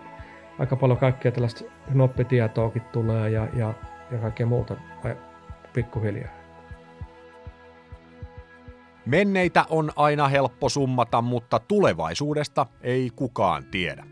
[0.58, 1.64] aika paljon kaikkea tällaista
[1.94, 3.74] noppitietoakin tulee ja, ja,
[4.10, 4.76] ja kaikkea muuta
[5.72, 6.30] pikkuhiljaa.
[9.06, 14.06] Menneitä on aina helppo summata, mutta tulevaisuudesta ei kukaan tiedä.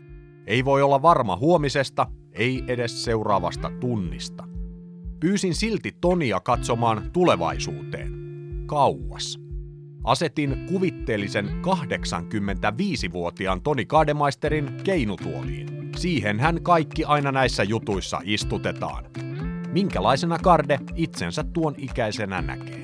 [0.47, 4.43] Ei voi olla varma huomisesta, ei edes seuraavasta tunnista.
[5.19, 8.20] Pyysin silti Tonia katsomaan tulevaisuuteen.
[8.71, 9.39] Kauas.
[10.03, 15.89] Asetin kuvitteellisen 85-vuotiaan Toni Kademaisterin keinutuoliin.
[15.95, 19.05] Siihen hän kaikki aina näissä jutuissa istutetaan.
[19.71, 22.83] Minkälaisena Karde itsensä tuon ikäisenä näkee.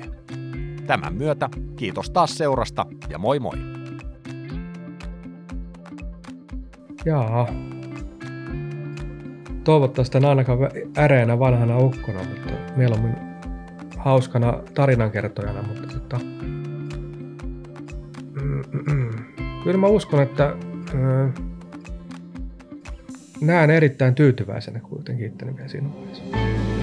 [0.86, 3.58] Tämän myötä kiitos taas seurasta ja moi moi!
[7.04, 7.48] Jaa.
[9.64, 10.58] Toivottavasti en ainakaan
[10.98, 13.27] äreänä vanhana ukkona, mutta mieluummin
[13.98, 16.20] hauskana tarinankertojana, mutta tota,
[19.64, 20.54] Kyllä mä uskon, että
[23.40, 26.77] näen erittäin tyytyväisenä kuitenkin itteni vielä siinä vaiheessa.